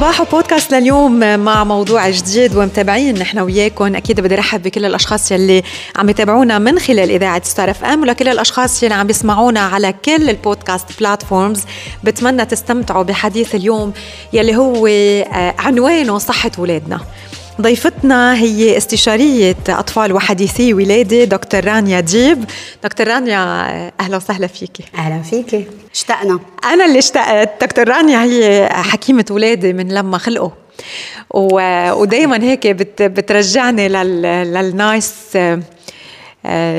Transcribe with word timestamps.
صباح 0.00 0.20
وبودكاست 0.20 0.74
لليوم 0.74 1.38
مع 1.38 1.64
موضوع 1.64 2.10
جديد 2.10 2.56
ومتابعين 2.56 3.18
نحن 3.18 3.38
وياكم. 3.38 3.96
أكيد 3.96 4.20
بدي 4.20 4.34
أرحب 4.34 4.62
بكل 4.62 4.84
الأشخاص 4.84 5.32
يلي 5.32 5.62
عم 5.96 6.08
يتابعونا 6.08 6.58
من 6.58 6.78
خلال 6.78 7.10
إذاعة 7.10 7.44
ستار 7.44 7.70
إف 7.70 7.84
إم 7.84 8.02
ولكل 8.02 8.28
الأشخاص 8.28 8.82
يلي 8.82 8.94
عم 8.94 9.06
بيسمعونا 9.06 9.60
على 9.60 9.92
كل 10.04 10.30
ال 10.30 10.37
podcast 10.37 10.86
platforms 11.00 11.60
بتمنى 12.04 12.44
تستمتعوا 12.44 13.02
بحديث 13.02 13.54
اليوم 13.54 13.92
يلي 14.32 14.56
هو 14.56 14.86
آه، 14.86 15.54
عنوانه 15.58 16.18
صحة 16.18 16.50
اولادنا 16.58 17.00
ضيفتنا 17.62 18.34
هي 18.34 18.76
استشارية 18.76 19.56
أطفال 19.68 20.12
وحديثي 20.12 20.74
ولادة 20.74 21.24
دكتور 21.24 21.64
رانيا 21.64 22.00
ديب 22.00 22.44
دكتور 22.84 23.08
رانيا 23.08 23.38
أهلا 24.00 24.16
وسهلا 24.16 24.46
فيكي 24.46 24.84
أهلا 24.94 25.22
فيكي 25.22 25.64
اشتقنا. 25.94 26.38
أنا 26.64 26.84
اللي 26.84 26.98
اشتقت. 26.98 27.64
دكتور 27.64 27.88
رانيا 27.88 28.22
هي 28.22 28.68
حكيمة 28.72 29.24
ولادة 29.30 29.72
من 29.72 29.88
لما 29.88 30.18
خلقوا. 30.18 30.50
ودائما 32.00 32.42
هيك 32.42 32.66
بت 32.66 33.02
بترجعني 33.02 33.88
لل 33.88 34.22
لل 34.54 34.74
nice 34.74 35.14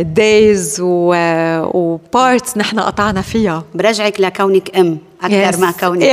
days 0.02 0.78
و 0.82 1.11
parts 1.11 2.58
نحن 2.58 2.80
قطعنا 2.80 3.22
فيها. 3.22 3.64
برجعك 3.74 4.20
لكونك 4.22 4.78
أم. 4.78 4.98
أكثر 5.24 5.52
yes. 5.52 5.60
ما 5.60 5.72
كونك 5.72 6.12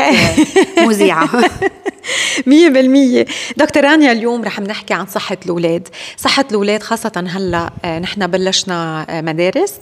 مذيعة. 0.78 1.28
مية 2.46 2.68
بالمية. 2.68 3.26
دكتور 3.56 3.84
رانيا 3.84 4.12
اليوم 4.12 4.44
رح 4.44 4.60
نحكي 4.60 4.94
عن 4.94 5.06
صحة 5.06 5.36
الأولاد. 5.44 5.88
صحة 6.16 6.44
الأولاد 6.50 6.82
خاصة 6.82 7.24
هلأ 7.28 7.70
آه، 7.84 7.98
نحن 7.98 8.26
بلشنا 8.26 9.06
آه، 9.10 9.20
مدارس. 9.20 9.74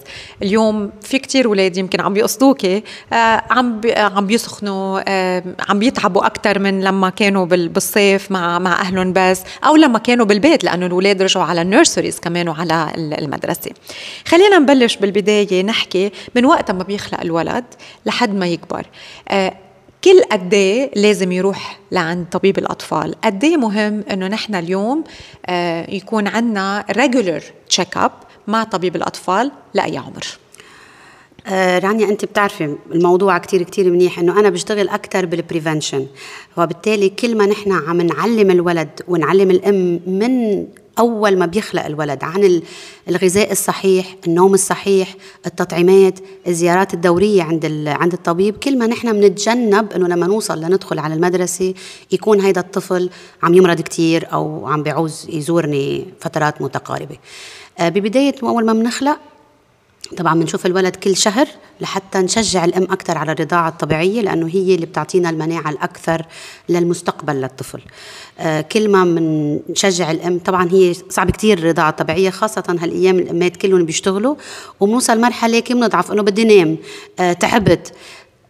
اليوم 0.42 0.90
في 1.02 1.18
كتير 1.18 1.46
أولاد 1.46 1.76
يمكن 1.76 2.00
عم 2.00 2.14
بيقصدوكي 2.14 2.82
آه، 3.12 3.42
عم 3.50 3.80
عم 3.96 4.26
بيسخنوا 4.26 5.00
عم 5.70 5.78
بيتعبوا 5.78 6.26
أكثر 6.26 6.58
من 6.58 6.80
لما 6.80 7.10
كانوا 7.10 7.46
بالصيف 7.46 8.30
مع 8.30 8.58
مع 8.58 8.80
أهلهم 8.80 9.12
بس 9.12 9.42
أو 9.64 9.76
لما 9.76 9.98
كانوا 9.98 10.26
بالبيت 10.26 10.64
لأنه 10.64 10.86
الأولاد 10.86 11.22
رجعوا 11.22 11.46
على 11.46 11.62
النيرسريز 11.62 12.20
كمان 12.20 12.48
وعلى 12.48 12.92
المدرسة. 12.96 13.70
خلينا 14.26 14.58
نبلش 14.58 14.96
بالبداية 14.96 15.62
نحكي 15.62 16.12
من 16.34 16.44
وقت 16.44 16.70
ما 16.70 16.82
بيخلق 16.82 17.20
الولد 17.20 17.64
لحد 18.06 18.34
ما 18.34 18.46
يكبر. 18.46 18.86
كل 20.04 20.22
قد 20.32 20.54
إيه 20.54 20.90
لازم 20.96 21.32
يروح 21.32 21.78
لعند 21.92 22.26
طبيب 22.32 22.58
الأطفال. 22.58 23.14
قد 23.24 23.44
إيه 23.44 23.56
مهم 23.56 24.04
إنه 24.10 24.26
نحن 24.28 24.54
اليوم 24.54 25.04
آه، 25.46 25.90
يكون 25.90 26.26
عندنا 26.28 26.84
regular 26.90 27.42
check 27.68 27.96
up 27.96 28.12
مع 28.46 28.64
طبيب 28.64 28.96
الأطفال 28.96 29.52
لأي 29.74 29.98
عمر؟ 29.98 30.26
آه 31.46 31.78
رانيا 31.78 32.08
أنت 32.08 32.24
بتعرفي 32.24 32.76
الموضوع 32.92 33.38
كتير 33.38 33.62
كتير 33.62 33.90
منيح 33.90 34.18
إنه 34.18 34.40
أنا 34.40 34.50
بشتغل 34.50 34.88
أكثر 34.88 35.26
بال 35.26 35.39
prevention 35.39 36.06
وبالتالي 36.56 37.08
كل 37.08 37.36
ما 37.36 37.46
نحن 37.46 37.72
عم 37.72 38.00
نعلم 38.00 38.50
الولد 38.50 39.00
ونعلم 39.08 39.50
الأم 39.50 40.00
من 40.06 40.66
أول 40.98 41.38
ما 41.38 41.46
بيخلق 41.46 41.84
الولد 41.84 42.24
عن 42.24 42.62
الغذاء 43.08 43.52
الصحيح 43.52 44.16
النوم 44.26 44.54
الصحيح 44.54 45.14
التطعيمات 45.46 46.18
الزيارات 46.46 46.94
الدورية 46.94 47.42
عند 47.42 47.84
عند 47.88 48.12
الطبيب 48.12 48.56
كل 48.56 48.78
ما 48.78 48.86
نحن 48.86 49.12
بنتجنب 49.12 49.92
إنه 49.92 50.08
لما 50.08 50.26
نوصل 50.26 50.60
لندخل 50.60 50.98
على 50.98 51.14
المدرسة 51.14 51.74
يكون 52.12 52.40
هيدا 52.40 52.60
الطفل 52.60 53.10
عم 53.42 53.54
يمرض 53.54 53.80
كثير 53.80 54.32
أو 54.32 54.66
عم 54.66 54.82
بيعوز 54.82 55.26
يزورني 55.28 56.06
فترات 56.20 56.62
متقاربة. 56.62 57.16
آه، 57.78 57.88
ببداية 57.88 58.34
أول 58.42 58.66
ما 58.66 58.72
بنخلق 58.72 59.18
طبعا 60.16 60.40
بنشوف 60.40 60.66
الولد 60.66 60.96
كل 60.96 61.16
شهر 61.16 61.48
لحتى 61.80 62.18
نشجع 62.18 62.64
الأم 62.64 62.82
أكثر 62.82 63.18
على 63.18 63.32
الرضاعة 63.32 63.68
الطبيعية 63.68 64.20
لأنه 64.20 64.46
هي 64.46 64.74
اللي 64.74 64.86
بتعطينا 64.86 65.30
المناعة 65.30 65.70
الأكثر 65.70 66.26
للمستقبل 66.68 67.34
للطفل. 67.34 67.80
آه 68.38 68.60
كل 68.60 68.88
ما 68.88 69.04
بنشجع 69.04 70.10
الأم 70.10 70.38
طبعا 70.38 70.68
هي 70.72 70.94
صعب 71.10 71.30
كثير 71.30 71.58
الرضاعة 71.58 71.90
الطبيعية 71.90 72.30
خاصة 72.30 72.64
هالأيام 72.80 73.18
الأمات 73.18 73.56
كلهم 73.56 73.84
بيشتغلوا 73.84 74.34
وبنوصل 74.80 75.20
مرحلة 75.20 75.58
كي 75.58 75.74
بنضعف 75.74 76.12
إنه 76.12 76.22
بدي 76.22 76.44
نام 76.44 76.76
آه 77.20 77.32
تعبت. 77.32 77.92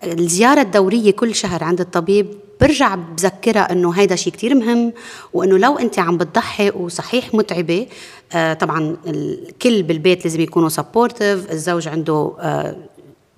الزيارة 0.05 0.61
الدورية 0.61 1.11
كل 1.11 1.35
شهر 1.35 1.65
عند 1.65 1.81
الطبيب 1.81 2.27
برجع 2.61 2.95
بذكرها 2.95 3.73
إنه 3.73 3.91
هيدا 3.91 4.17
شيء 4.17 4.33
كتير 4.33 4.55
مهم 4.55 4.93
وإنه 5.33 5.59
لو 5.59 5.79
أنت 5.79 5.99
عم 5.99 6.17
بتضحي 6.19 6.71
وصحيح 6.71 7.35
متعبة 7.35 7.87
طبعا 8.33 8.97
الكل 9.07 9.83
بالبيت 9.83 10.25
لازم 10.25 10.41
يكونوا 10.41 10.69
supportive 10.69 11.53
الزوج 11.53 11.89
عنده 11.89 12.33
آه 12.41 12.77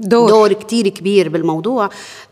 دور, 0.01 0.29
دور 0.31 0.53
كتير 0.53 0.89
كبير 0.89 1.29
بالموضوع 1.29 1.89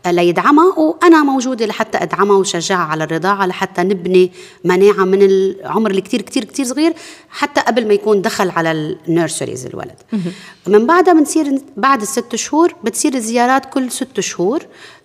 آه، 0.06 0.10
ليدعمها. 0.10 0.78
وأنا 0.78 1.22
موجودة 1.22 1.66
لحتى 1.66 1.98
أدعمها 1.98 2.36
وشجعها 2.36 2.78
على 2.78 3.04
الرضاعة 3.04 3.46
لحتى 3.46 3.82
نبني 3.82 4.32
مناعة 4.64 5.04
من 5.04 5.22
العمر 5.22 5.90
اللي 5.90 6.00
كتير 6.00 6.22
كتير 6.22 6.44
كتير 6.44 6.64
صغير 6.64 6.92
حتى 7.30 7.60
قبل 7.60 7.88
ما 7.88 7.94
يكون 7.94 8.22
دخل 8.22 8.50
على 8.50 8.70
ال 8.72 8.82
nurseries 8.82 9.66
الولد. 9.66 9.96
من 10.66 10.86
بعدها 10.86 11.14
بنصير 11.14 11.58
بعد 11.76 12.00
الست 12.02 12.36
شهور 12.36 12.74
بتصير 12.84 13.14
الزيارات 13.14 13.66
كل 13.66 13.90
ست 13.90 14.20
شهور 14.20 14.62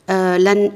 آه 0.09 0.37
لن 0.37 0.71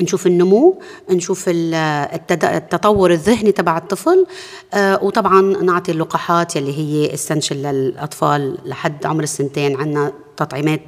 نشوف 0.00 0.26
النمو 0.26 0.80
نشوف 1.10 1.44
التطور 1.48 3.10
الذهني 3.10 3.52
تبع 3.52 3.78
الطفل. 3.78 4.26
آه، 4.74 5.04
وطبعا 5.04 5.40
نعطي 5.42 5.92
اللقاحات 5.92 6.56
يلي 6.56 6.78
هي 6.78 7.14
اسنشل 7.14 7.56
للأطفال 7.56 8.58
لحد 8.64 9.06
عمر 9.06 9.22
السنتين. 9.22 9.76
عندنا 9.76 10.12
تطعيمات 10.36 10.80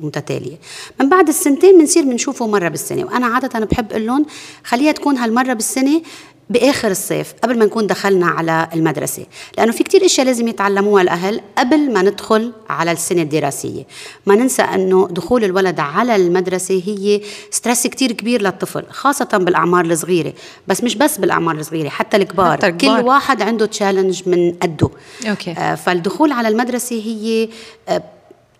متتالية. 0.00 0.56
من 1.00 1.08
بعد 1.08 1.28
السنتين 1.28 1.78
بنصير 1.78 2.02
بنشوفه 2.02 2.46
مرة 2.46 2.68
بالسنة 2.68 3.04
وأنا 3.04 3.26
عادة 3.26 3.58
بحب 3.64 3.90
أقول 3.90 4.06
لهم 4.06 4.26
خليها 4.64 4.92
تكون 4.92 5.16
هالمرة 5.16 5.52
بالسنة 5.52 6.02
بآخر 6.50 6.90
الصيف 6.90 7.34
قبل 7.42 7.58
ما 7.58 7.64
نكون 7.64 7.86
دخلنا 7.86 8.26
على 8.26 8.68
المدرسة 8.74 9.26
لأنه 9.58 9.72
في 9.72 9.84
كتير 9.84 10.04
إشياء 10.04 10.26
لازم 10.26 10.48
يتعلموها 10.48 11.02
الأهل 11.02 11.40
قبل 11.58 11.92
ما 11.92 12.02
ندخل 12.02 12.52
على 12.68 12.92
السنة 12.92 13.22
الدراسية. 13.22 13.86
ما 14.26 14.34
ننسى 14.34 14.62
إنه 14.62 15.08
دخول 15.10 15.44
الولد 15.44 15.80
على 15.80 16.16
المدرسة 16.16 16.82
هي 16.86 17.20
stress 17.50 17.86
كتير 17.86 18.12
كبير 18.12 18.42
للطفل 18.42 18.84
خاصة 18.90 19.28
بالأعمار 19.32 19.84
الصغيرة. 19.84 20.32
بس 20.68 20.84
مش 20.84 20.94
بس 20.94 21.18
بالأعمار 21.18 21.54
الصغيرة 21.56 21.88
حتى 21.88 22.16
الكبار, 22.16 22.56
حتى 22.56 22.66
الكبار. 22.66 23.00
كل 23.00 23.06
واحد 23.06 23.42
عنده 23.42 23.66
challenge 23.66 24.28
من 24.28 24.52
قده. 24.52 24.90
okay. 25.28 25.50
آه 25.50 25.74
فالدخول 25.74 26.32
على 26.32 26.48
المدرسة 26.48 26.96
هي 26.96 27.48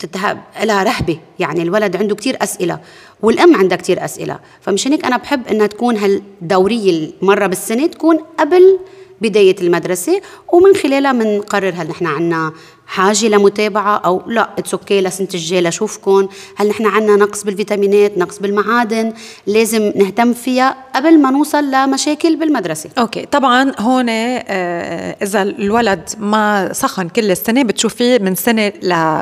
آه 0.05 0.07
تتهب 0.07 0.39
لها 0.63 0.83
رهبة. 0.83 1.19
يعني 1.39 1.63
الولد 1.63 1.97
عنده 1.97 2.15
كتير 2.15 2.37
أسئلة 2.43 2.81
والأم 3.23 3.57
عندها 3.57 3.79
كتير 3.79 4.05
أسئلة. 4.05 4.39
فمشان 4.61 4.93
هيك 4.93 5.05
أنا 5.05 5.17
بحب 5.17 5.49
إنها 5.49 5.67
تكون 5.67 5.97
هالدورية 5.97 7.11
مره 7.23 7.47
بالسنة 7.47 7.87
تكون 7.87 8.19
قبل 8.39 8.79
بداية 9.21 9.57
المدرسة 9.61 10.21
ومن 10.53 10.75
خلالها 10.77 11.13
بنقرر 11.13 11.73
هل 11.77 11.89
نحن 11.89 12.07
عنا 12.07 12.53
حاجة 12.89 13.29
لمتابعة 13.29 13.97
أو 13.97 14.23
لا 14.27 14.51
it's 14.59 14.75
okay 14.75 15.01
لسنة 15.01 15.29
الجاي 15.35 15.61
لاشوفكم 15.61 16.29
هل 16.57 16.69
نحن 16.69 16.87
عنا 16.87 17.17
نقص 17.17 17.45
بالفيتامينات 17.45 18.19
نقص 18.19 18.39
بالمعادن؟ 18.39 19.13
لازم 19.47 19.93
نهتم 19.97 20.33
فيها 20.33 20.77
قبل 20.95 21.19
ما 21.21 21.31
نوصل 21.31 21.71
لمشاكل 21.71 22.37
بالمدرسة. 22.37 22.91
okay 22.99 23.27
طبعا 23.27 23.73
هون 23.79 24.07
آه، 24.09 25.17
إذا 25.23 25.43
الولد 25.43 26.11
ما 26.19 26.73
سخن 26.73 27.09
كل 27.09 27.31
السنة 27.31 27.63
بتشوفيه 27.63 28.19
من 28.19 28.35
سنة 28.35 28.73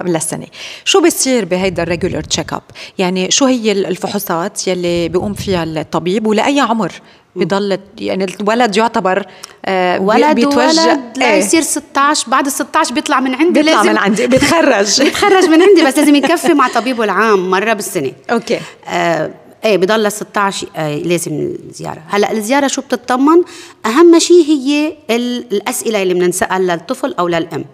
لسنه 0.06 0.46
شو 0.84 1.00
بيصير 1.00 1.44
بهيدا 1.44 1.82
ال 1.82 1.87
regular 1.87 2.20
check 2.20 2.52
up 2.52 2.62
يعني 2.98 3.30
شو 3.30 3.44
هي 3.44 3.72
الفحوصات 3.72 4.68
يلي 4.68 5.08
بيقوم 5.08 5.34
فيها 5.34 5.64
الطبيب 5.64 6.26
ولأي 6.26 6.60
عمر؟ 6.60 6.92
بضل 7.36 7.78
يعني 7.98 8.24
الولد 8.24 8.76
يعتبر 8.76 9.26
آه 9.66 10.00
ولد 10.00 10.34
بيتوجه 10.34 10.56
ولد 10.56 11.00
لا 11.16 11.36
يصير 11.36 11.62
16 11.62 12.30
بعد 12.30 12.46
ال 12.46 12.52
16 12.52 12.94
بيطلع 12.94 13.20
من 13.20 13.34
عندي 13.34 13.62
بيطلع 13.62 13.76
لازم 13.76 13.90
من 13.92 13.98
عندي 13.98 14.26
بيتخرج. 14.26 15.00
بيتخرج 15.04 15.44
من 15.48 15.62
عندي 15.62 15.84
بس 15.84 15.98
لازم 15.98 16.14
يكفي 16.14 16.54
مع 16.54 16.68
طبيبه 16.78 17.04
العام 17.04 17.50
مرة 17.50 17.72
بالسنة. 17.72 18.12
أوكي. 18.30 18.60
آه 18.88 19.30
إيه 19.64 19.76
بضل 19.76 20.12
16 20.12 20.66
آه 20.76 20.94
لازم 20.98 21.32
الزيارة. 21.68 22.02
هلأ 22.08 22.32
الزيارة 22.32 22.66
شو 22.66 22.80
بتطمن 22.82 23.42
أهم 23.86 24.18
شيء 24.18 24.44
هي 24.44 24.92
الأسئلة 25.10 26.02
اللي 26.02 26.14
بنسال 26.14 26.66
للطفل 26.66 27.14
أو 27.18 27.28
للأم. 27.28 27.64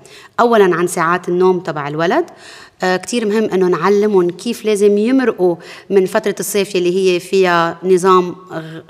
اولا 0.41 0.75
عن 0.76 0.87
ساعات 0.87 1.29
النوم 1.29 1.61
تبع 1.61 1.88
الولد. 1.88 2.25
آه 2.25 2.32
كتير 2.84 3.26
مهم 3.26 3.44
إنه 3.44 3.69
نعلمهم 3.69 4.31
كيف 4.31 4.64
لازم 4.64 4.99
يمرقوا 4.99 5.56
من 5.90 6.06
فترة 6.06 6.34
الصيف 6.40 6.76
اللي 6.76 6.96
هي 7.14 7.20
فيها 7.20 7.79
نظام 7.84 8.34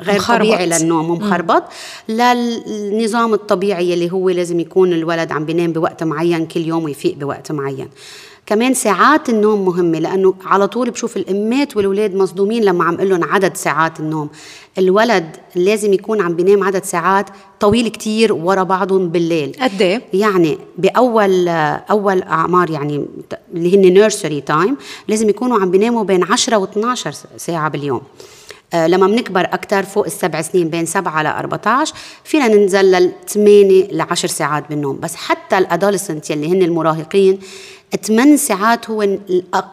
غير 0.01 0.17
مخربط. 0.17 0.39
طبيعي 0.41 0.67
للنوم 0.67 1.11
ومخربط 1.11 1.63
للنظام 2.09 3.35
الطبيعي 3.35 3.95
اللي 3.95 4.13
هو 4.13 4.31
لازم 4.31 4.61
يكون 4.61 4.93
الولد 4.93 5.33
عم 5.33 5.45
بينام 5.45 5.73
بوقت 5.73 6.03
معين 6.03 6.47
كل 6.47 6.61
يوم 6.61 6.85
ويفيق 6.85 7.15
بوقت 7.15 7.53
معين 7.53 7.89
كمان 8.47 8.75
ساعات 8.75 9.29
النوم 9.29 9.65
مهمة 9.65 9.99
لأنه 9.99 10.35
على 10.45 10.67
طول 10.69 10.91
بشوف 10.91 11.17
الأمات 11.17 11.77
والولاد 11.77 12.15
مصدومين 12.15 12.65
لما 12.65 12.85
عم 12.85 12.95
لهم 12.95 13.25
عدد 13.25 13.57
ساعات 13.57 14.01
النوم. 14.01 14.29
الولد 14.79 15.37
لازم 15.55 15.93
يكون 15.93 16.21
عم 16.21 16.35
بينام 16.35 16.65
عدد 16.65 16.85
ساعات 16.85 17.27
طويل 17.61 17.89
كتير 17.89 18.33
ورا 18.33 18.63
بعضهم 18.63 19.09
بالليل. 19.09 19.57
قد 19.61 19.83
إيه؟ 19.83 20.03
يعني 20.13 20.59
بأول 20.79 21.49
أول 21.49 22.23
أعمار 22.23 22.71
يعني 22.71 23.07
اللي 23.55 23.77
هن 23.77 23.93
nursery 23.95 24.41
time 24.41 24.77
لازم 25.09 25.29
يكونوا 25.29 25.59
عم 25.59 25.71
بيناموا 25.71 26.05
بين 26.05 26.25
10 26.25 26.67
و12 26.67 27.11
ساعة 27.37 27.69
باليوم. 27.69 28.03
آه 28.75 28.87
لما 28.87 29.07
بنكبر 29.07 29.41
أكثر 29.41 29.83
فوق 29.83 30.05
السبع 30.05 30.43
سنين 30.43 30.69
بين 30.69 30.87
7 30.87 31.23
ل 31.23 31.27
14 31.27 31.95
فينا 32.25 32.49
ننزل 32.49 32.85
لل 32.85 33.13
8 33.29 33.89
ل 33.93 34.01
10 34.01 34.29
ساعات 34.29 34.65
بالنوم. 34.71 34.99
بس 35.01 35.15
حتى 35.17 35.59
ال 35.59 35.65
adolescent 35.65 36.31
يلي 36.31 36.53
هن 36.53 36.63
المراهقين 36.63 37.39
8 37.97 38.37
ساعات 38.37 38.91
هو 38.91 39.03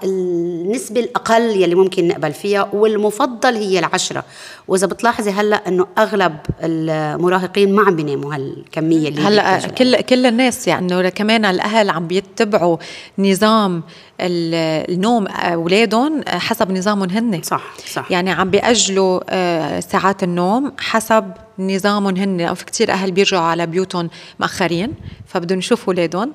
النسبة 0.04 1.00
الأقل 1.00 1.42
يلي 1.42 1.76
ممكن 1.76 2.08
نقبل 2.08 2.34
فيها 2.34 2.70
والمفضل 2.74 3.56
هي 3.56 3.80
العشرة. 3.80 4.24
وإذا 4.68 4.88
بتلاحظي 4.88 5.32
هلأ 5.32 5.68
إنه 5.68 5.88
أغلب 5.98 6.38
المراهقين 6.64 7.76
ما 7.76 7.82
عم 7.82 7.96
بيناموا 7.96 8.36
هالكمية 8.36 9.10
اللي 9.10 9.22
هلأ 9.22 9.58
كل 9.68 10.02
كل 10.02 10.26
الناس 10.26 10.68
يعني 10.68 11.12
كمان 11.12 11.46
الأهل 11.46 11.90
عم 11.90 12.08
بيتبعوا 12.08 12.78
نظام 13.20 13.84
النوم 14.22 15.28
أولادهم 15.28 16.22
حسب 16.28 16.72
نظامهم 16.72 17.10
هن 17.10 17.42
صح 17.42 17.64
صح. 17.94 18.12
يعني 18.12 18.32
عم 18.32 18.50
بيأجلوا 18.50 19.20
آه، 19.30 19.80
ساعات 19.80 20.24
النوم 20.24 20.72
حسب 20.80 21.32
نظامهم 21.60 22.16
هن 22.16 22.42
أو 22.42 22.56
في 22.56 22.66
كتير 22.66 22.92
أهل 22.92 23.12
بيرجعوا 23.12 23.44
على 23.44 23.66
بيوتهم 23.66 24.10
مأخرين 24.40 24.94
فبدهم 25.28 25.60
يشوفوا 25.60 25.94
أولادهم. 25.94 26.32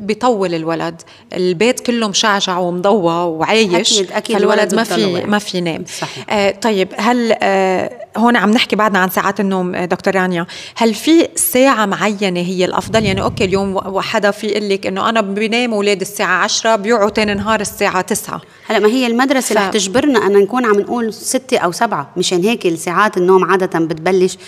بيطول 0.00 0.54
الولد. 0.54 1.02
البيت 1.34 1.80
كله 1.80 2.08
مشعشع 2.08 2.58
ومضوى 2.58 3.12
وعايش 3.24 3.92
أكيد 3.98 4.12
أكيد 4.12 4.36
فالولد 4.36 4.74
ما 4.74 4.84
في 4.84 5.06
ما 5.26 5.38
في 5.38 5.58
ينام 5.58 5.84
صحيح. 6.00 6.26
آه 6.30 6.50
طيب 6.50 6.88
هل 6.96 7.34
آه 7.42 8.03
هون 8.16 8.36
عم 8.36 8.50
نحكي 8.50 8.76
بعدنا 8.76 8.98
عن 8.98 9.10
ساعات 9.10 9.40
النوم 9.40 9.74
آه 9.74 9.84
دكتور 9.84 10.14
رانيا. 10.14 10.46
هل 10.76 10.94
في 10.94 11.28
ساعة 11.34 11.86
معينة 11.86 12.40
هي 12.40 12.64
الأفضل؟ 12.64 13.04
يعني 13.04 13.22
أوكي 13.22 13.44
اليوم 13.44 14.00
حدا 14.00 14.30
في 14.30 14.46
يقول 14.46 14.68
لك 14.68 14.86
إنه 14.86 15.08
أنا 15.08 15.20
بنام 15.20 15.74
أولاد 15.74 16.00
الساعة 16.00 16.44
10 16.44 16.76
بيوعوا 16.76 17.10
تاني 17.10 17.34
نهار 17.34 17.60
الساعة 17.60 18.00
9 18.00 18.40
هلا 18.66 18.78
ما 18.78 18.88
هي 18.88 19.06
المدرسة 19.06 19.54
ف... 19.54 19.58
رح 19.58 19.68
تجبرنا 19.68 20.26
أن 20.26 20.32
نكون 20.32 20.64
عم 20.64 20.80
نقول 20.80 21.14
ستة 21.14 21.58
أو 21.58 21.72
سبعة 21.72 22.10
مشان 22.16 22.44
هيك 22.44 22.74
ساعات 22.74 23.16
النوم 23.16 23.44
عادة 23.44 23.78
بتبلش 23.78 24.38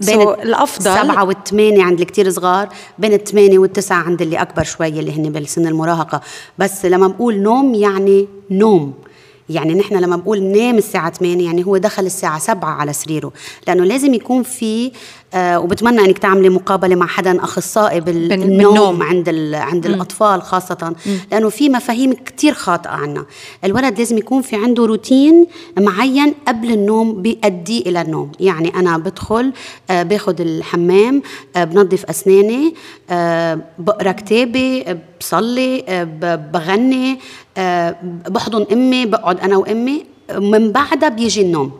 بين 0.00 0.24
so 0.24 0.28
الأفضل 0.28 0.90
السبعه 0.90 1.24
والثمانية 1.24 1.82
عند 1.82 2.00
الكتير 2.00 2.30
صغار 2.30 2.68
بين 2.98 3.12
الثمانية 3.12 3.58
والتسعة 3.58 4.02
عند 4.02 4.22
اللي 4.22 4.36
أكبر 4.36 4.64
شوي 4.64 4.88
اللي 4.88 5.16
هن 5.16 5.32
بالسن 5.32 5.66
المراهقة. 5.66 6.20
بس 6.58 6.84
لما 6.84 7.08
بقول 7.08 7.40
نوم 7.40 7.74
يعني 7.74 8.28
نوم. 8.50 8.94
يعني 9.50 9.74
نحن 9.74 9.94
لما 9.96 10.16
بقول 10.16 10.42
نام 10.42 10.78
الساعة 10.78 11.12
8 11.12 11.44
يعني 11.44 11.66
هو 11.66 11.76
دخل 11.76 12.06
الساعة 12.06 12.38
7 12.38 12.70
على 12.70 12.92
سريره 12.92 13.32
لأنه 13.68 13.84
لازم 13.84 14.14
يكون 14.14 14.42
في 14.42 14.92
آه 15.34 15.60
وبتمنى 15.60 16.00
إنك 16.00 16.18
تعملي 16.18 16.48
مقابلة 16.48 16.96
مع 16.96 17.06
حدا 17.06 17.44
أخصائي 17.44 18.00
بالنوم. 18.00 19.02
عند 19.02 19.28
عند 19.54 19.86
م. 19.86 19.94
الأطفال 19.94 20.42
خاصة 20.42 20.94
م. 21.06 21.10
لأنه 21.32 21.48
في 21.48 21.68
مفاهيم 21.68 22.12
كثير 22.12 22.54
خاطئة 22.54 22.90
عنا 22.90 23.24
الولد 23.64 23.98
لازم 23.98 24.18
يكون 24.18 24.42
في 24.42 24.56
عنده 24.56 24.86
روتين 24.86 25.46
معين 25.78 26.34
قبل 26.48 26.72
النوم 26.72 27.22
بيؤدي 27.22 27.82
إلى 27.86 28.00
النوم 28.02 28.32
يعني 28.40 28.74
أنا 28.74 28.98
بدخل 28.98 29.52
آه 29.90 30.02
باخذ 30.02 30.40
الحمام 30.40 31.22
آه 31.56 31.64
بنظف 31.64 32.04
أسناني 32.04 32.74
آه 33.10 33.60
بقرأ 33.78 34.12
كتابي 34.12 34.84
بصلي 35.20 35.84
آه 35.88 36.04
بغني 36.52 37.12
آه 37.12 37.18
بحضن 38.28 38.66
أمي 38.72 39.06
بقعد 39.06 39.40
أنا 39.40 39.56
وأمي 39.56 40.04
من 40.38 40.72
بعدها 40.72 41.08
بيجي 41.08 41.40
النوم. 41.40 41.72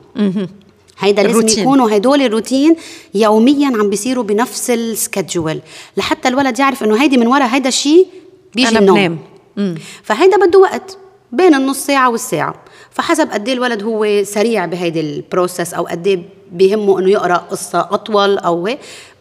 هيدا 0.99 1.23
لازم 1.23 1.39
الروتين. 1.39 1.59
يكونوا 1.63 1.97
هدول 1.97 2.23
الروتين 2.23 2.77
يوميا 3.15 3.67
عم 3.67 3.91
بيصيروا 3.91 4.25
بنفس 4.25 4.71
ال 4.71 4.81
schedule 4.81 5.61
لحتى 5.97 6.29
الولد 6.29 6.59
يعرف 6.59 6.85
إنه 6.85 7.03
هيدي 7.03 7.17
من 7.17 7.27
ورا 7.27 7.45
هيدا 7.45 7.69
الشيء 7.69 8.07
بيجي 8.55 8.69
أنا 8.69 8.79
النوم. 8.79 9.19
بنام. 9.57 9.75
فهيدا 10.03 10.47
بده 10.47 10.59
وقت 10.59 10.99
بين 11.33 11.55
النص 11.55 11.87
ساعة 11.87 12.11
والساعة. 12.11 12.55
فحسب 12.91 13.31
قد 13.31 13.49
إيه 13.49 13.55
الولد 13.55 13.83
هو 13.83 14.25
سريع 14.25 14.67
بهيدي 14.67 15.01
ال 15.01 15.10
process 15.10 15.75
أو 15.75 15.87
قد 15.87 16.07
إيه 16.07 16.23
بيهمه 16.53 16.99
إنه 16.99 17.11
يقرأ 17.11 17.37
قصة 17.37 17.89
أطول 17.91 18.39
أو 18.39 18.69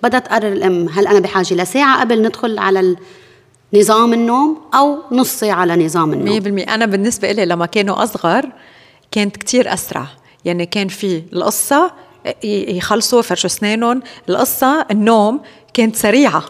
بدها 0.03 0.19
تقرر 0.19 0.47
الأم 0.47 0.89
هل 0.89 1.07
أنا 1.07 1.19
بحاجة 1.19 1.53
لساعة 1.53 1.99
قبل 1.99 2.21
ندخل 2.21 2.57
على 2.59 2.95
نظام 3.73 4.13
النوم 4.13 4.61
أو 4.75 4.97
نص 5.11 5.29
ساعة 5.29 5.55
على 5.55 5.85
نظام 5.85 6.13
النوم. 6.13 6.63
100% 6.65 6.69
أنا 6.69 6.85
بالنسبة 6.85 7.31
لي 7.31 7.45
لما 7.45 7.65
كانوا 7.65 8.03
أصغر 8.03 8.49
كانت 9.11 9.37
كتير 9.37 9.73
أسرع. 9.73 10.05
يعني 10.45 10.65
كان 10.65 10.87
في 10.87 11.23
القصة 11.33 11.91
يخلصوا 12.43 13.21
فرشوا 13.21 13.49
أسنانهم. 13.49 14.01
القصة 14.29 14.85
النوم 14.91 15.39
كانت 15.73 15.95
سريعة. 15.95 16.43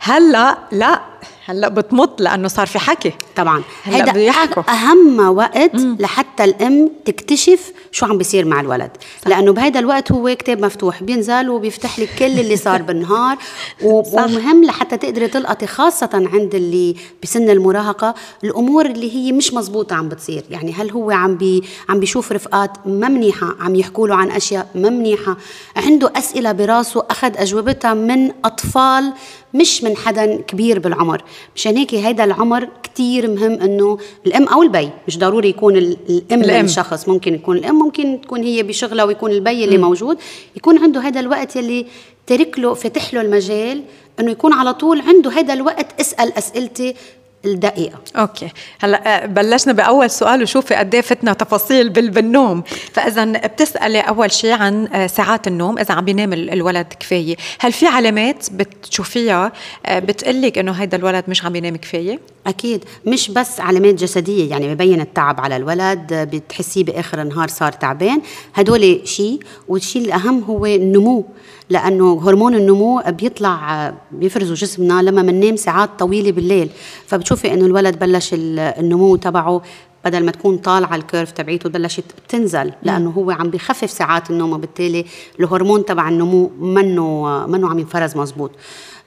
هلأ 0.00 0.58
لا 0.72 1.00
هلأ 1.44 1.68
بتمط 1.68 2.20
لأنه 2.20 2.48
صار 2.48 2.66
في 2.66 2.78
حكي. 2.78 3.12
طبعا. 3.36 3.62
هلأ 3.84 4.12
بيحكوا 4.12 4.62
أهم 4.70 5.20
وقت 5.36 5.74
مم. 5.74 5.96
لحتى 6.00 6.44
الأم 6.44 6.90
تكتشف 7.04 7.72
شو 7.92 8.06
عم 8.06 8.18
بيصير 8.18 8.44
مع 8.44 8.60
الولد. 8.60 8.90
صح. 9.22 9.28
لأنه 9.28 9.52
بهذا 9.52 9.78
الوقت 9.80 10.12
هو 10.12 10.34
كتاب 10.38 10.64
مفتوح 10.64 11.02
بينزل 11.02 11.48
وبيفتح 11.50 11.98
لك 11.98 12.08
كل 12.18 12.24
اللي 12.24 12.56
صار 12.56 12.82
بالنهار. 12.88 13.36
ومهم 13.82 14.64
لحتى 14.64 14.96
تقدري 14.96 15.28
تلقطي 15.28 15.66
خاصة 15.66 16.10
عند 16.32 16.54
اللي 16.54 16.96
بسن 17.22 17.50
المراهقة 17.50 18.14
الأمور 18.44 18.86
اللي 18.86 19.14
هي 19.16 19.32
مش 19.32 19.54
مزبوطة 19.54 19.96
عم 19.96 20.08
بتصير. 20.08 20.44
يعني 20.50 20.72
هل 20.72 20.90
هو 20.90 21.10
عم 21.10 21.36
بي 21.36 21.62
عم 21.88 22.00
بيشوف 22.00 22.32
رفقات 22.32 22.70
ما 22.86 23.08
منيحه 23.08 23.54
عم 23.60 23.74
يحكوا 23.74 24.08
له 24.08 24.14
عن 24.14 24.30
أشياء 24.30 24.66
ما 24.74 24.90
منيحه 24.90 25.36
عنده 25.76 26.12
أسئلة 26.16 26.52
براسه 26.52 27.04
أخذ 27.10 27.36
أجوبتها 27.36 27.94
من 27.94 28.32
أطفال 28.44 29.12
مش 29.54 29.84
من 29.84 29.96
حدا 29.96 30.36
كبير 30.36 30.78
بالعمر 30.78 31.22
مشان 31.56 31.76
هيك 31.76 31.94
هيدا 31.94 32.24
العمر 32.24 32.68
كتير 32.82 33.30
مهم 33.30 33.52
إنه 33.52 33.98
الأم 34.26 34.48
أو 34.48 34.62
البي 34.62 34.90
مش 35.08 35.18
ضروري 35.18 35.48
يكون 35.48 35.76
الأم, 35.76 36.40
الأم. 36.42 36.64
الشخص 36.64 37.08
ممكن 37.08 37.34
يكون 37.34 37.56
الأم 37.56 37.74
ممكن 37.74 38.20
تكون 38.22 38.42
هي 38.42 38.62
بشغلها 38.62 39.04
ويكون 39.04 39.30
البي 39.30 39.64
اللي 39.64 39.78
م. 39.78 39.80
موجود 39.80 40.18
يكون 40.56 40.78
عنده 40.78 41.00
هذا 41.00 41.20
الوقت 41.20 41.56
يلي 41.56 41.86
ترك 42.26 42.58
له 42.58 42.74
فتح 42.74 43.14
له 43.14 43.20
المجال 43.20 43.82
إنه 44.20 44.30
يكون 44.30 44.52
على 44.52 44.74
طول 44.74 45.00
عنده 45.00 45.30
هذا 45.30 45.52
الوقت 45.54 46.00
أسأل 46.00 46.32
أسئلتي 46.38 46.94
الدقيقة. 47.44 47.98
أوكي. 48.16 48.48
هلأ 48.80 49.24
آه، 49.24 49.26
بلشنا 49.26 49.72
بأول 49.72 50.10
سؤال 50.10 50.42
وشوفي 50.42 50.74
قد 50.74 50.94
إيه 50.94 51.00
فتنا 51.00 51.32
تفاصيل 51.32 51.88
بالنوم. 51.88 52.62
فاذا 52.92 53.24
بتسألي 53.24 54.00
أول 54.00 54.32
شيء 54.32 54.52
عن 54.52 54.86
آه، 54.86 55.06
ساعات 55.06 55.46
النوم 55.46 55.78
إذا 55.78 55.94
عم 55.94 56.04
بينام 56.04 56.32
الولد 56.32 56.86
كفاية. 57.00 57.36
هل 57.60 57.72
في 57.72 57.86
علامات 57.86 58.46
بتشوفيها 58.52 59.52
آه، 59.86 59.98
بتقلك 59.98 60.58
إنه 60.58 60.72
هيدا 60.72 60.96
الولد 60.96 61.24
مش 61.28 61.44
عم 61.44 61.52
بينام 61.52 61.76
كفاية؟ 61.76 62.18
أكيد. 62.46 62.84
مش 63.06 63.30
بس 63.30 63.60
علامات 63.60 63.94
جسدية 63.94 64.50
يعني 64.50 64.74
ببين 64.74 65.00
التعب 65.00 65.40
على 65.40 65.56
الولد 65.56 66.06
بتحسيه 66.12 66.84
بآخر 66.84 67.22
النهار 67.22 67.48
صار 67.48 67.72
تعبان. 67.72 68.22
هدول 68.54 69.00
شيء 69.04 69.40
والشيء 69.68 70.04
الأهم 70.04 70.42
هو 70.42 70.66
النمو. 70.66 71.24
لأنه 71.72 72.28
هرمون 72.28 72.54
النمو 72.54 73.02
بيطلع 73.06 73.92
بيفرزه 74.10 74.54
جسمنا 74.54 75.02
لما 75.02 75.22
بننام 75.22 75.56
ساعات 75.56 75.90
طويلة 75.98 76.32
بالليل. 76.32 76.70
فبتشوفي 77.06 77.54
إنه 77.54 77.66
الولد 77.66 77.98
بلش 77.98 78.30
النمو 78.34 79.16
تبعه 79.16 79.62
بدل 80.04 80.24
ما 80.24 80.30
تكون 80.30 80.58
طالعة 80.58 80.94
الكيرف 80.96 81.30
تبعيته 81.30 81.68
بلشت 81.68 82.04
تنزل 82.28 82.72
لأنه 82.82 83.10
هو 83.10 83.30
عم 83.30 83.50
بخفف 83.50 83.90
ساعات 83.90 84.30
النوم. 84.30 84.52
وبالتالي 84.52 85.04
الهرمون 85.40 85.84
تبع 85.84 86.08
النمو 86.08 86.50
منه 86.60 87.46
منه 87.46 87.68
عم 87.68 87.78
ينفرز 87.78 88.16
مزبوط. 88.16 88.50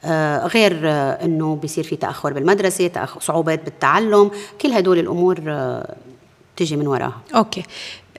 آه 0.05 0.48
غير 0.48 0.79
آه 0.84 1.25
إنه 1.25 1.55
بيصير 1.55 1.84
في 1.84 1.95
تأخر 1.95 2.34
بالمدرسة 2.34 2.88
تأخر 2.88 3.19
صعوبات 3.22 3.65
بالتعلم. 3.65 4.31
كل 4.62 4.72
هدول 4.72 5.00
الأمور 5.00 5.39
آه 5.48 5.95
تيجي 6.57 6.77
من 6.77 6.88
وراها. 6.88 7.22
okay. 7.36 7.63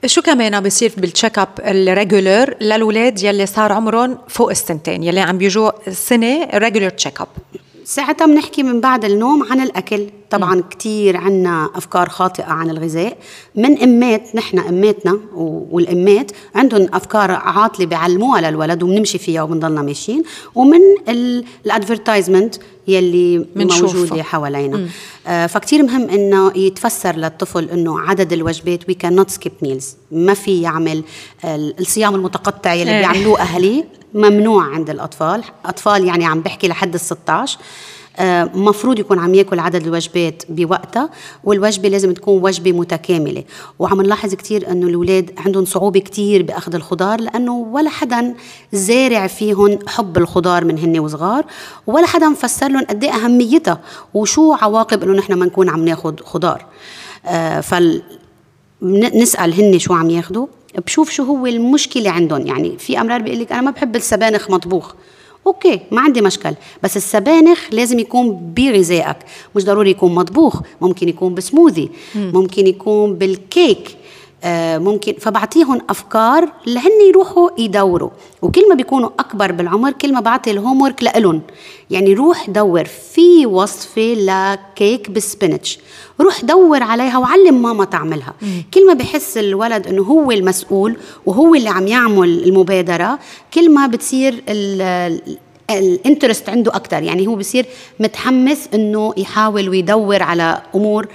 شو 0.05 0.23
كمان 0.23 0.61
بيصير 0.61 0.93
بال 0.97 1.09
check 1.09 1.38
up 1.38 1.49
ال 1.59 1.71
regular 1.71 2.55
للاولاد 2.61 3.23
يلي 3.23 3.47
صار 3.47 3.73
عمرهم 3.73 4.19
فوق 4.29 4.50
السنتين 4.50 5.03
يلي 5.03 5.21
عم 5.21 5.38
بيجوا 5.38 5.91
سنة 5.91 6.49
regular 6.55 6.88
check 6.88 7.21
up 7.21 7.29
ساعتها 7.85 8.26
بنحكي 8.26 8.62
من 8.62 8.81
بعد 8.81 9.05
النوم 9.05 9.47
عن 9.50 9.61
الأكل. 9.61 10.07
طبعا 10.31 10.62
كثير 10.71 11.17
عنا 11.17 11.71
أفكار 11.75 12.09
خاطئة 12.09 12.45
عن 12.45 12.71
الغذاء. 12.71 13.17
من 13.55 13.83
أمات 13.83 14.35
نحن 14.35 14.59
أماتنا 14.59 15.21
والأمات 15.71 16.33
عندهم 16.55 16.88
أفكار 16.93 17.31
عاطلة 17.31 17.87
بيعلموها 17.87 18.41
للولد 18.41 18.83
وبنمشي 18.83 19.19
فيها 19.19 19.43
وبنضلنا 19.43 19.83
ماشيين. 19.83 20.23
ومن 20.55 20.81
ال 21.09 21.19
advertisement 21.19 22.55
يلي 22.88 23.47
موجودة 23.57 24.23
حوالينا. 24.23 24.88
آه 25.26 25.47
فكتير 25.47 25.83
مهم 25.83 26.11
إنه 26.11 26.52
يتفسر 26.57 27.16
للطفل 27.16 27.71
إنه 27.71 28.00
عدد 28.00 28.33
الوجبات 28.33 28.88
وي 28.88 28.95
كان 28.95 29.16
نوت 29.16 29.31
سكيب 29.31 29.52
ميلز 29.62 29.97
ما 30.11 30.35
في 30.35 30.62
يعمل 30.62 31.02
الصيام 31.45 32.14
المتقطع 32.14 32.75
يلي 32.75 32.90
إيه. 32.90 32.99
بيعملوه 32.99 33.40
أهلي 33.40 33.85
ممنوع 34.14 34.64
عند 34.64 34.90
الأطفال. 34.90 35.45
أطفال 35.64 36.05
يعني 36.05 36.25
عم 36.26 36.40
بحكي 36.40 36.69
لحد 36.69 36.95
ال 36.95 37.00
16 37.00 37.59
مفروض 38.55 38.99
يكون 38.99 39.19
عم 39.19 39.35
ياكل 39.35 39.59
عدد 39.59 39.87
الوجبات 39.87 40.43
بوقتها 40.49 41.11
والوجبة 41.45 41.89
لازم 41.89 42.13
تكون 42.13 42.43
وجبة 42.43 42.73
متكاملة. 42.73 43.45
وعم 43.79 44.03
نلاحظ 44.03 44.35
كثير 44.35 44.71
إنه 44.71 44.87
الأولاد 44.87 45.31
عندهم 45.39 45.65
صعوبة 45.65 46.01
كثير 46.01 46.43
بأخذ 46.43 46.75
الخضار 46.75 47.21
لأنه 47.21 47.53
ولا 47.53 47.91
حدا 47.91 48.35
زارع 48.73 49.27
فيهم 49.27 49.79
حب 49.87 50.17
الخضار 50.17 50.65
من 50.65 50.79
هن 50.79 50.99
وصغار 50.99 51.45
ولا 51.87 52.07
حدا 52.07 52.29
مفسر 52.29 52.69
لهم 52.69 52.85
قد 52.85 53.05
إيه 53.05 53.11
أهميتها 53.11 53.81
وشو 54.15 54.53
عواقب 54.53 55.03
إنه 55.03 55.13
نحن 55.13 55.33
ما 55.33 55.47
نكون 55.47 55.69
عم 55.69 55.85
ناخذ 55.85 56.15
خضار. 56.25 56.67
آه، 57.27 57.61
فال 57.61 58.03
نسأل 58.83 59.55
هن 59.55 59.79
شو 59.79 59.95
عم 59.95 60.11
ياخذوا 60.11 60.47
بشوف 60.87 61.11
شو 61.11 61.23
هو 61.23 61.47
المشكلة 61.47 62.11
عندهم. 62.11 62.47
يعني 62.47 62.79
في 62.79 63.01
أمرار 63.01 63.23
بيقول 63.23 63.41
لك 63.41 63.53
أنا 63.53 63.61
ما 63.61 63.71
بحب 63.71 63.97
السبانخ 63.97 64.51
مطبوخ. 64.51 64.93
أوكي 65.47 65.81
ما 65.91 66.00
عندي 66.00 66.21
مشكل. 66.21 66.55
بس 66.83 66.97
السبانخ 66.97 67.61
لازم 67.73 67.99
يكون 67.99 68.53
بغذائك. 68.57 69.17
مش 69.57 69.65
ضروري 69.65 69.91
يكون 69.91 70.15
مطبوخ 70.15 70.61
ممكن 70.81 71.09
يكون 71.09 71.35
بسموذي 71.35 71.91
ممكن 72.15 72.67
يكون 72.67 73.15
بالكيك. 73.15 73.97
ممكن. 74.79 75.12
فبعطيهم 75.21 75.81
أفكار 75.91 76.53
لهن 76.67 77.00
يروحوا 77.09 77.50
يدوروا. 77.59 78.11
وكل 78.43 78.69
ما 78.69 78.75
بيكونوا 78.75 79.11
أكبر 79.19 79.53
بالعمر 79.53 79.93
كل 79.93 80.12
ما 80.12 80.21
بعطي 80.21 80.50
ال 80.50 80.83
homework 80.83 81.03
لهم 81.03 81.43
يعني 81.91 82.15
روح 82.15 82.50
دور 82.50 82.85
في 82.85 83.47
وصفة 83.47 84.15
ل 84.15 84.34
cake 84.34 85.11
بال 85.11 85.26
spinach 85.26 85.79
روح 86.21 86.45
دور 86.45 86.83
عليها 86.83 87.19
وعلم 87.19 87.62
ماما 87.62 87.85
تعملها. 87.85 88.35
كل 88.75 88.87
ما 88.87 88.95
بحس 88.95 89.38
الولد 89.38 89.87
إنه 89.87 90.03
هو 90.03 90.31
المسؤول 90.31 90.97
وهو 91.26 91.55
اللي 91.55 91.69
عم 91.69 91.87
يعمل 91.87 92.45
المبادرة. 92.45 93.19
كل 93.55 93.71
ما 93.71 93.87
بتصير 93.87 94.43
ال 95.71 95.79
interest 95.79 96.49
عنده 96.49 96.76
أكثر 96.76 97.03
يعني 97.03 97.26
هو 97.26 97.35
بصير 97.35 97.67
متحمس 98.00 98.69
إنه 98.75 99.15
يحاول 99.17 99.69
ويدور 99.69 100.23
على 100.23 100.62
أمور 100.75 101.09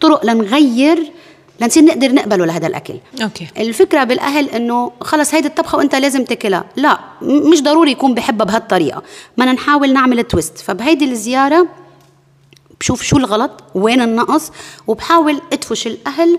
طرق 0.00 0.26
لنغير 0.26 1.12
لنصير 1.60 1.84
نقدر 1.84 2.12
نقبله 2.12 2.46
لهذا 2.46 2.66
الأكل. 2.66 2.94
okay. 3.22 3.46
الفكرة 3.58 4.04
بالأهل 4.04 4.48
إنه 4.48 4.92
خلص 5.00 5.34
هيدي 5.34 5.48
الطبخة 5.48 5.78
وأنت 5.78 5.94
لازم 5.94 6.24
تاكلها. 6.24 6.64
لا 6.76 6.98
مش 7.22 7.62
ضروري 7.62 7.90
يكون 7.90 8.14
بحبها 8.14 8.46
بهالطريقة. 8.46 9.02
بدنا 9.38 9.52
نحاول 9.52 9.92
نعمل 9.92 10.22
twist 10.22 10.58
فبهيدي 10.58 11.04
الزيارة 11.04 11.66
بشوف 12.80 13.02
شو 13.02 13.16
الغلط 13.16 13.50
وين 13.74 14.00
النقص 14.00 14.52
وبحاول 14.86 15.40
أدفش 15.52 15.86
الأهل 15.86 16.38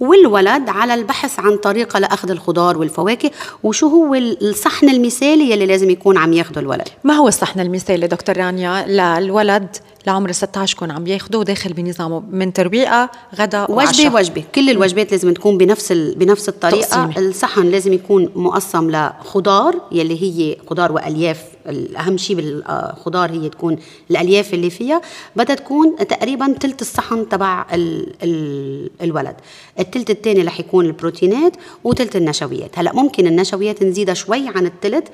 والولد 0.00 0.68
على 0.68 0.94
البحث 0.94 1.40
عن 1.40 1.56
طريقة 1.56 1.98
لأخذ 1.98 2.30
الخضار 2.30 2.78
والفواكه 2.78 3.30
وشو 3.62 3.88
هو 3.88 4.14
الصحن 4.14 4.88
المثالي 4.88 5.50
يلي 5.50 5.66
لازم 5.66 5.90
يكون 5.90 6.18
عم 6.18 6.32
ياخده 6.32 6.60
الولد. 6.60 6.88
ما 7.04 7.14
هو 7.14 7.28
الصحن 7.28 7.60
المثالي 7.60 8.06
دكتور 8.06 8.36
رانيا؟ 8.36 8.86
للولد 8.86 9.76
لعمر 10.08 10.32
16 10.32 10.76
يكون 10.76 10.90
عم 10.90 11.06
ياخده 11.06 11.42
داخل 11.42 11.72
بنظامه 11.72 12.20
من 12.30 12.52
تربية 12.52 13.10
غدا 13.38 13.70
وعشاء. 13.70 14.06
وجبة 14.06 14.14
وجبة. 14.14 14.44
كل 14.54 14.70
الوجبات 14.70 15.12
لازم 15.12 15.34
تكون 15.34 15.58
بنفس 15.58 15.92
ال... 15.92 16.14
بنفس 16.14 16.48
الطريقة. 16.48 17.06
تقسيمي. 17.06 17.28
الصحن 17.28 17.66
لازم 17.66 17.92
يكون 17.92 18.30
مقسم 18.34 18.90
لخضار 18.90 19.80
يلي 19.92 20.22
هي 20.22 20.56
خضار 20.70 20.92
وألياف. 20.92 21.44
الأهم 21.66 22.16
شيء 22.16 22.36
بالخضار 22.36 23.30
هي 23.30 23.48
تكون 23.48 23.76
الألياف 24.10 24.54
اللي 24.54 24.70
فيها. 24.70 25.00
بدها 25.36 25.56
تكون 25.56 25.96
تقريبا 25.96 26.54
ثلث 26.60 26.80
الصحن 26.80 27.28
تبع 27.28 27.66
ال... 27.72 28.14
ال... 28.22 28.90
الولد. 29.02 29.36
الثلث 29.78 30.10
الثاني 30.10 30.42
رح 30.42 30.60
يكون 30.60 30.86
البروتينات 30.86 31.52
وثلث 31.84 32.16
النشويات. 32.16 32.78
هلا 32.78 32.92
ممكن 32.94 33.26
النشويات 33.26 33.82
نزيدها 33.82 34.14
شوي 34.14 34.48
عن 34.48 34.66
الثلث 34.66 35.04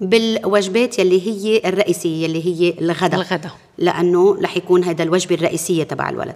بالوجبات 0.00 0.98
يلي 0.98 1.26
هي 1.26 1.60
الرئيسية 1.64 2.24
يلي 2.24 2.46
هي 2.46 2.74
الغداء. 2.80 3.20
الغداء. 3.20 3.52
لأنه 3.78 4.38
رح 4.42 4.56
يكون 4.56 4.84
هذا 4.84 5.02
الوجبة 5.02 5.34
الرئيسية 5.34 5.82
تبع 5.82 6.10
الولد. 6.10 6.34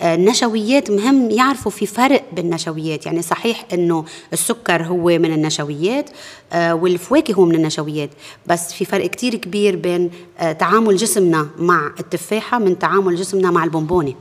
آه، 0.00 0.14
النشويات 0.14 0.90
مهم 0.90 1.30
يعرفوا 1.30 1.70
في 1.70 1.86
فرق 1.86 2.24
بالنشويات. 2.32 3.06
يعني 3.06 3.22
صحيح 3.22 3.66
إنه 3.72 4.04
السكر 4.32 4.82
هو 4.82 5.06
من 5.06 5.32
النشويات 5.32 6.10
آه، 6.52 6.74
والفواكه 6.74 7.34
هو 7.34 7.44
من 7.44 7.54
النشويات 7.54 8.10
بس 8.46 8.72
في 8.72 8.84
فرق 8.84 9.06
كتير 9.06 9.34
كبير 9.34 9.76
بين 9.76 10.10
آه، 10.38 10.52
تعامل 10.52 10.96
جسمنا 10.96 11.48
مع 11.58 11.92
التفاحة 12.00 12.58
من 12.58 12.78
تعامل 12.78 13.16
جسمنا 13.16 13.50
مع 13.50 13.64
البونبوني 13.64 14.16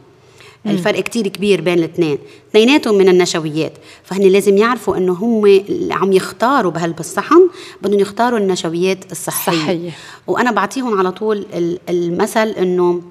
الفرق 0.66 1.00
كتير 1.00 1.28
كبير 1.28 1.62
بين 1.62 1.80
الاثنين. 1.80 2.18
اثنيناتهم 2.50 2.98
من 2.98 3.10
النشويات. 3.10 3.74
فهن 4.04 4.22
لازم 4.22 4.58
يعرفوا 4.58 4.98
إنه 4.98 5.14
هم 5.14 5.64
عم 5.92 6.14
يختاروا 6.14 6.72
بهالصحن 6.72 7.50
بدهم 7.82 8.00
يختاروا 8.00 8.40
النشويات 8.40 9.12
الصحية. 9.12 9.58
صحية. 9.58 9.92
وأنا 10.28 10.52
بعطيهم 10.52 11.00
على 11.00 11.12
طول 11.12 11.46
المثل 11.90 12.48
إنه 12.48 13.02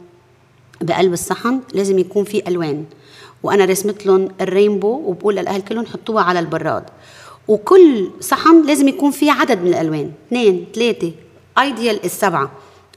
بقلب 0.81 1.13
الصحن 1.13 1.61
لازم 1.75 1.99
يكون 1.99 2.25
في 2.25 2.49
ألوان. 2.49 2.85
وأنا 3.43 3.65
رسمت 3.65 4.07
لهم 4.07 4.29
الرينبو 4.41 5.03
وبقول 5.07 5.37
للأهل 5.37 5.61
كلهم 5.61 5.87
حطوها 5.87 6.23
على 6.23 6.39
البراد. 6.39 6.85
وكل 7.49 8.11
صحن 8.21 8.67
لازم 8.67 8.89
يكون 8.89 9.11
فيه 9.11 9.33
عدد 9.33 9.63
من 9.63 9.69
الألوان. 9.69 10.13
اثنين 10.29 10.65
ثلاثة. 10.75 11.13
ايديال 11.59 12.05
السبعه 12.05 12.51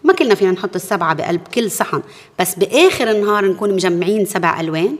ما 0.04 0.14
كلنا 0.14 0.36
فينا 0.36 0.52
نحط 0.52 0.76
السبعة 0.76 1.14
بقلب 1.14 1.42
كل 1.56 1.72
صحن 1.72 2.02
بس 2.40 2.56
بآخر 2.56 3.12
النهار 3.12 3.46
نكون 3.46 3.74
مجمعين 3.74 4.26
سبع 4.26 4.60
ألوان 4.60 4.96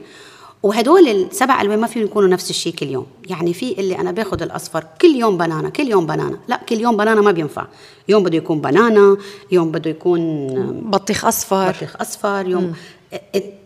وهدول 0.62 1.08
السبع 1.08 1.62
ألوان 1.62 1.78
ما 1.80 1.86
فيهم 1.86 2.04
يكونوا 2.04 2.28
نفس 2.28 2.50
الشيء 2.50 2.74
كل 2.74 2.86
يوم. 2.86 3.06
يعني 3.28 3.54
في 3.54 3.80
اللي 3.80 3.98
أنا 3.98 4.12
باخذ 4.12 4.42
الأصفر 4.42 4.84
كل 5.00 5.08
يوم 5.08 5.38
بنانا 5.38 5.68
كل 5.68 5.88
يوم 5.88 6.06
بنانا. 6.06 6.38
لا 6.48 6.60
كل 6.68 6.80
يوم 6.80 6.96
بنانا 6.96 7.20
ما 7.20 7.32
بينفع. 7.32 7.66
يوم 8.08 8.22
بده 8.22 8.36
يكون 8.36 8.60
بنانا 8.60 9.16
يوم 9.52 9.70
بده 9.70 9.90
يكون 9.90 10.46
بطيخ 10.90 11.24
أصفر. 11.24 11.70
بطيخ 11.70 11.96
أصفر 12.00 12.48
يوم 12.48 12.74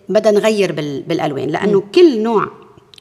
بدنا 0.09 0.39
نغير 0.39 0.73
بالألوان 1.09 1.49
لأنه 1.49 1.81
مم. 1.81 1.87
كل 1.95 2.23
نوع 2.23 2.49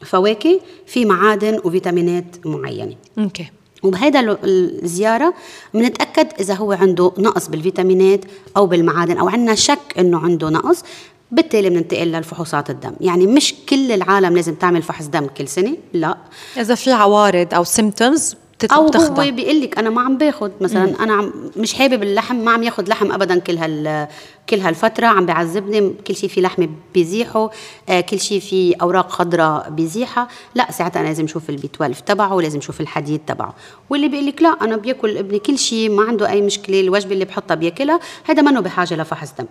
فواكه 0.06 0.60
في 0.86 1.06
معادن 1.06 1.60
وفيتامينات 1.64 2.26
معينة. 2.46 2.96
أوكي. 3.18 3.52
وبهيدا 3.86 4.38
الزيارة 4.44 5.34
بنتأكد 5.74 6.28
إذا 6.40 6.54
هو 6.54 6.72
عنده 6.72 7.12
نقص 7.18 7.48
بالفيتامينات 7.48 8.26
أو 8.58 8.68
بالمعادن 8.68 9.18
أو 9.18 9.30
عندنا 9.30 9.56
شك 9.56 9.80
إنه 10.00 10.20
عنده 10.20 10.50
نقص 10.50 10.84
بالتالي 11.32 11.70
بننتقل 11.70 12.08
للفحوصات 12.08 12.70
الدم. 12.70 12.94
يعني 13.02 13.28
مش 13.28 13.56
كل 13.70 13.92
العالم 13.92 14.36
لازم 14.36 14.56
تعمل 14.56 14.82
فحص 14.82 15.06
دم 15.06 15.28
كل 15.28 15.48
سنة 15.48 15.78
لا. 15.94 16.18
إذا 16.58 16.76
في 16.76 16.92
عوارض 16.92 17.54
أو 17.54 17.64
symptoms 17.64 18.36
أو 18.72 18.88
هو 18.88 19.32
بيقول 19.32 19.62
لك 19.62 19.78
أنا 19.80 19.90
ما 19.90 20.02
عم 20.02 20.18
باخذ 20.18 20.52
مثلا 20.62 20.86
مم. 20.86 20.96
أنا 20.96 21.14
عم 21.14 21.34
مش 21.58 21.74
حابب 21.74 22.04
اللحم 22.04 22.36
ما 22.36 22.52
عم 22.52 22.64
ياخذ 22.64 22.90
لحم 22.90 23.12
ابدا 23.12 23.40
كل 23.40 23.58
هال 23.58 24.08
كل 24.50 24.60
هالفترة 24.60 25.08
عم 25.08 25.26
بيعذبني 25.26 25.94
كل 26.08 26.16
شيء 26.16 26.30
في 26.30 26.42
لحمه 26.42 26.70
بيزيحه 26.94 27.50
آه 27.90 28.02
كل 28.02 28.20
شيء 28.20 28.40
في 28.40 28.74
أوراق 28.82 29.10
خضراء 29.10 29.70
بيزيحها 29.70 30.28
لا 30.56 30.72
ساعتها 30.72 31.00
أنا 31.00 31.08
لازم 31.08 31.24
أشوف 31.24 31.50
ال 31.50 31.60
B 31.60 31.70
12 31.76 32.04
تبعه 32.06 32.34
ولازم 32.34 32.60
أشوف 32.60 32.82
الحديد 32.82 33.22
تبعه. 33.28 33.54
واللي 33.90 34.08
بيقول 34.08 34.26
لك 34.26 34.42
لا 34.42 34.50
أنا 34.62 34.78
بياكل 34.78 35.18
ابني 35.18 35.40
كل 35.40 35.58
شيء 35.58 35.90
ما 35.90 36.04
عنده 36.04 36.30
أي 36.30 36.42
مشكلة 36.42 36.80
الوجبة 36.80 37.14
اللي 37.14 37.26
بحطها 37.26 37.56
بياكلها 37.56 38.00
هذا 38.24 38.42
منه 38.42 38.60
بحاجة 38.60 38.96
لفحص 38.96 39.34
دم. 39.40 39.46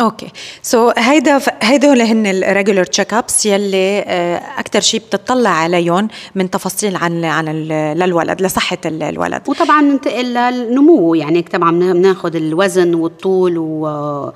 okay. 0.00 0.90
so, 0.90 0.98
هيدا 0.98 1.40
هيدول 1.62 2.00
هن 2.00 2.26
ال 2.26 2.33
regular 2.33 2.84
check 2.84 3.14
ups 3.14 3.46
يلي 3.46 4.04
آه، 4.06 4.42
أكثر 4.58 4.80
شيء 4.80 5.00
بتطلع 5.00 5.50
عليهم 5.50 6.08
من 6.34 6.50
تفاصيل 6.50 6.96
عن 6.96 7.24
عن 7.24 7.48
للولد 7.48 8.42
لصحة 8.42 8.78
الولد. 8.84 9.42
وطبعا 9.48 9.80
ننتقل 9.82 10.34
للنمو 10.34 11.14
يعني 11.14 11.42
طبعا 11.42 11.70
بناخذ 11.70 12.36
الوزن 12.36 12.94
والطول 12.94 13.58
و 13.58 14.32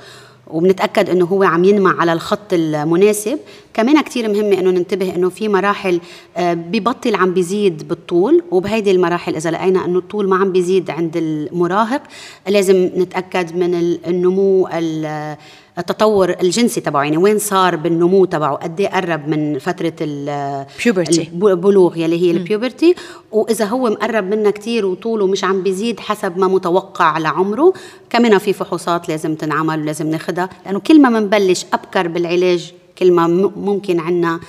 وبنتأكد 0.53 1.11
إنه 1.11 1.25
هو 1.25 1.43
عم 1.43 1.65
ينمى 1.65 1.95
على 1.99 2.13
الخط 2.13 2.53
المناسب. 2.53 3.39
كمان 3.75 4.01
كتير 4.01 4.29
مهمة 4.29 4.59
إنه 4.59 4.71
ننتبه 4.71 5.15
إنه 5.15 5.29
في 5.29 5.49
مراحل 5.49 6.01
آه، 6.37 6.55
ببطل 6.55 7.15
عم 7.15 7.35
بيزيد 7.35 7.89
بالطول 7.89 8.43
وبهيدي 8.51 8.91
المراحل 8.91 9.37
إذا 9.37 9.51
لقينا 9.51 9.85
إنه 9.85 9.99
الطول 9.99 10.29
ما 10.29 10.37
عم 10.37 10.53
بيزيد 10.53 10.91
عند 10.91 11.17
المراهق 11.17 12.03
لازم 12.49 12.91
نتأكد 12.97 13.57
من 13.57 13.75
النمو 14.07 14.69
التطور 15.79 16.31
الجنسي 16.31 16.81
تبعه. 16.81 17.03
يعني 17.03 17.17
وين 17.17 17.39
صار 17.39 17.77
بالنمو 17.77 18.25
تبعه؟ 18.25 18.55
قد 18.55 18.81
إيه 18.81 18.89
قرب 18.89 19.29
من 19.29 19.59
فترة 19.59 19.93
البلوغ 20.01 21.97
يلي 21.97 22.23
هي 22.23 22.31
البيوبرتي 22.31 22.95
وإذا 23.33 23.65
هو 23.65 23.91
مقرب 23.91 24.25
منا 24.25 24.51
كثير 24.51 24.87
وطوله 24.87 25.27
مش 25.27 25.45
عم 25.45 25.63
بيزيد 25.63 26.01
حسب 26.01 26.39
ما 26.39 26.49
متوقع 26.49 27.19
لعمره 27.19 27.73
كمان 28.11 28.39
في 28.39 28.53
فحوصات 28.53 29.09
لازم 29.09 29.35
تنعمل 29.35 29.81
ولازم 29.83 30.11
ناخذها 30.11 30.49
لأنه 30.67 30.81
كل 30.81 31.03
ما 31.03 31.21
بنبلش 31.21 31.67
أبكر 31.73 32.09
بالعلاج 32.09 32.73
كل 32.99 33.13
ما 33.13 33.27
ممكن 33.57 34.01
عندنا 34.01 34.41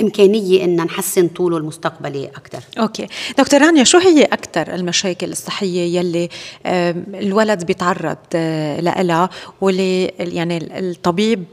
إمكانية 0.00 0.64
إن 0.64 0.76
نحسن 0.76 1.28
طوله 1.28 1.56
المستقبلي 1.56 2.26
أكثر 2.26 2.62
okay. 2.78 3.06
دكتور 3.38 3.60
رانيا 3.60 3.84
شو 3.84 3.98
هي 3.98 4.24
أكثر 4.24 4.74
المشاكل 4.74 5.30
الصحية 5.30 5.98
يلي 5.98 6.28
الولد 6.66 7.64
بيتعرض 7.64 8.16
آه، 8.34 8.80
لها 8.80 9.30
واللي 9.60 10.04
يعني 10.18 10.78
الطبيب 10.78 11.44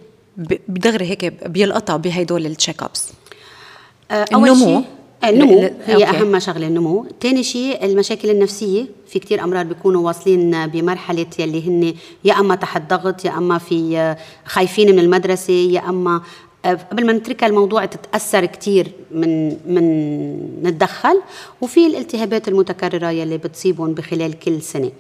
بدغري 0.68 1.06
هيك 1.06 1.48
بيلقطها 1.50 1.98
بهدول 1.98 2.46
ال 2.46 2.52
check 2.52 2.84
ups 2.84 3.10
آه، 4.12 4.26
النمو؟ 4.34 4.84
النمو 5.24 5.60
هي 5.86 5.94
okay. 5.94 6.06
أهم 6.06 6.40
شغله 6.40 6.68
النمو. 6.68 7.06
ثاني 7.22 7.44
شيء 7.44 7.86
المشاكل 7.86 8.30
النفسية. 8.30 8.86
في 9.08 9.20
كتير 9.20 9.44
أمراض 9.44 9.66
بيكونوا 9.66 10.08
واصلين 10.08 10.68
بمرحلة 10.68 11.26
يلي 11.40 11.68
هن 11.68 11.94
يا 12.24 12.40
أما 12.40 12.56
تحت 12.56 12.90
ضغط 12.90 13.26
يا 13.26 13.38
أما 13.38 13.58
في 13.58 14.16
خايفين 14.46 14.92
من 14.92 15.00
المدرسة 15.00 15.54
يا 15.54 15.90
أما 15.90 16.16
آه، 16.16 16.22
قبل 16.66 17.06
ما 17.06 17.14
نتركها 17.14 17.48
الموضوع 17.48 17.86
تتأثر 17.86 18.46
كثير 18.46 18.92
من 19.12 19.50
من 19.50 20.64
نتدخل 20.64 21.22
وفي 21.62 21.88
الالتهابات 21.88 22.48
المتكررة 22.48 23.12
يلي 23.12 23.38
بتصيبهم 23.38 23.94
بخلال 23.94 24.40
كل 24.40 24.62
سنة. 24.62 24.92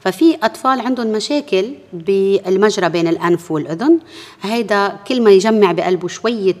ففي 0.00 0.36
أطفال 0.42 0.80
عندهم 0.80 1.06
مشاكل 1.06 1.74
بالمجرى 1.92 2.88
بين 2.88 3.08
الأنف 3.08 3.50
والأذن. 3.50 3.98
هيدا 4.42 4.88
كل 5.08 5.22
ما 5.22 5.30
يجمع 5.30 5.72
بقلبه 5.72 6.08
شوية 6.08 6.56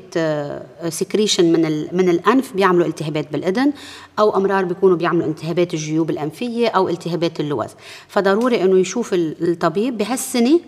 secretion 0.88 1.52
من 1.52 1.86
من 1.92 2.08
الأنف 2.08 2.52
بيعملوا 2.52 2.86
التهابات 2.86 3.32
بالأذن 3.32 3.72
أو 4.18 4.36
أمرار 4.36 4.64
بيكونوا 4.64 4.96
بيعملوا 4.96 5.26
التهابات 5.26 5.74
الجيوب 5.74 6.10
الأنفية 6.10 6.68
أو 6.68 6.88
التهابات 6.88 7.40
اللوز. 7.40 7.70
فضروري 8.08 8.62
إنه 8.62 8.78
يشوف 8.78 9.10
الطبيب 9.14 9.98
بهالسنة 9.98 10.60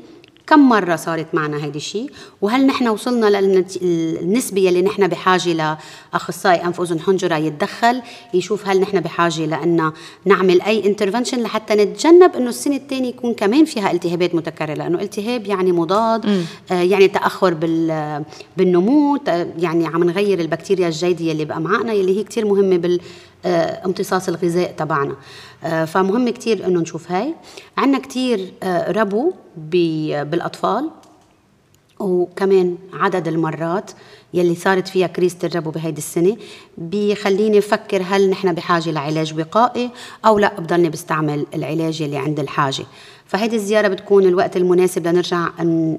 كم 0.48 0.68
مرة 0.68 0.96
صارت 0.96 1.34
معنا 1.34 1.64
هيدي 1.64 1.78
الشيء؟ 1.78 2.10
وهل 2.42 2.66
نحن 2.66 2.88
وصلنا 2.88 3.40
للنسبة 3.80 4.60
يلي 4.60 4.82
نحن 4.82 5.06
بحاجة 5.06 5.76
لأخصائي 6.12 6.64
أنف 6.64 6.80
أذن 6.80 7.00
حنجرة 7.00 7.36
يتدخل 7.36 8.02
يشوف 8.34 8.68
هل 8.68 8.80
نحن 8.80 9.00
بحاجة 9.00 9.46
لأن 9.46 9.92
نعمل 10.24 10.62
أي 10.62 10.86
انترفنشن 10.86 11.42
لحتى 11.42 11.74
نتجنب 11.74 12.36
أنه 12.36 12.48
السنة 12.48 12.76
الثانية 12.76 13.08
يكون 13.08 13.34
كمان 13.34 13.64
فيها 13.64 13.90
التهابات 13.92 14.34
متكررة؟ 14.34 14.74
لأنه 14.74 15.00
التهاب 15.00 15.46
يعني 15.46 15.72
مضاد 15.72 16.26
آه 16.70 16.82
يعني 16.82 17.08
تأخر 17.08 17.54
بال 17.54 18.24
بالنمو 18.56 19.18
يعني 19.58 19.86
عم 19.86 20.04
نغير 20.04 20.40
البكتيريا 20.40 20.88
الجيدة 20.88 21.32
اللي 21.32 21.44
بأمعائنا 21.44 21.92
يلي 21.92 22.18
هي 22.18 22.24
كتير 22.24 22.46
مهمة 22.46 22.76
بال 22.76 23.00
امتصاص 23.44 24.28
الغذاء 24.28 24.72
تبعنا. 24.72 25.16
آه، 25.64 25.84
فمهم 25.84 26.28
كتير 26.28 26.66
إنه 26.66 26.80
نشوف 26.80 27.12
هاي. 27.12 27.34
عندنا 27.76 27.98
كتير 27.98 28.52
آه، 28.62 28.92
ربو 28.92 29.32
بالأطفال 29.56 30.90
وكمان 32.00 32.76
عدد 32.92 33.28
المرات 33.28 33.90
يلي 34.34 34.54
صارت 34.54 34.88
فيها 34.88 35.06
كريزة 35.06 35.38
الربو 35.44 35.70
بهيدي 35.70 35.98
السنة 35.98 36.36
بيخليني 36.78 37.58
أفكر 37.58 38.02
هل 38.06 38.30
نحن 38.30 38.52
بحاجة 38.52 38.90
لعلاج 38.90 39.38
وقائي 39.38 39.90
أو 40.26 40.38
لا 40.38 40.60
بضلني 40.60 40.88
بستعمل 40.88 41.46
العلاج 41.54 42.00
يلي 42.00 42.16
عند 42.16 42.40
الحاجة. 42.40 42.84
فهيدي 43.26 43.56
الزيارة 43.56 43.88
بتكون 43.88 44.26
الوقت 44.26 44.56
المناسب 44.56 45.06
لنرجع 45.06 45.48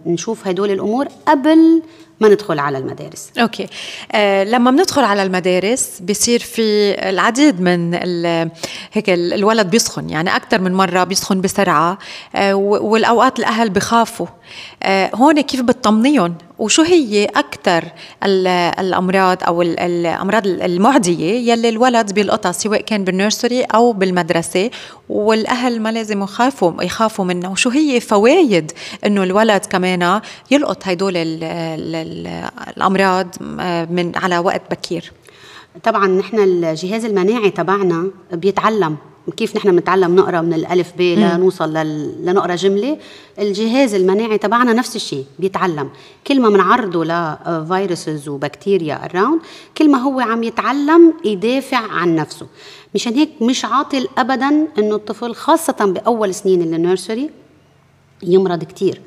نشوف 0.05 0.47
هدول 0.47 0.71
الأمور 0.71 1.07
قبل 1.27 1.81
ما 2.21 2.29
ندخل 2.29 2.59
على 2.59 2.77
المدارس. 2.77 3.29
أوكي. 3.37 3.67
آه 4.11 4.43
لما 4.43 4.71
بندخل 4.71 5.03
على 5.03 5.23
المدارس 5.23 5.89
بصير 6.01 6.39
في 6.39 6.61
العديد 7.09 7.61
من 7.61 7.93
هيك 8.93 9.09
الولد 9.09 9.69
بيسخن 9.69 10.09
يعني 10.09 10.35
أكثر 10.35 10.61
من 10.61 10.73
مرة 10.73 11.03
بيسخن 11.03 11.41
بسرعة 11.41 11.97
آه 12.35 12.53
والأوقات 12.55 13.39
الأهل 13.39 13.69
بخافوا. 13.69 14.27
هون 14.87 15.41
كيف 15.41 15.61
بتطمنيهم؟ 15.61 16.35
وشو 16.59 16.81
هي 16.81 17.25
أكثر 17.25 17.83
الأمراض 18.79 19.37
أو 19.47 19.61
الأمراض 19.61 20.47
المعدية 20.47 21.51
يلي 21.51 21.69
الولد 21.69 22.13
بيلقطها 22.13 22.51
سواء 22.51 22.81
كان 22.81 23.03
بالنيرسري 23.03 23.63
أو 23.63 23.91
بالمدرسة 23.91 24.69
والأهل 25.09 25.81
ما 25.81 25.91
لازم 25.91 26.23
يخافوا 26.23 26.83
يخافوا 26.83 27.25
منها 27.25 27.49
وشو 27.49 27.69
هي 27.69 27.99
فوايد 27.99 28.71
إنه 29.05 29.23
الولد 29.23 29.65
كمان 29.65 30.21
يلقط 30.51 30.87
هدول 30.87 31.13
الأمراض 32.77 33.27
من 33.91 34.11
على 34.15 34.37
وقت 34.37 34.61
بكير؟ 34.71 35.11
طبعا 35.83 36.07
نحن 36.07 36.39
الجهاز 36.39 37.05
المناعي 37.05 37.49
تبعنا 37.49 38.07
بيتعلم 38.33 38.97
كيف 39.31 39.55
نحن 39.55 39.71
بنتعلم 39.71 40.15
نقرأ 40.15 40.41
من 40.41 40.53
الألف 40.53 40.93
ب 40.97 41.01
لنوصل 41.01 41.73
لنقرأ 42.23 42.55
جملة. 42.55 42.97
الجهاز 43.39 43.93
المناعي 43.93 44.37
تبعنا 44.37 44.73
نفس 44.73 44.95
الشيء 44.95 45.25
بيتعلم. 45.39 45.89
كل 46.27 46.41
ما 46.41 46.49
بنعرضه 46.49 47.05
ل 47.05 47.21
viruses 47.21 48.27
وبكتيريا 48.27 49.05
around 49.05 49.41
كل 49.77 49.91
ما 49.91 49.97
هو 49.97 50.19
عم 50.19 50.43
يتعلم 50.43 51.13
يدافع 51.25 51.91
عن 51.91 52.15
نفسه. 52.15 52.47
مشان 52.95 53.13
هيك 53.13 53.29
مش 53.41 53.65
عاطل 53.65 54.07
ابدا 54.17 54.67
إنه 54.77 54.95
الطفل 54.95 55.35
خاصة 55.35 55.85
بأول 55.85 56.33
سنين 56.35 56.61
ال 56.61 56.70
nursery 56.70 57.29
يمرض 58.23 58.63
كتير. 58.63 59.01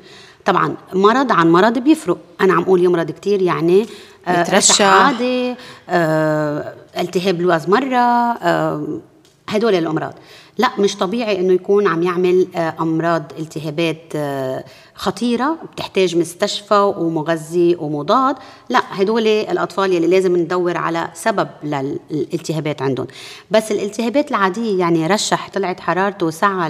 طبعا 0.45 0.75
مرض 0.93 1.31
عن 1.31 1.51
مرض 1.51 1.77
بيفرق. 1.77 2.17
أنا 2.41 2.53
عم 2.53 2.61
أقول 2.61 2.83
يمرض 2.83 3.11
كتير 3.11 3.41
يعني 3.41 3.85
آه 4.27 4.61
عادي 4.79 5.55
آه 5.89 6.73
التهاب 6.99 7.41
لوز 7.41 7.69
مرة 7.69 7.97
آه 7.97 8.99
هدول 9.49 9.75
الأمراض. 9.75 10.13
لا 10.57 10.69
مش 10.79 10.97
طبيعي 10.97 11.39
إنه 11.39 11.53
يكون 11.53 11.87
عم 11.87 12.03
يعمل 12.03 12.47
آه، 12.55 12.73
أمراض 12.79 13.23
التهابات 13.39 14.01
آه، 14.15 14.63
خطيرة 14.95 15.57
بتحتاج 15.73 16.17
مستشفى 16.17 16.93
ومغذي 16.97 17.75
ومضاد. 17.79 18.35
لا 18.69 18.81
هدول 18.91 19.27
الأطفال 19.27 19.93
يلي 19.93 20.07
لازم 20.07 20.37
ندور 20.37 20.77
على 20.77 21.09
سبب 21.13 21.47
للالتهابات 21.63 22.81
عندهم. 22.81 23.07
بس 23.51 23.71
الالتهابات 23.71 24.31
العادية 24.31 24.79
يعني 24.79 25.07
رشح 25.07 25.49
طلعت 25.49 25.79
حرارته 25.79 26.29
سعى 26.29 26.69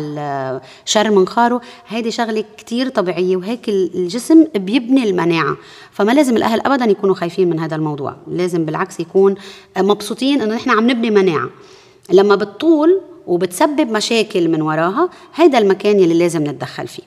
شر 0.85 1.11
منخاره 1.11 1.61
هيدي 1.87 2.11
شغلة 2.11 2.43
كتير 2.57 2.89
طبيعية 2.89 3.37
وهيك 3.37 3.69
الجسم 3.69 4.47
بيبني 4.55 5.03
المناعة. 5.03 5.57
فما 5.91 6.11
لازم 6.11 6.37
الأهل 6.37 6.61
ابدا 6.65 6.85
يكونوا 6.85 7.15
خايفين 7.15 7.49
من 7.49 7.59
هذا 7.59 7.75
الموضوع. 7.75 8.15
لازم 8.27 8.65
بالعكس 8.65 8.99
يكون 8.99 9.35
مبسوطين 9.77 10.41
إنه 10.41 10.55
نحن 10.55 10.69
عم 10.69 10.89
نبني 10.89 11.11
مناعة. 11.11 11.49
لما 12.11 12.35
بتطول 12.35 13.01
وبتسبب 13.27 13.91
مشاكل 13.91 14.47
من 14.49 14.61
وراها 14.61 15.09
هيدا 15.35 15.57
المكان 15.57 15.99
يلي 15.99 16.13
لازم 16.13 16.43
نتدخل 16.43 16.87
فيه. 16.87 17.03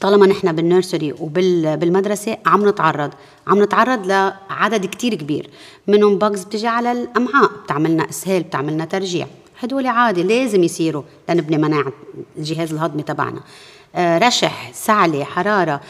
طالما 0.00 0.26
نحن 0.26 0.52
بالنيرسري 0.52 1.12
وبالمدرسة 1.20 2.36
عم 2.46 2.68
نتعرض. 2.68 3.10
عم 3.46 3.62
نتعرض 3.62 4.06
لعدد 4.06 4.86
كتير 4.86 5.14
كبير. 5.14 5.50
منهم 5.86 6.18
باجز 6.18 6.44
بتجي 6.44 6.66
على 6.66 6.92
الأمعاء 6.92 7.50
بتعملنا 7.64 8.10
إسهال 8.10 8.42
بتعملنا 8.42 8.84
ترجيع. 8.84 9.26
هدول 9.60 9.86
عادي 9.86 10.22
لازم 10.22 10.64
يصيروا 10.64 11.02
لنبني 11.28 11.58
مناعة 11.58 11.92
الجهاز 12.38 12.72
الهضمي 12.72 13.02
تبعنا. 13.02 13.40
آه، 13.94 14.18
رشح 14.18 14.70
سعلة 14.72 15.24
حرارة. 15.24 15.80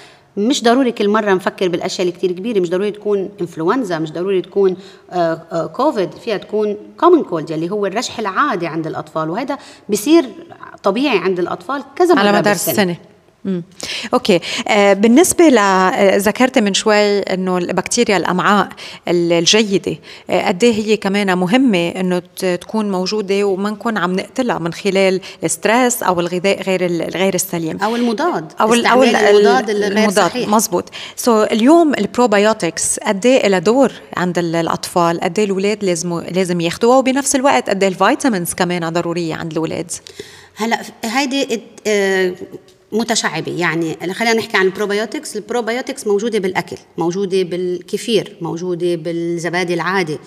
مش 0.48 0.62
ضروري 0.62 0.92
كل 0.92 1.09
مرة 1.09 1.35
نفكر 1.35 1.68
بالأشياء 1.68 2.09
اللي 2.09 2.18
كتير 2.18 2.33
كبيرة 2.33 2.61
مش 2.61 2.70
ضروري 2.70 2.90
تكون 2.90 3.29
إنفلونزا 3.40 3.98
مش 3.98 4.12
ضروري 4.12 4.42
تكون 4.42 4.76
آه، 5.11 5.42
آه، 5.53 5.66
كوفيد 5.66 6.12
فيها 6.12 6.37
تكون 6.37 6.76
common 6.96 7.22
cold 7.22 7.52
اللي 7.53 7.70
هو 7.70 7.87
الرشح 7.87 8.18
العادي 8.18 8.66
عند 8.66 8.87
الأطفال 8.87 9.31
وهذا 9.31 9.59
بصير 9.88 10.24
طبيعي 10.83 11.18
عند 11.18 11.38
الأطفال 11.38 11.83
كذا 11.96 12.14
مرة 12.14 12.20
على 12.20 12.38
مدار 12.38 12.55
السنة. 12.55 12.96
مم. 13.44 13.62
okay. 14.14 14.40
آه 14.68 14.92
بالنسبة 14.92 15.48
ل 15.48 15.59
آه، 15.59 16.16
ذكرت 16.16 16.59
من 16.59 16.74
شوي 16.74 17.18
إنه 17.20 17.59
البكتيريا 17.59 18.16
الأمعاء 18.16 18.68
الجيدة 19.09 19.96
آه 20.31 20.48
قد 20.48 20.64
إيه 20.64 20.72
هي 20.74 20.96
كمان 20.96 21.38
مهمة 21.38 21.88
إنه 21.88 22.22
تكون 22.61 22.90
موجودة 22.90 23.44
وما 23.44 23.70
نكون 23.70 23.98
عم 23.98 24.12
نقتلها 24.12 24.59
من 24.59 24.72
خلال 24.72 25.20
ال 25.44 25.53
stress 25.53 26.02
أو 26.03 26.20
الغذاء 26.20 26.62
غير 26.62 26.87
الغير 26.87 27.35
السليم. 27.35 27.79
أو 27.83 27.96
المضاد 27.96 28.53
أو 28.61 28.74
أو 28.74 29.03
المضاد 29.03 29.70
الغير 29.70 30.11
صحيح. 30.11 30.48
مزبوط. 30.48 30.90
so 31.16 31.52
اليوم 31.53 31.94
ال 31.94 32.04
probiotics 32.04 32.98
قد 33.00 33.26
إيه 33.26 33.48
لها 33.48 33.59
دور 33.59 33.92
عند 34.16 34.38
الأطفال؟ 34.38 35.20
قد 35.20 35.38
إيه 35.38 35.44
الاولاد 35.46 35.85
لازم 35.85 36.20
لازم 36.20 36.61
ياخذوها 36.61 36.96
وبنفس 36.96 37.35
الوقت 37.35 37.70
قد 37.70 37.83
إيه 37.83 37.90
ال 37.90 37.98
vitamins 37.98 38.54
كمان 38.55 38.88
ضرورية 38.88 39.35
عند 39.35 39.53
الاولاد 39.53 39.90
هلأ 40.57 40.81
هيدي 41.05 41.61
متشعبة. 42.92 43.53
يعني 43.53 44.14
خلينا 44.14 44.35
نحكي 44.35 44.57
عن 44.57 44.66
ال 44.66 44.73
probiotics 44.73 45.36
ال 45.36 45.43
probiotics 45.43 46.06
موجودة 46.07 46.38
بالأكل 46.38 46.76
موجودة 46.98 47.42
بالكفير 47.42 48.37
موجودة 48.40 48.94
بالزبادي 48.94 49.74
العادي 49.74 50.18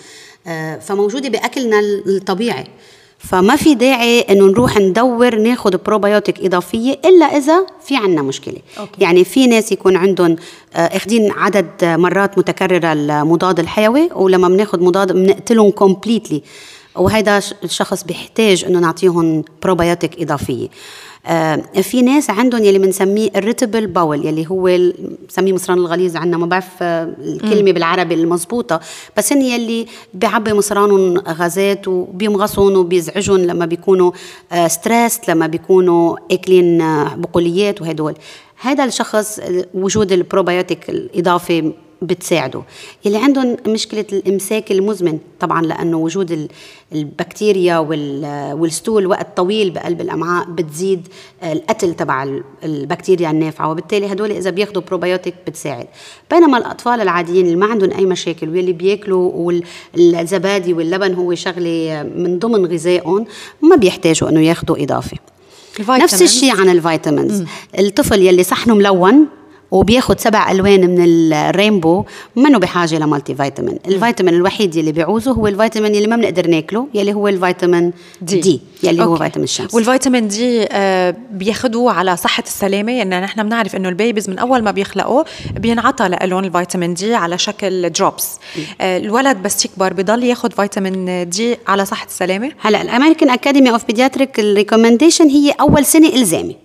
آه، 0.47 0.79
فموجودة 0.79 1.29
بأكلنا 1.29 1.79
الطبيعي. 1.79 2.65
فما 3.17 3.55
في 3.55 3.75
داعي 3.75 4.19
إنه 4.21 4.45
نروح 4.45 4.77
ندور 4.77 5.35
ناخذ 5.35 5.77
بروبيوتيك 5.77 6.39
إضافية 6.39 6.93
إلا 7.05 7.25
إذا 7.25 7.65
في 7.85 7.97
عندنا 7.97 8.21
مشكلة. 8.21 8.57
okay. 8.79 9.03
يعني 9.03 9.23
في 9.23 9.47
ناس 9.47 9.71
يكون 9.71 9.95
عندهم 9.95 10.35
آه، 10.75 10.77
أخذين 10.77 11.31
عدد 11.31 11.67
مرات 11.83 12.37
متكررة 12.37 12.93
المضاد 12.93 13.59
الحيوي 13.59 14.09
ولما 14.15 14.47
بناخذ 14.47 14.83
مضاد 14.83 15.11
بنقتلهم 15.11 15.71
completely 15.71 16.43
وهذا 16.95 17.41
الشخص 17.63 18.03
بيحتاج 18.03 18.65
إنه 18.65 18.79
نعطيهم 18.79 19.43
بروبيوتيك 19.63 20.21
إضافية. 20.21 20.67
في 21.81 22.01
ناس 22.01 22.29
عندهم 22.29 22.63
يلي 22.63 22.79
بنسميه 22.79 23.29
ال 23.35 23.40
irritable 23.40 23.87
bowel 23.87 24.25
يلي 24.25 24.47
هو 24.51 24.63
بنسميه 24.63 25.53
مصران 25.53 25.77
الغليظ 25.77 26.15
عندنا 26.15 26.37
ما 26.37 26.45
بعرف 26.45 26.67
آه، 26.81 27.13
الكلمة 27.19 27.71
بالعربي 27.71 28.13
المضبوطه 28.13 28.79
بس 29.17 29.33
هن 29.33 29.41
يلي 29.41 29.85
بيعبي 30.13 30.53
مصرانهم 30.53 31.17
غازات 31.17 31.87
وبيمغصهم 31.87 32.77
وبيزعجهم 32.77 33.37
لما 33.37 33.65
بيكونوا 33.65 34.11
آه 34.51 34.67
stress 34.67 35.29
لما 35.29 35.47
بيكونوا 35.47 36.17
أكلين 36.31 36.81
آه 36.81 37.15
بقوليات 37.15 37.81
وهدول. 37.81 38.13
هذا 38.61 38.85
الشخص 38.85 39.39
وجود 39.73 40.11
البروبيوتيك 40.11 40.89
الإضافي 40.89 41.73
بتساعده. 42.03 42.61
اللي 43.05 43.17
عندهم 43.17 43.57
مشكلة 43.67 44.05
الإمساك 44.11 44.71
المزمن 44.71 45.19
طبعا 45.39 45.61
لأنه 45.61 45.97
وجود 45.97 46.49
البكتيريا 46.93 47.77
وال 48.53 48.69
stool 48.69 49.07
وقت 49.07 49.37
طويل 49.37 49.71
بقلب 49.71 50.01
الأمعاء 50.01 50.45
بتزيد 50.49 51.07
القتل 51.43 51.93
تبع 51.93 52.27
البكتيريا 52.63 53.31
النافعة 53.31 53.71
وبالتالي 53.71 54.11
هدول 54.11 54.31
إذا 54.31 54.49
بياخدوا 54.49 54.81
بروبيوتيك 54.81 55.33
بتساعد. 55.47 55.87
بينما 56.31 56.57
الأطفال 56.57 57.01
العاديين 57.01 57.45
اللي 57.45 57.55
ما 57.55 57.65
عندهم 57.65 57.91
أي 57.91 58.05
مشاكل 58.05 58.49
واللي 58.49 58.73
بياكلوا 58.73 59.51
والزبادي 59.95 60.73
واللبن 60.73 61.13
هو 61.13 61.35
شغلة 61.35 62.03
من 62.15 62.39
ضمن 62.39 62.65
غذائهم 62.65 63.25
ما 63.61 63.75
بيحتاجوا 63.75 64.29
إنه 64.29 64.39
ياخدوا 64.39 64.83
إضافة. 64.83 65.17
نفس 65.89 66.21
الشيء 66.21 66.51
عن 66.61 66.69
ال 66.69 66.77
vitamins. 66.77 67.43
الطفل 67.79 68.21
يلي 68.21 68.43
صحنه 68.43 68.75
ملون 68.75 69.27
وبياخد 69.73 70.19
سبع 70.19 70.51
ألوان 70.51 70.89
من 70.89 71.03
ال 71.33 71.42
rainbow 71.42 72.03
منه 72.35 72.57
بحاجة 72.59 72.99
ل 72.99 73.35
multivitamin 73.35 73.79
الفيتامين 73.87 74.33
الوحيد 74.33 74.75
يلي 74.75 74.91
بيعوزه 74.91 75.31
هو 75.31 75.47
الفيتامين 75.47 75.95
اللي 75.95 76.07
ما 76.07 76.15
بنقدر 76.15 76.47
ناكله 76.47 76.87
يلي 76.93 77.13
هو 77.13 77.27
الفيتامين 77.27 77.93
D, 78.21 78.39
D 78.39 78.61
يلي 78.83 79.03
okay. 79.03 79.11
هو 79.11 79.15
فيتامين 79.15 79.43
الشمس 79.43 79.73
والفيتامين 79.73 80.27
D 80.27 80.67
آه 80.71 81.15
بياخدوه 81.31 81.91
على 81.91 82.17
صحة 82.17 82.43
السلامة 82.43 82.91
يعني 82.91 83.19
نحن 83.19 83.43
بنعرف 83.43 83.75
إنه 83.75 83.89
ال 83.89 83.95
babies 83.95 84.29
من 84.29 84.39
أول 84.39 84.63
ما 84.63 84.71
بيخلقوا 84.71 85.23
بينعطى 85.57 86.09
لهم 86.09 86.43
الفيتامين 86.43 86.93
D 86.93 87.15
على 87.15 87.37
شكل 87.37 87.89
drops 87.89 88.39
آه 88.81 88.97
الولد 88.97 89.37
بس 89.37 89.65
يكبر 89.65 89.93
بضل 89.93 90.23
ياخذ 90.23 90.51
فيتامين 90.51 91.29
D 91.29 91.57
على 91.67 91.85
صحة 91.85 92.05
السلامة؟ 92.05 92.51
هلأ 92.59 92.81
ال 92.81 92.87
American 92.87 93.29
Academy 93.29 93.69
of 93.71 93.85
Pediatrics 93.85 94.39
ال 94.39 94.45
recommendation 94.45 95.27
هي 95.27 95.51
أول 95.51 95.85
سنة 95.85 96.07
إلزامي. 96.09 96.62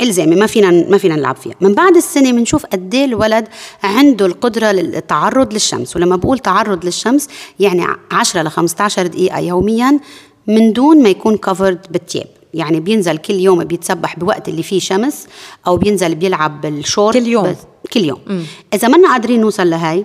إلزامي 0.00 0.36
ما 0.36 0.46
فينا 0.46 0.70
ما 0.70 0.98
فينا 0.98 1.16
نلعب 1.16 1.36
فيها. 1.36 1.54
من 1.60 1.74
بعد 1.74 1.96
السنة 1.96 2.32
بنشوف 2.32 2.66
قد 2.66 2.94
إيه 2.94 3.04
الولد 3.04 3.48
عنده 3.82 4.26
القدرة 4.26 4.72
للتعرض 4.72 5.52
للشمس. 5.52 5.96
ولما 5.96 6.16
بقول 6.16 6.38
تعرض 6.38 6.84
للشمس 6.84 7.28
يعني 7.60 7.86
10 8.10 8.42
ل 8.42 8.48
15 8.48 9.06
دقيقة 9.06 9.38
يوميا 9.38 10.00
من 10.46 10.72
دون 10.72 11.02
ما 11.02 11.08
يكون 11.08 11.36
covered 11.36 11.86
بالتياب. 11.90 12.26
يعني 12.54 12.80
بينزل 12.80 13.16
كل 13.16 13.34
يوم 13.34 13.64
بيتسبح 13.64 14.18
بوقت 14.18 14.48
اللي 14.48 14.62
فيه 14.62 14.78
شمس 14.78 15.26
أو 15.66 15.76
بينزل 15.76 16.14
بيلعب 16.14 16.60
بالشورت. 16.60 17.16
كل 17.16 17.26
يوم. 17.26 17.56
كل 17.92 18.00
يوم. 18.00 18.20
مم. 18.26 18.42
إذا 18.74 18.88
ما 18.88 19.08
قادرين 19.08 19.40
نوصل 19.40 19.70
لهي 19.70 20.04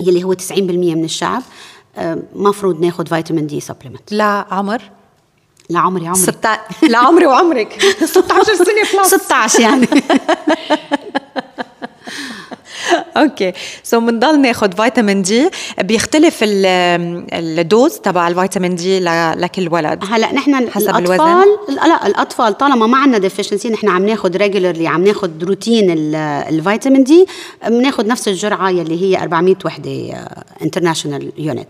يلي 0.00 0.24
هو 0.24 0.32
90% 0.32 0.94
من 0.94 1.04
الشعب 1.04 1.42
مفروض 2.34 2.80
ناخذ 2.80 3.06
vitamin 3.06 3.46
D 3.46 3.60
supplement 3.60 4.12
لا 4.12 4.46
عمر. 4.50 4.82
لعمري 5.70 6.06
عمري. 6.06 6.20
ستة 6.20 6.58
لعمري 6.82 7.26
وعمرك. 7.26 7.82
16 8.04 8.54
سنة 8.54 9.00
plus 9.02 9.14
16 9.14 9.60
يعني. 9.60 9.88
Okay. 13.16 13.52
So 13.82 13.96
so 13.96 14.02
بنضل 14.02 14.40
ناخذ 14.40 14.72
فيتامين 14.72 15.22
D 15.22 15.50
بيختلف 15.80 16.38
ال 16.42 16.72
dose 16.72 17.94
تبع 17.98 18.28
الفيتامين 18.28 18.74
D 18.74 19.00
لكل 19.00 19.68
ولد. 19.68 20.04
هلا 20.10 20.32
نحن 20.32 20.70
حسب 20.70 20.88
الاطفال 20.88 21.20
الوزن 21.20 21.88
لا 21.88 22.06
الأطفال 22.06 22.58
طالما 22.58 22.86
ما 22.86 22.98
عندنا 22.98 23.18
deficiency 23.18 23.70
نحن 23.70 23.88
عم 23.88 24.06
ناخذ 24.06 24.36
regularly 24.36 24.88
عم 24.88 25.04
ناخذ 25.04 25.30
روتين 25.42 25.86
الفيتامين 26.20 27.04
D 27.04 27.26
بناخذ 27.68 28.06
نفس 28.06 28.28
الجرعة 28.28 28.70
يلي 28.70 29.02
هي 29.02 29.22
400 29.22 29.56
وحدة 29.64 30.26
international 30.62 31.32
unit 31.38 31.66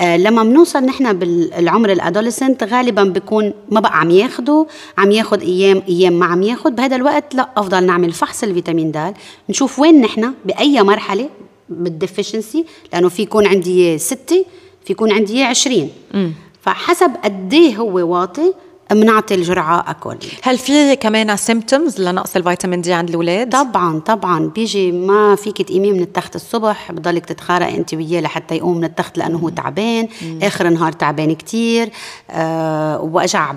لما 0.00 0.42
بنوصل 0.42 0.84
نحن 0.84 1.12
بالعمر 1.12 1.92
ال 1.92 1.98
adolescent 1.98 2.64
غالبا 2.64 3.04
بيكون 3.04 3.52
ما 3.70 3.80
بقى 3.80 4.00
عم 4.00 4.10
ياخده 4.10 4.66
عم 4.98 5.10
ياخذ 5.10 5.40
أيام 5.40 5.82
أيام 5.88 6.12
ما 6.12 6.26
عم 6.26 6.42
ياخذ 6.42 6.70
بهذا 6.70 6.96
الوقت 6.96 7.34
لا 7.34 7.48
أفضل 7.56 7.84
نعمل 7.84 8.12
فحص 8.12 8.42
الفيتامين 8.42 8.92
D 8.92 9.14
نشوف 9.48 9.78
وين 9.78 10.00
نحن 10.00 10.32
باي 10.58 10.82
مرحلة 10.82 11.30
بال 11.68 11.84
deficiency 11.84 12.64
لأنه 12.92 13.08
في 13.08 13.22
يكون 13.22 13.46
عندي 13.46 13.98
ستة 13.98 14.44
في 14.84 14.92
يكون 14.92 15.12
عندي 15.12 15.42
عشرين. 15.42 15.90
فحسب 16.60 17.10
قد 17.24 17.54
هو 17.54 18.18
واطي 18.18 18.54
بنعطي 18.90 19.34
الجرعة 19.34 19.84
أكتر. 19.90 20.16
هل 20.42 20.58
في 20.58 20.96
كمان 20.96 21.36
symptoms 21.36 22.00
لنقص 22.00 22.36
الفيتامين 22.36 22.80
D 22.80 22.92
عند 22.92 23.08
الأولاد؟ 23.08 23.50
طبعا 23.52 24.00
طبعا. 24.00 24.46
بيجي 24.48 24.92
ما 24.92 25.34
فيك 25.34 25.62
تقيميه 25.62 25.92
من 25.92 26.00
التخت 26.00 26.36
الصبح 26.36 26.92
بضلك 26.92 27.26
تتخانق 27.26 27.66
أنت 27.66 27.94
وياه 27.94 28.20
لحتى 28.20 28.56
يقوم 28.56 28.76
من 28.78 28.84
التخت 28.84 29.18
لأنه 29.18 29.38
هو 29.38 29.48
تعبان. 29.48 30.08
مم. 30.22 30.38
آخر 30.42 30.66
النهار 30.66 30.92
تعبان 30.92 31.34
كثير 31.34 31.90
آه 32.30 33.00
وجع 33.00 33.52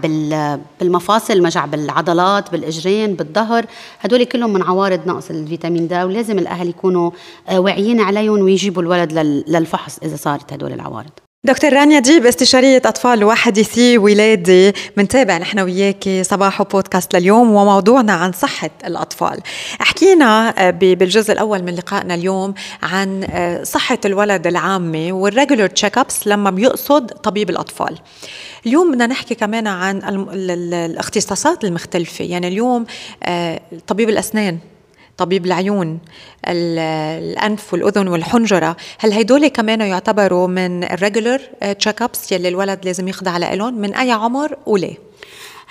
بالمفاصل 0.79 1.45
وجع 1.45 1.65
بالعضلات 1.65 2.51
بالإجرين 2.51 3.13
بالظهر. 3.15 3.65
هدول 3.99 4.23
كلهم 4.23 4.53
من 4.53 4.63
عوارض 4.63 5.07
نقص 5.07 5.29
الفيتامين 5.29 5.87
D 5.87 5.93
ولازم 5.93 6.39
الأهل 6.39 6.69
يكونوا 6.69 7.11
آه 7.49 7.59
واعيين 7.59 7.99
عليهم 8.01 8.39
ويجيبوا 8.41 8.81
الولد 8.81 9.13
للفحص 9.47 9.99
إذا 10.03 10.15
صارت 10.15 10.53
هدول 10.53 10.73
العوارض. 10.73 11.11
دكتور 11.43 11.73
رانيا 11.73 11.99
ديب 11.99 12.25
استشارية 12.25 12.81
أطفال 12.85 13.23
وحديثي 13.23 13.97
ولادة 13.97 14.73
منتابع 14.97 15.37
نحن 15.37 15.59
وياكي 15.59 16.23
صباح 16.23 16.61
بودكاست 16.61 17.15
لليوم 17.15 17.51
وموضوعنا 17.51 18.13
عن 18.13 18.31
صحة 18.31 18.69
الأطفال. 18.85 19.41
حكينا 19.79 20.53
آه، 20.57 20.69
بالجزء 20.69 21.33
الأول 21.33 21.63
من 21.63 21.75
لقائنا 21.75 22.13
اليوم 22.13 22.53
عن 22.83 23.23
آه، 23.23 23.63
صحة 23.63 23.97
الولد 24.05 24.47
العامة 24.47 25.07
وال 25.11 25.67
regular 25.67 25.97
check-ups 25.97 26.27
لما 26.27 26.49
بيقصد 26.49 27.07
طبيب 27.11 27.49
الأطفال. 27.49 27.97
اليوم 28.65 28.91
بدنا 28.91 29.07
نحكي 29.07 29.35
كمان 29.35 29.67
عن 29.67 30.01
الاختصاصات 30.33 31.63
المختلفة. 31.63 32.25
يعني 32.25 32.47
اليوم 32.47 32.85
آه، 33.23 33.61
طبيب 33.87 34.09
الأسنان. 34.09 34.57
طبيب 35.17 35.45
العيون 35.45 35.99
الأنف 36.47 37.73
والأذن 37.73 38.07
والحنجرة. 38.07 38.77
هل 38.99 39.13
هدول 39.13 39.47
كمان 39.47 39.81
يعتبروا 39.81 40.47
من 40.47 40.83
ال 40.83 41.41
regular 41.79 42.01
check-ups 42.01 42.31
يلي 42.31 42.47
الولد 42.47 42.85
لازم 42.85 43.07
يخضع 43.07 43.37
لهم 43.37 43.73
من 43.73 43.95
أي 43.95 44.11
عمر؟ 44.11 44.57
وليه 44.65 45.10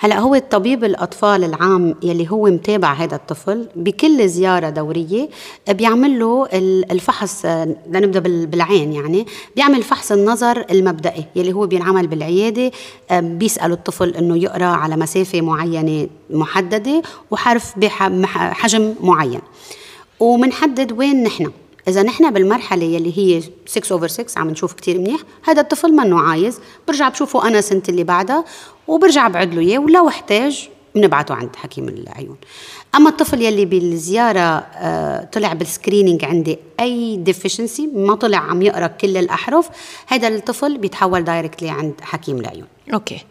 هلا 0.03 0.19
هو 0.19 0.35
الطبيب 0.35 0.83
الأطفال 0.83 1.43
العام 1.43 1.95
يلي 2.03 2.31
هو 2.31 2.45
متابع 2.45 2.93
هذا 2.93 3.15
الطفل 3.15 3.67
بكل 3.75 4.29
زيارة 4.29 4.69
دورية 4.69 5.29
بيعمل 5.69 6.19
له 6.19 6.47
الفحص 6.91 7.45
لنبدا 7.87 8.19
بالعين 8.19 8.93
يعني 8.93 9.25
بيعمل 9.55 9.83
فحص 9.83 10.11
النظر 10.11 10.65
المبدئي 10.71 11.25
يلي 11.35 11.53
هو 11.53 11.67
بينعمل 11.67 12.07
بالعيادة 12.07 12.71
بيسال 13.11 13.71
الطفل 13.71 14.09
إنه 14.15 14.37
يقرأ 14.37 14.65
على 14.65 14.97
مسافة 14.97 15.41
معينة 15.41 16.07
محددة 16.29 17.01
وحرف 17.31 17.73
بحجم 17.79 18.95
معين. 19.01 19.41
ومنحدد 20.19 20.91
وين 20.91 21.23
نحن. 21.23 21.51
إذا 21.87 22.03
نحن 22.03 22.33
بالمرحلة 22.33 22.83
يلي 22.83 23.17
هي 23.17 23.41
6 23.65 23.93
over 23.93 24.07
6 24.07 24.39
عم 24.39 24.49
نشوف 24.49 24.73
كثير 24.73 24.97
منيح. 24.97 25.21
هذا 25.43 25.61
الطفل 25.61 25.91
منه 25.91 26.19
عايز. 26.19 26.59
برجع 26.87 27.09
بشوفه 27.09 27.47
أنا 27.47 27.61
سنة 27.61 27.81
اللي 27.89 28.03
بعدها 28.03 28.45
وبرجع 28.87 29.27
بعد 29.27 29.53
له 29.53 29.61
إياه. 29.61 29.79
ولو 29.79 30.07
احتاج 30.07 30.69
بنبعته 30.95 31.35
عند 31.35 31.55
حكيم 31.55 31.89
العيون. 31.89 32.37
أما 32.95 33.09
الطفل 33.09 33.41
يلي 33.41 33.65
بالزيارة 33.65 34.39
آه 34.39 35.23
طلع 35.23 35.53
بال 35.53 35.66
screening 35.66 36.25
عندي 36.25 36.57
أي 36.79 37.17
deficiency 37.17 37.87
ما 37.87 38.15
طلع 38.15 38.37
عم 38.37 38.61
يقرأ 38.61 38.87
كل 38.87 39.17
الأحرف 39.17 39.69
هذا 40.07 40.27
الطفل 40.27 40.77
بيتحول 40.77 41.23
directly 41.23 41.69
عند 41.69 41.93
حكيم 42.01 42.37
العيون. 42.37 42.67
Okay. 42.93 43.25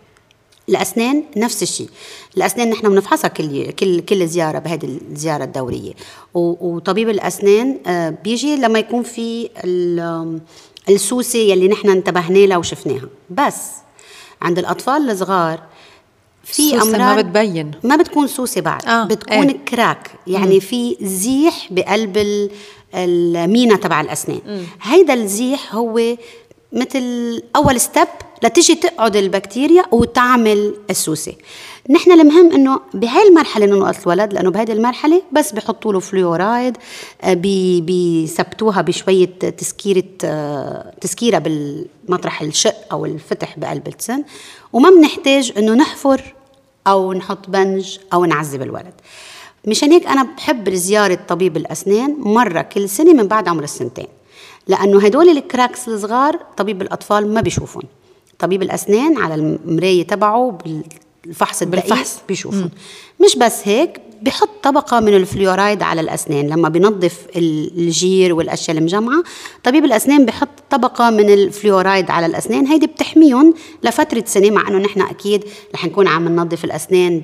الأسنان 0.70 1.22
نفس 1.36 1.62
الشيء 1.62 1.88
الأسنان 2.36 2.70
نحن 2.70 2.88
بنفحصها 2.88 3.28
كل 3.28 3.70
كل 3.70 4.00
كل 4.00 4.26
زيارة 4.26 4.58
بهذه 4.58 4.98
الزيارة 5.10 5.44
الدورية 5.44 5.92
وطبيب 6.34 7.08
الأسنان 7.08 7.78
آه، 7.86 8.10
بيجي 8.24 8.56
لما 8.56 8.78
يكون 8.78 9.02
في 9.02 9.50
السوسة 10.88 11.38
يلي 11.38 11.68
نحن 11.68 11.90
انتبهنا 11.90 12.38
لها 12.38 12.56
وشفناها 12.56 13.08
بس 13.30 13.56
عند 14.42 14.58
الأطفال 14.58 15.10
الصغار 15.10 15.60
في 16.44 16.74
امراض 16.74 17.00
ما 17.00 17.16
بتبين 17.16 17.70
ما 17.84 17.96
بتكون 17.96 18.26
سوسة 18.26 18.60
بعد 18.60 18.84
آه. 18.86 19.04
بتكون 19.04 19.48
إيه. 19.48 19.58
crack 19.68 20.10
يعني 20.26 20.54
مم. 20.54 20.60
في 20.60 20.96
زيح 21.00 21.68
بقلب 21.70 22.50
المينا 22.94 23.76
تبع 23.76 24.00
الأسنان 24.00 24.40
مم. 24.46 24.62
هيدا 24.82 25.14
الزيح 25.14 25.74
هو 25.74 26.16
مثل 26.72 27.42
أول 27.56 27.80
step 27.80 28.08
لتيجي 28.42 28.74
تقعد 28.74 29.16
البكتيريا 29.16 29.84
وتعمل 29.90 30.74
السوسة. 30.90 31.32
نحن 31.90 32.12
المهم 32.12 32.52
إنه 32.52 32.80
بهاي 32.94 33.28
المرحلة 33.28 33.66
نلقط 33.66 34.06
الولد 34.06 34.32
لأنه 34.32 34.50
بهذه 34.50 34.72
المرحلة 34.72 35.22
بس 35.32 35.52
بحطوا 35.52 35.92
له 35.92 36.00
فلورايد 36.00 36.76
آه، 37.22 37.34
بيثبتوها 37.80 38.82
بشوية 38.82 39.26
تسكيرة 39.58 40.04
آه، 40.24 40.94
تسكيرة 41.00 41.38
بالمطرح 41.38 42.42
الشق 42.42 42.74
أو 42.92 43.06
الفتح 43.06 43.58
بقلب 43.58 43.88
السن. 43.88 44.22
وما 44.72 44.90
بنحتاج 44.90 45.52
إنه 45.56 45.74
نحفر 45.74 46.34
أو 46.86 47.12
نحط 47.12 47.48
بنج 47.50 47.98
أو 48.12 48.24
نعذب 48.24 48.62
الولد. 48.62 48.94
مشان 49.66 49.92
هيك 49.92 50.06
أنا 50.06 50.22
بحب 50.22 50.70
زيارة 50.70 51.18
طبيب 51.28 51.56
الأسنان 51.56 52.16
مرة 52.18 52.62
كل 52.62 52.88
سنة 52.88 53.12
من 53.12 53.28
بعد 53.28 53.48
عمر 53.48 53.64
السنتين. 53.64 54.06
لأنه 54.68 55.04
هدول 55.04 55.28
ال 55.28 55.37
cracks 55.37 55.88
الصغار 55.88 56.38
طبيب 56.56 56.82
الأطفال 56.82 57.34
ما 57.34 57.40
بيشوفهم. 57.40 57.82
طبيب 58.38 58.62
الأسنان 58.62 59.16
على 59.18 59.34
المراية 59.34 60.06
تبعه 60.06 60.58
بالفحص 61.24 61.62
الدقيق 61.62 61.84
بالفحص. 61.84 62.20
بيشوفهم. 62.28 62.70
مش 63.24 63.36
بس 63.36 63.68
هيك 63.68 64.00
بحط 64.22 64.48
طبقة 64.62 65.00
من 65.00 65.16
الفلورايد 65.16 65.82
على 65.82 66.00
الأسنان. 66.00 66.48
لما 66.48 66.68
بنظف 66.68 67.26
الجير 67.36 68.34
والأشياء 68.34 68.78
المجمعة 68.78 69.22
طبيب 69.64 69.84
الأسنان 69.84 70.24
بحط 70.26 70.48
طبقة 70.70 71.10
من 71.10 71.30
الفلورايد 71.30 72.10
على 72.10 72.26
الأسنان. 72.26 72.66
هيدي 72.66 72.86
بتحميهم 72.86 73.54
لفترة 73.82 74.24
سنة 74.26 74.50
مع 74.50 74.68
أنه 74.68 74.78
نحن 74.78 75.00
أكيد 75.00 75.44
رح 75.74 75.84
نكون 75.84 76.08
عم 76.08 76.28
ننظف 76.28 76.64
الأسنان 76.64 77.20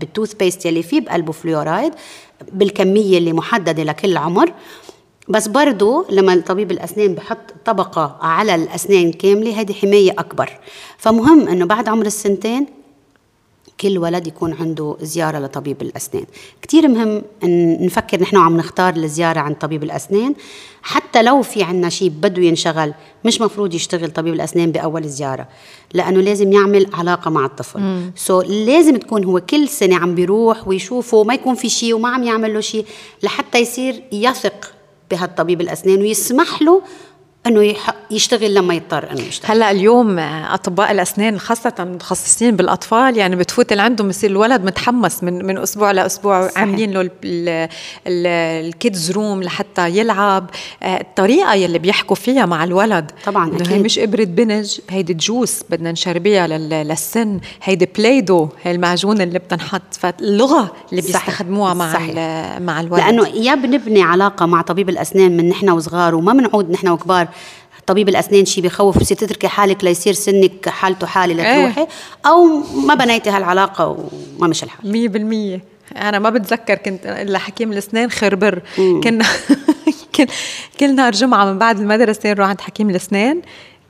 بال 0.00 0.34
toothpaste 0.34 0.66
يلي 0.66 0.82
فيه 0.82 1.00
بقلبه 1.00 1.32
فلورايد 1.32 1.92
بالكمية 2.52 3.18
اللي 3.18 3.32
محددة 3.32 3.82
لكل 3.82 4.16
عمر. 4.16 4.52
بس 5.28 5.48
برضو 5.48 6.06
لما 6.10 6.42
طبيب 6.46 6.70
الأسنان 6.70 7.14
بحط 7.14 7.38
طبقة 7.64 8.16
على 8.20 8.54
الأسنان 8.54 9.12
كاملة 9.12 9.60
هذه 9.60 9.72
حماية 9.72 10.10
أكبر. 10.10 10.50
فمهم 10.98 11.48
أنه 11.48 11.64
بعد 11.66 11.88
عمر 11.88 12.06
السنتين 12.06 12.66
كل 13.80 13.98
ولد 13.98 14.26
يكون 14.26 14.52
عنده 14.52 14.96
زيارة 15.00 15.38
لطبيب 15.38 15.82
الأسنان. 15.82 16.24
كتير 16.62 16.88
مهم 16.88 17.22
أن 17.44 17.84
نفكر 17.86 18.20
نحن 18.20 18.36
عم 18.36 18.56
نختار 18.56 18.96
الزيارة 18.96 19.40
عند 19.40 19.56
طبيب 19.56 19.82
الأسنان. 19.82 20.34
حتى 20.82 21.22
لو 21.22 21.42
في 21.42 21.62
عنا 21.62 21.88
شيء 21.88 22.08
بده 22.08 22.42
ينشغل 22.42 22.94
مش 23.24 23.40
مفروض 23.40 23.74
يشتغل 23.74 24.10
طبيب 24.10 24.34
الأسنان 24.34 24.72
بأول 24.72 25.08
زيارة 25.08 25.48
لأنه 25.94 26.20
لازم 26.20 26.52
يعمل 26.52 26.86
علاقة 26.92 27.30
مع 27.30 27.44
الطفل. 27.46 27.80
so, 28.16 28.46
لازم 28.46 28.96
تكون 28.96 29.24
هو 29.24 29.40
كل 29.40 29.68
سنة 29.68 29.96
عم 29.96 30.14
بيروح 30.14 30.68
ويشوفه 30.68 31.24
ما 31.24 31.34
يكون 31.34 31.54
في 31.54 31.68
شيء 31.68 31.94
وما 31.94 32.08
عم 32.08 32.22
يعمل 32.22 32.54
له 32.54 32.60
شيء 32.60 32.86
لحتى 33.22 33.58
يصير 33.58 34.02
يثق 34.12 34.72
بهالطبيب 35.14 35.60
الأسنان 35.60 36.00
ويسمح 36.00 36.62
له 36.62 36.82
أنه 37.46 37.74
يشتغل 38.10 38.54
لما 38.54 38.74
يضطر 38.74 39.10
أنه 39.12 39.20
يشتغل. 39.20 39.50
هلأ 39.56 39.70
اليوم 39.70 40.18
أطباء 40.18 40.90
الأسنان 40.92 41.38
خاصة 41.38 41.74
متخصصين 41.78 42.56
بالأطفال 42.56 43.16
يعني 43.16 43.36
بتفوت 43.36 43.72
اللي 43.72 43.82
عندهم 43.82 44.10
يصير 44.10 44.30
الولد 44.30 44.64
متحمس 44.64 45.24
من 45.24 45.46
من 45.46 45.58
أسبوع 45.58 45.90
لأسبوع 45.90 46.46
صحيح. 46.48 46.58
عاملين 46.58 46.90
له 46.90 47.10
ال 48.06 48.27
kids 48.27 49.10
room 49.10 49.42
لحتى 49.42 49.88
يلعب. 49.90 50.50
آه، 50.82 51.00
الطريقة 51.00 51.54
يلي 51.54 51.78
بيحكوا 51.78 52.16
فيها 52.16 52.46
مع 52.46 52.64
الولد 52.64 53.10
طبعا 53.24 53.48
أكيد 53.56 53.68
هي 53.68 53.78
مش 53.78 53.98
إبرة 53.98 54.24
بنج 54.24 54.78
هيدي 54.90 55.14
جوس 55.14 55.62
بدنا 55.70 55.92
نشربيها 55.92 56.46
للسن 56.46 57.40
هيدي 57.62 57.88
بلايدو 57.98 58.48
هي 58.62 58.70
المعجون 58.72 59.20
اللي 59.20 59.38
بتنحط. 59.38 59.82
فاللغة 60.00 60.72
اللي 60.90 61.02
بيستخدموها 61.02 61.74
مع 61.74 61.92
صحيح. 61.92 62.14
مع 62.58 62.80
الولد. 62.80 63.00
لأنه 63.00 63.28
يا 63.28 63.54
بنبني 63.54 64.02
علاقة 64.02 64.46
مع 64.46 64.62
طبيب 64.62 64.88
الأسنان 64.88 65.36
من 65.36 65.48
نحن 65.48 65.70
وصغار 65.70 66.14
وما 66.14 66.32
بنعود 66.32 66.70
نحن 66.70 66.88
وكبار 66.88 67.28
طبيب 67.86 68.08
الأسنان 68.08 68.44
شيء 68.44 68.64
بخوف 68.64 68.98
بصير 68.98 69.16
تتركي 69.16 69.48
حالك 69.48 69.84
ليصير 69.84 70.12
سنك 70.12 70.68
حالته 70.68 71.06
حالي 71.06 71.34
لتروحي 71.34 71.80
إيه؟ 71.80 71.88
أو 72.26 72.46
ما 72.86 72.94
بنيتي 72.94 73.30
هالعلاقة 73.30 73.86
وما 74.38 74.48
مشى 74.48 74.66
الحال. 74.66 75.60
100% 75.92 75.96
أنا 75.96 76.18
ما 76.18 76.30
بتذكر 76.30 76.74
كنت 76.74 77.06
إلا 77.06 77.38
حكيم 77.38 77.72
الأسنان 77.72 78.10
خربر. 78.10 78.62
كنا 78.76 79.24
كل 80.80 80.94
نهار 80.94 81.12
جمعه 81.12 81.44
من 81.44 81.58
بعد 81.58 81.78
المدرسة 81.78 82.30
نروح 82.30 82.48
عند 82.48 82.60
حكيم 82.60 82.90
الأسنان. 82.90 83.42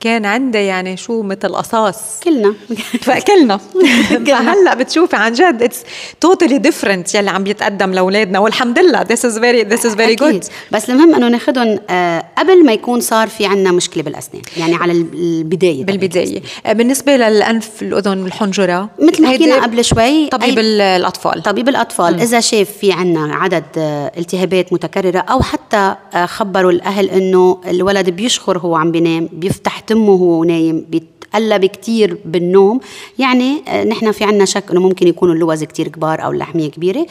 كان 0.05 0.25
عنده 0.25 0.59
يعني 0.59 0.97
شو 0.97 1.23
مثل 1.23 1.55
قصاص. 1.55 2.21
كلنا. 2.25 2.55
فكلنا. 3.07 3.57
فهلأ 4.27 4.75
بتشوفي 4.75 5.17
عن 5.17 5.33
جد 5.33 5.63
it's 5.63 5.83
totally 6.21 6.59
different 6.59 7.15
يلي 7.15 7.31
عم 7.31 7.45
بيتقدم 7.45 7.93
لأولادنا. 7.93 8.39
والحمد 8.39 8.79
لله 8.79 9.03
this 9.03 9.25
is 9.25 9.39
very 9.39 9.63
this 9.63 9.87
is 9.87 9.95
very 9.95 10.15
good 10.15 10.45
بس 10.73 10.91
المهم 10.91 11.15
إنه 11.15 11.29
ناخذهم 11.29 11.79
آه 11.91 12.25
قبل 12.39 12.65
ما 12.65 12.73
يكون 12.73 13.01
صار 13.01 13.29
في 13.29 13.47
عندنا 13.47 13.73
مشكلة 13.73 14.03
بالأسنان 14.03 14.43
يعني 14.57 14.75
على 14.75 14.93
البداية 14.93 15.85
بالبداية. 15.85 16.43
آه 16.67 16.73
بالنسبة 16.73 17.17
للأنف 17.17 17.83
الأذن 17.83 18.23
والحنجرة 18.23 18.91
مثل 18.99 19.23
ما 19.23 19.29
حكينا 19.29 19.63
قبل 19.63 19.85
شوي 19.85 20.27
طبيب 20.29 20.59
الأطفال. 20.59 21.43
طبيب 21.43 21.69
الأطفال. 21.69 22.17
م. 22.17 22.21
إذا 22.21 22.41
شاف 22.41 22.71
في 22.71 22.93
عندنا 22.93 23.35
عدد 23.35 23.65
آه 23.79 24.13
التهابات 24.19 24.73
متكررة 24.73 25.19
أو 25.19 25.41
حتى 25.43 25.95
خبروا 26.27 26.71
الأهل 26.71 27.11
إنه 27.11 27.61
الولد 27.67 28.11
بيشخر 28.11 28.59
هو 28.59 28.77
عم 28.77 28.93
بينام 28.93 29.29
بيفتح 29.33 29.81
تمه 29.95 30.11
وهو 30.11 30.45
نايم 30.45 30.87
بيتقلب 30.89 31.65
كتير 31.65 32.19
بالنوم. 32.25 32.81
يعني 33.19 33.63
آه، 33.69 33.85
نحن 33.85 34.13
في 34.13 34.25
عنا 34.25 34.45
شك 34.45 34.71
إنه 34.71 34.81
ممكن 34.81 35.09
يكونوا 35.09 35.35
اللوز 35.35 35.65
كتير 35.65 35.89
كبار 35.89 36.25
أو 36.25 36.31
اللحمية 36.31 36.71
كبيرة. 36.71 37.07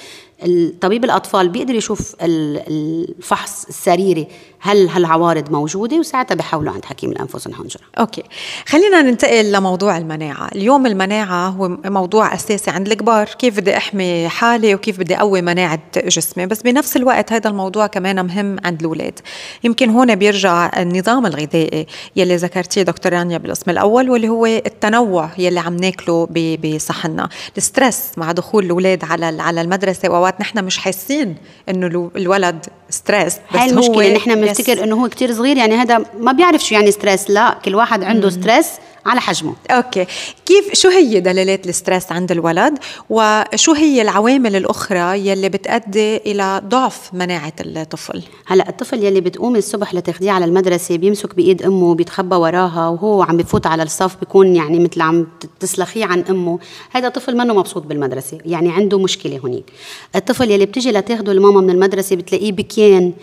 طبيب 0.81 1.05
الأطفال 1.05 1.49
بيقدر 1.49 1.75
يشوف 1.75 2.15
الفحص 2.21 3.65
السريري 3.65 4.27
هل 4.59 4.89
هالعوارض 4.89 5.51
موجودة؟ 5.51 5.97
وساعتها 5.97 6.35
بحولوا 6.35 6.73
عند 6.73 6.85
حكيم 6.85 7.11
الأنفس 7.11 7.47
والحنجره. 7.47 7.81
أوكي، 7.99 8.23
خلينا 8.65 9.01
ننتقل 9.01 9.51
لموضوع 9.51 9.97
المناعة، 9.97 10.49
اليوم 10.55 10.85
المناعة 10.85 11.49
هو 11.49 11.67
موضوع 11.85 12.33
أساسي 12.33 12.71
عند 12.71 12.87
الكبار، 12.87 13.25
كيف 13.25 13.57
بدي 13.59 13.77
أحمي 13.77 14.29
حالي 14.29 14.75
وكيف 14.75 14.99
بدي 14.99 15.15
أقوي 15.17 15.41
مناعة 15.41 15.79
جسمي، 15.97 16.45
بس 16.45 16.61
بنفس 16.61 16.97
الوقت 16.97 17.33
هذا 17.33 17.49
الموضوع 17.49 17.87
كمان 17.87 18.25
مهم 18.25 18.57
عند 18.65 18.79
الأولاد. 18.79 19.19
يمكن 19.63 19.89
هون 19.89 20.15
بيرجع 20.15 20.81
النظام 20.81 21.25
الغذائي 21.25 21.87
يلي 22.15 22.35
ذكرتيه 22.35 22.81
دكتور 22.81 23.13
رانيا 23.13 23.37
بالقسم 23.37 23.71
الأول 23.71 24.09
واللي 24.09 24.29
هو 24.29 24.45
التنوع 24.45 25.29
يلي 25.37 25.59
عم 25.59 25.75
ناكله 25.75 26.27
بصحننا، 26.63 27.29
ال 27.57 27.65
stress 27.65 28.11
مع 28.17 28.31
دخول 28.31 28.65
الأولاد 28.65 29.03
على 29.03 29.41
على 29.41 29.61
المدرسة 29.61 30.09
واوقات 30.33 30.41
نحن 30.41 30.63
مش 30.65 30.77
حاسين 30.77 31.35
إنه 31.69 32.11
الولد 32.15 32.65
stress 32.93 33.33
بس 33.35 33.59
هاي 33.59 33.69
المشكلة 33.69 34.13
نحن 34.13 34.35
بنفتكر 34.35 34.83
إنه 34.83 35.03
هو 35.03 35.09
كتير 35.09 35.33
صغير 35.33 35.57
يعني 35.57 35.75
هذا 35.75 36.05
ما 36.19 36.31
بيعرف 36.31 36.65
شو 36.65 36.75
يعني 36.75 36.91
stress 36.91 37.29
لا 37.29 37.57
كل 37.65 37.75
واحد 37.75 38.03
عنده 38.03 38.29
stress 38.29 38.67
على 39.05 39.21
حجمه. 39.21 39.53
okay. 39.71 40.05
كيف 40.45 40.73
شو 40.73 40.89
هي 40.89 41.19
دلالات 41.19 41.67
ال 41.67 41.73
stress 41.73 42.11
عند 42.11 42.31
الولد؟ 42.31 42.77
وشو 43.09 43.73
هي 43.73 44.01
العوامل 44.01 44.55
الأخرى 44.55 45.27
يلي 45.27 45.49
بتؤدي 45.49 46.17
إلى 46.17 46.61
ضعف 46.65 47.13
مناعة 47.13 47.53
الطفل؟ 47.59 48.23
هلأ 48.45 48.69
الطفل 48.69 49.03
يلي 49.03 49.21
بتقومي 49.21 49.59
الصبح 49.59 49.93
لتاخديه 49.93 50.31
على 50.31 50.45
المدرسة 50.45 50.97
بيمسك 50.97 51.35
بإيد 51.35 51.63
أمه 51.63 51.95
بيتخبى 51.95 52.35
وراها 52.35 52.89
وهو 52.89 53.23
عم 53.23 53.37
بفوت 53.37 53.67
على 53.67 53.83
الصف 53.83 54.15
بيكون 54.19 54.55
يعني 54.55 54.79
مثل 54.79 55.01
عم 55.01 55.27
تسلخيه 55.59 56.05
عن 56.05 56.23
أمه. 56.29 56.59
هذا 56.91 57.09
طفل 57.09 57.37
منه 57.37 57.53
مبسوط 57.53 57.83
بالمدرسة 57.83 58.37
يعني 58.45 58.71
عنده 58.71 58.99
مشكلة 58.99 59.39
هنيك 59.43 59.65
الطفل 60.15 60.51
يلي 60.51 60.65
بتجي 60.65 60.91
لتاخده 60.91 61.31
الماما 61.31 61.61
من 61.61 61.69
المدرسة 61.69 62.15
بتلاقيه 62.15 62.51
بكيان 62.83 63.13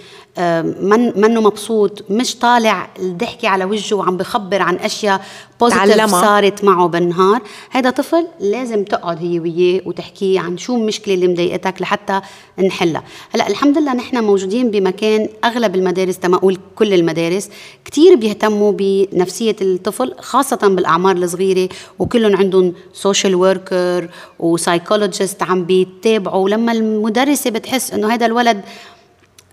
من 0.80 1.20
منه 1.20 1.40
مبسوط 1.40 2.04
مش 2.10 2.36
طالع 2.36 2.88
الضحكة 2.98 3.48
على 3.48 3.64
وجهه 3.64 3.96
وعم 3.96 4.16
بخبر 4.16 4.62
عن 4.62 4.76
أشياء 4.76 5.24
بوزيتيف 5.60 6.10
صارت 6.10 6.64
معه 6.64 6.86
بالنهار. 6.88 7.42
هذا 7.70 7.90
طفل 7.90 8.26
لازم 8.40 8.84
تقعد 8.84 9.18
هي 9.18 9.40
وياه 9.40 9.80
وتحكي 9.86 10.38
عن 10.38 10.58
شو 10.58 10.76
المشكلة 10.76 11.14
اللي 11.14 11.28
مضايقتك 11.28 11.82
لحتى 11.82 12.20
نحلها. 12.58 13.02
هلأ 13.34 13.48
الحمد 13.48 13.78
لله 13.78 13.94
نحن 13.94 14.24
موجودين 14.24 14.70
بمكان 14.70 15.28
أغلب 15.44 15.74
المدارس 15.74 16.18
تما 16.18 16.36
أقول 16.36 16.58
كل 16.76 16.94
المدارس 16.94 17.48
كثير 17.84 18.14
بيهتموا 18.14 18.72
بنفسية 18.72 19.56
الطفل 19.60 20.14
خاصة 20.20 20.56
بالأعمار 20.56 21.16
الصغيرة 21.16 21.68
وكلهم 21.98 22.36
عندهم 22.36 22.72
social 22.92 23.34
worker 23.34 24.10
و 24.38 24.46
psychologist 24.46 25.42
عم 25.42 25.64
بيتابعوا. 25.64 26.48
لما 26.48 26.72
المدرسة 26.72 27.50
بتحس 27.50 27.92
إنه 27.92 28.14
هذا 28.14 28.26
الولد 28.26 28.60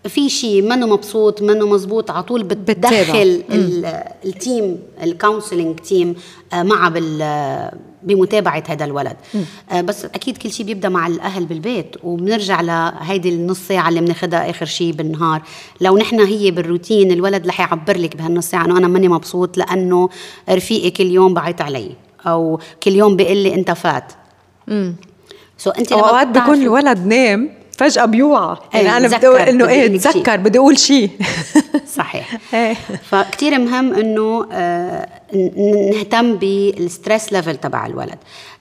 في 0.05 0.29
شيء 0.29 0.61
منه 0.61 0.87
مبسوط 0.87 1.41
منه 1.41 1.67
مزبوط 1.67 2.11
على 2.11 2.23
طول 2.23 2.43
بتدخل 2.43 3.43
ال 4.25 4.36
team 4.36 4.79
ال 5.03 5.10
counseling 5.10 5.79
team 5.79 6.15
معه 6.53 6.89
بال 6.89 7.71
بمتابعة 8.03 8.63
هذا 8.67 8.85
الولد. 8.85 9.15
آه، 9.71 9.81
بس 9.81 10.05
أكيد 10.05 10.37
كل 10.37 10.51
شيء 10.51 10.65
بيبدأ 10.65 10.89
مع 10.89 11.07
الأهل 11.07 11.45
بالبيت 11.45 11.95
وبنرجع 12.03 12.61
لهيدي 12.61 13.29
النص 13.29 13.59
ساعة 13.67 13.89
اللي 13.89 14.01
بناخذها 14.01 14.49
آخر 14.49 14.65
شيء 14.65 14.93
بالنهار. 14.93 15.41
لو 15.81 15.97
نحن 15.97 16.19
هي 16.19 16.51
بالروتين 16.51 17.11
الولد 17.11 17.47
رح 17.47 17.59
يعبر 17.59 17.97
لك 17.97 18.15
بهالنص 18.15 18.49
ساعة 18.49 18.65
إنه 18.65 18.77
أنا 18.77 18.87
ماني 18.87 19.07
مبسوط 19.07 19.57
لأنه 19.57 20.09
رفيقي 20.49 20.89
كل 20.89 21.05
يوم 21.05 21.33
بعيط 21.33 21.61
علي 21.61 21.91
أو 22.27 22.59
كل 22.83 22.91
يوم 22.91 23.15
بيقول 23.15 23.37
لي 23.37 23.55
أنت 23.55 23.71
فات. 23.71 24.13
امم 24.69 24.95
so 25.57 25.77
أنت 25.79 25.91
أوقات 25.91 26.27
بيكون 26.27 26.61
الولد 26.61 27.05
نام 27.05 27.49
فجأة 27.77 28.05
بيوعى. 28.05 28.57
يعني 28.73 28.89
أيه 28.89 28.97
أنا 28.97 29.07
بدي 29.07 29.27
أقول 29.27 29.39
إنه 29.39 29.67
إيه 29.69 29.97
تذكر 29.97 30.37
بدي 30.37 30.57
أقول 30.57 30.77
شيء. 30.79 31.09
صحيح. 31.97 32.37
فكتير 33.09 33.59
مهم 33.59 33.93
إنه 33.93 34.47
آه 34.51 35.09
نهتم 35.93 36.35
بال 36.35 36.60
stress 36.60 37.33
level 37.33 37.57
تبع 37.57 37.85
الولد. 37.85 38.17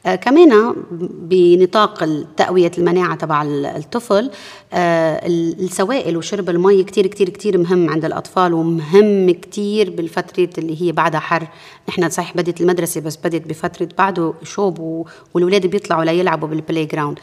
آه 0.06 0.14
كمان 0.14 0.74
بنطاق 1.00 2.08
تقوية 2.36 2.70
المناعة 2.78 3.14
تبع 3.16 3.42
الطفل 3.46 4.30
آه 4.72 5.26
السوائل 5.26 6.16
وشرب 6.16 6.50
المي 6.50 6.84
كتير 6.84 7.06
كتير 7.06 7.28
كتير 7.28 7.58
مهم 7.58 7.90
عند 7.90 8.04
الأطفال 8.04 8.52
ومهم 8.52 9.30
كتير 9.30 9.90
بالفترة 9.90 10.48
اللي 10.58 10.82
هي 10.82 10.92
بعدها 10.92 11.20
حر. 11.20 11.46
نحن 11.88 12.08
صحيح 12.10 12.36
بدت 12.36 12.60
المدرسة 12.60 13.00
بس 13.00 13.16
بدت 13.16 13.48
بفترة 13.48 13.88
بعده 13.98 14.34
شوب 14.42 15.06
والولاد 15.34 15.66
بيطلعوا 15.66 16.04
ليلعبوا 16.04 16.48
بال 16.48 16.84
playground 16.84 17.18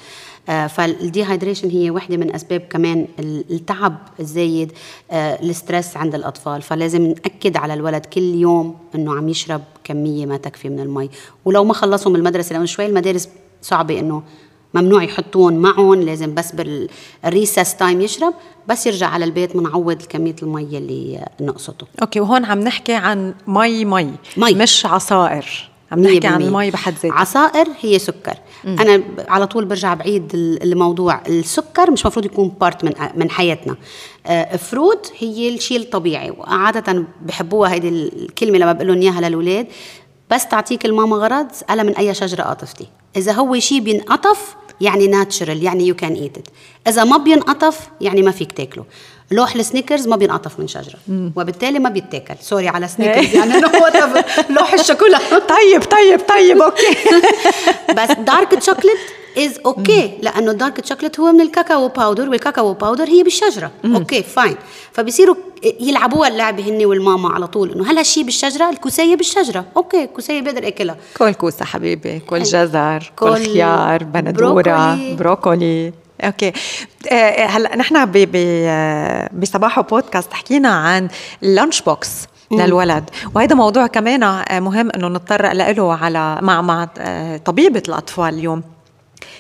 فال 0.48 0.66
dehydration 0.66 1.70
هي 1.70 1.92
وحدة 1.92 2.18
من 2.18 2.36
أسباب 2.36 2.62
كمان 2.62 3.08
التعب 3.20 3.98
الزايد 4.20 4.72
آه 5.12 5.42
ال 5.42 5.50
stress 5.50 5.98
عند 5.98 6.16
الأطفال. 6.16 6.62
فلازم 6.62 7.02
نأكد 7.02 7.58
على 7.58 7.74
الولد 7.74 8.06
كل 8.06 8.36
يوم 8.36 8.78
إنه 8.96 9.16
عم 9.16 9.30
يشرب 9.30 9.62
كمية 9.84 10.26
ما 10.26 10.38
تكفي 10.38 10.70
من 10.70 10.80
المي. 10.80 11.10
ولو 11.46 11.64
ما 11.64 11.74
خلصوا 11.74 12.12
من 12.12 12.20
المدرسة 12.20 12.54
لأنه 12.54 12.66
شوي 12.66 12.86
المدارس 12.86 13.30
صعبة 13.62 14.00
إنه 14.00 14.24
ممنوع 14.74 15.04
يحطون 15.04 15.58
معهم 15.58 16.02
لازم 16.02 16.34
بس 16.34 16.52
بال 16.52 16.83
recess 16.83 17.76
time 17.76 18.02
يشرب 18.02 18.34
بس 18.68 18.88
يرجع 18.88 19.08
على 19.08 19.26
البيت 19.26 19.56
منعوض 19.56 20.02
كمية 20.02 20.36
المي 20.44 20.78
اللي 20.78 21.26
نقصته. 21.42 21.88
okay 22.02 22.20
وهون 22.20 22.46
عم 22.46 22.60
نحكي 22.60 22.94
عن 22.94 23.34
مي 23.48 23.86
مي, 23.86 24.12
مي. 24.38 24.54
مش 24.54 24.86
عصائر. 24.86 25.73
عم 25.94 26.00
نحكي 26.00 26.28
عن 26.28 26.42
المي 26.42 26.72
بحد 26.72 26.94
ذاتها. 26.94 27.14
عصائر 27.14 27.68
هي 27.82 28.00
سكر. 28.00 28.34
مم. 28.64 28.80
أنا 28.80 29.04
على 29.28 29.48
طول 29.48 29.66
برجع 29.66 29.94
بعيد 29.94 30.32
الموضوع. 30.34 31.22
السكر 31.28 31.92
مش 31.92 32.06
مفروض 32.06 32.26
يكون 32.26 32.48
part 32.62 32.84
من 32.84 32.94
من 33.16 33.30
حياتنا. 33.30 33.76
آه، 34.26 34.56
fruit 34.56 35.12
هي 35.18 35.56
الشيء 35.56 35.78
الطبيعي. 35.80 36.32
وعادة 36.32 37.04
بحبوها 37.22 37.74
هيدي 37.74 37.90
الكلمة 37.90 38.58
لما 38.58 38.72
بقول 38.72 38.88
لهم 38.88 39.02
إياها 39.02 39.22
للأولاد. 39.22 39.68
بس 40.32 40.48
تعطيك 40.48 40.86
الماما 40.86 41.16
غرض 41.16 41.52
اسالها 41.52 41.84
من 41.84 41.96
أي 41.96 42.14
شجرة 42.14 42.44
قطفتي 42.44 42.88
إذا 43.16 43.32
هو 43.32 43.60
شيء 43.60 43.80
بينقطف 43.80 44.56
يعني 44.82 45.08
natural 45.08 45.64
يعني 45.64 45.88
you 45.88 45.96
can 45.96 46.14
eat 46.14 46.38
إذا 46.88 47.04
ما 47.04 47.18
بينقطف 47.18 47.90
يعني 48.02 48.22
ما 48.22 48.32
فيك 48.32 48.52
تاكله. 48.52 48.86
لوح 49.34 49.56
السنيكرز 49.56 50.08
ما 50.08 50.16
بينقطف 50.16 50.60
من 50.60 50.68
شجرة. 50.68 50.96
وبالتالي 51.36 51.80
ما 51.80 51.90
بيتاكل. 51.90 52.36
sorry 52.42 52.68
على 52.68 52.88
سنيكرز 52.88 53.34
يعني 53.36 53.54
لوح 54.50 54.74
الشوكولاته 54.74 55.40
طيب 55.56 55.84
طيب 55.84 56.20
طيب 56.20 56.62
أوكي. 56.62 56.98
بس 57.98 58.12
dark 58.12 58.64
chocolate 58.64 58.98
is 59.38 60.08
okay 60.08 60.24
لأنه 60.24 60.52
ال 60.52 60.59
dark 60.59 60.86
chocolate 60.86 61.20
هو 61.20 61.32
من 61.32 61.42
ال 61.42 61.49
cacao 61.49 61.88
powder 61.88 62.30
وال 62.30 62.42
cacao 62.42 62.74
powder 62.74 63.08
هي 63.08 63.24
بالشجرة. 63.24 63.72
okay 63.86 64.24
fine 64.24 64.56
فبصيروا 64.92 65.36
يلعبوها 65.80 66.28
اللعبة 66.28 66.64
هن 66.70 66.86
والماما 66.86 67.30
على 67.30 67.48
طول 67.48 67.72
إنه 67.72 67.92
هل 67.92 67.98
هالشيء 67.98 68.24
بالشجرة؟ 68.24 68.70
الكوسية 68.70 69.16
بالشجرة. 69.16 69.66
okay 69.78 70.04
الكوسيه 70.04 70.42
بقدر 70.42 70.68
أكلها. 70.68 70.98
كل 71.18 71.34
كوسة 71.34 71.66
حبيبي 71.66 72.20
كل 72.20 72.44
جزر 72.44 73.12
كل, 73.16 73.30
كل 73.30 73.46
خيار 73.46 74.04
بندورة 74.04 74.62
بروكولي, 74.62 75.16
بروكولي. 75.16 75.94
okay. 76.24 76.54
آه، 77.12 77.46
هلا 77.46 77.76
نحن 77.76 78.06
بصباحو 79.34 79.82
بودكاست 79.82 80.34
حكينا 80.34 80.70
عن 80.70 81.08
ال 81.44 81.50
lunch 81.50 81.82
box 81.82 82.28
للولد. 82.52 83.10
وهذا 83.36 83.56
موضوع 83.56 83.88
كمان 83.88 84.24
آه، 84.24 84.60
مهم 84.60 84.90
إنه 84.96 85.08
نتطرق 85.08 85.52
له 85.52 85.94
على 85.94 86.38
مع 86.42 86.62
مع 86.62 86.88
آه، 86.98 87.38
طبيبة 87.38 87.84
الأطفال 87.88 88.34
اليوم. 88.34 88.64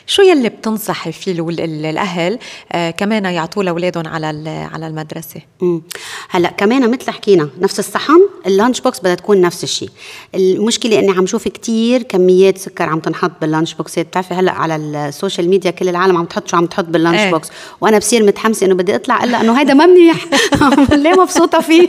شو 0.07 0.21
يلي 0.21 0.49
بتنصحي 0.49 1.11
فيه 1.11 1.31
الأهل؟ 1.59 2.39
آه 2.71 2.91
كمان 2.91 3.25
يعطوه 3.25 3.63
لأولادهم 3.63 4.07
على 4.07 4.49
على 4.73 4.87
المدرسة. 4.87 5.41
مم. 5.61 5.81
هلا 6.29 6.49
كمان 6.49 6.91
مثل 6.91 7.11
حكينا 7.11 7.49
نفس 7.59 7.79
الصحن 7.79 8.19
ال 8.47 8.53
lunch 8.53 8.81
box 8.81 8.99
بدها 8.99 9.15
تكون 9.15 9.41
نفس 9.41 9.63
الشيء 9.63 9.89
المشكلة 10.35 10.99
إني 10.99 11.11
عم 11.11 11.25
شوف 11.25 11.47
كتير 11.47 12.03
كميات 12.03 12.57
سكر 12.57 12.89
عم 12.89 12.99
تنحط 12.99 13.31
بال 13.41 13.51
lunch 13.51 13.73
boxات 13.73 14.07
بتعرفي 14.07 14.33
هلا 14.33 14.51
على 14.51 14.75
ال 14.75 14.86
social 14.86 15.49
media 15.49 15.71
كل 15.71 15.89
العالم 15.89 16.17
عم 16.17 16.25
تحط 16.25 16.47
شو 16.47 16.57
عم 16.57 16.65
تحط 16.65 16.85
بال 16.86 16.95
lunch 16.95 17.19
إيه. 17.19 17.31
box. 17.31 17.49
وأنا 17.81 17.97
بصير 17.97 18.23
متحمسة 18.23 18.65
إنه 18.65 18.75
بدي 18.75 18.95
أطلع 18.95 19.23
إلا 19.23 19.41
إنه 19.41 19.59
هيدا 19.59 19.73
ما 19.73 19.85
منيح. 19.85 20.25
ليه 21.03 21.13
مبسوطة 21.21 21.59
فيه؟ 21.59 21.87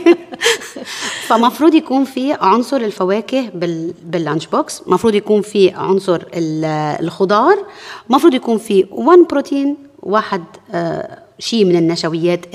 فمفروض 1.27 1.73
يكون 1.73 2.05
في 2.05 2.33
عنصر 2.33 2.77
الفواكه 2.77 3.49
بال 4.03 4.15
lunch 4.15 4.45
box. 4.45 4.81
مفروض 4.87 5.15
يكون 5.15 5.41
في 5.41 5.69
عنصر 5.69 6.21
الخضار. 6.33 7.57
المفروض 8.09 8.33
يكون 8.33 8.57
في 8.57 8.85
1 8.91 9.19
بروتين 9.29 9.77
واحد 9.99 10.43
آه 10.71 11.19
شيء 11.39 11.65
من 11.65 11.75
النشويات 11.75 12.45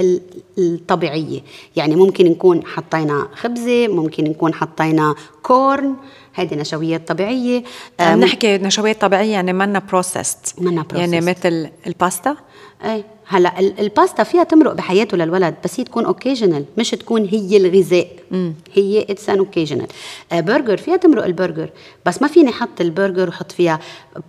الطبيعية. 0.59 1.41
يعني 1.77 1.97
ممكن 1.97 2.25
نكون 2.27 2.67
حطينا 2.67 3.29
خبزة 3.35 3.89
ممكن 3.89 4.25
نكون 4.25 4.55
حطينا 4.55 5.15
corn 5.43 5.95
هذه 6.33 6.55
نشويات 6.55 7.09
طبيعية. 7.09 7.65
آه 8.01 8.15
نحكي 8.15 8.59
نشويات 8.59 9.01
طبيعية 9.01 9.33
يعني 9.33 9.53
منا 9.53 9.67
منا 9.67 9.79
processed 9.81 10.55
يعني 10.95 11.21
مثل 11.21 11.69
الباستا. 11.87 12.37
إيه. 12.85 13.05
هلا 13.33 13.59
الباستا 13.61 14.23
فيها 14.23 14.45
تمرق 14.45 14.73
بحياته 14.73 15.17
للولد 15.17 15.55
بس 15.65 15.81
هي 15.81 15.85
تكون 15.85 16.05
occasional 16.05 16.65
مش 16.79 16.91
تكون 16.91 17.25
هي 17.25 17.57
الغذاء. 17.57 18.09
مم. 18.31 18.55
هي 18.75 19.07
it's 19.11 19.29
an 19.29 19.39
occasional 19.39 19.87
برجر 20.33 20.77
فيها 20.77 20.97
تمرق 20.97 21.25
البرجر 21.25 21.71
بس 22.07 22.23
ما 22.23 22.29
فيني 22.29 22.51
أحط 22.51 22.81
البرجر 22.81 23.29
وحط 23.29 23.53
فيها 23.53 23.81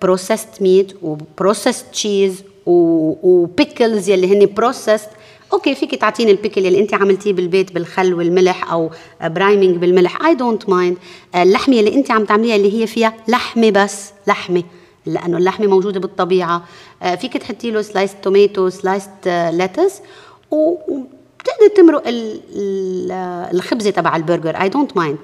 processed 0.02 0.62
meat 0.62 0.94
و 1.04 1.12
processed 1.12 1.86
cheese 1.92 2.44
و 2.66 2.84
pickles 2.84 4.10
يلي 4.10 4.34
هن 4.34 4.46
processed 4.54 5.10
okay 5.54 5.76
فيك 5.76 5.96
تعطيني 5.96 6.32
ال 6.32 6.37
pickle 6.37 6.68
اللي 6.68 6.80
انت 6.80 6.94
عملتيه 6.94 7.34
بالبيت 7.34 7.72
بالخل 7.72 8.14
والملح 8.14 8.72
أو 8.72 8.90
brining 9.22 9.78
بالملح. 9.78 10.26
I 10.26 10.36
don't 10.36 10.70
mind 10.70 10.98
اللحمة 11.36 11.80
اللي 11.80 11.96
انت 11.96 12.12
عم 12.12 12.26
تعمليها 12.26 12.56
اللي 12.56 12.82
هي 12.82 12.88
فيها 12.88 13.14
لحمة 13.28 13.70
بس 13.70 14.10
لحمة. 14.28 14.64
لأنه 15.06 15.38
اللحمة 15.38 15.68
موجودة 15.68 16.00
بالطبيعة. 16.00 16.64
آه، 17.04 17.16
فيك 17.16 17.38
تحطي 17.38 17.72
له 17.72 17.82
slice 17.82 18.16
tomato 18.24 18.70
slice 18.70 19.08
lettuce 19.28 20.02
وبتقدر 20.52 21.68
تمرق 21.76 22.04
الخبزة 23.54 23.90
تبع 23.90 24.16
البرجر. 24.16 24.62
I 24.62 24.70
don't 24.70 24.98
mind 24.98 25.18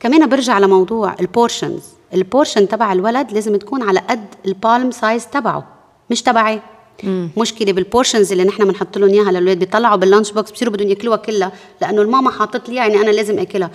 كمان 0.00 0.28
برجع 0.28 0.58
لموضوع 0.58 1.14
ال 1.20 1.27
portions 1.27 1.82
ال 2.14 2.21
portion 2.21 2.68
تبع 2.68 2.92
الولد 2.92 3.32
لازم 3.32 3.56
تكون 3.56 3.82
على 3.82 4.00
قد 4.00 4.26
ال 4.46 4.55
palm 4.55 4.90
size 4.90 5.26
تبعه 5.26 5.68
مش 6.10 6.22
تبعي. 6.22 6.60
مم. 7.04 7.30
مشكلة 7.36 7.72
بال 7.72 7.84
portions 7.84 8.32
اللي 8.32 8.44
نحن 8.44 8.64
بنحط 8.64 8.98
لهم 8.98 9.10
إياها 9.10 9.30
للاولاد 9.30 9.58
بيطلعوا 9.58 9.96
بال 9.96 10.06
lunch 10.06 10.32
box 10.32 10.50
بصيروا 10.50 10.74
بدهم 10.74 10.88
ياكلوها 10.88 11.16
كلها 11.16 11.52
لأنه 11.80 12.02
الماما 12.02 12.30
حاطت 12.30 12.68
لي 12.68 12.74
يعني 12.74 12.96
أنا 12.96 13.10
لازم 13.10 13.38
آكلها. 13.38 13.70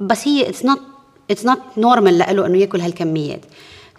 بس 0.00 0.28
هي 0.28 0.48
it's 0.48 0.64
not 0.64 0.80
it's 1.30 1.46
not 1.46 1.58
normal 1.76 2.18
له 2.18 2.46
إنه 2.46 2.58
ياكل 2.58 2.80
هالكميات. 2.80 3.40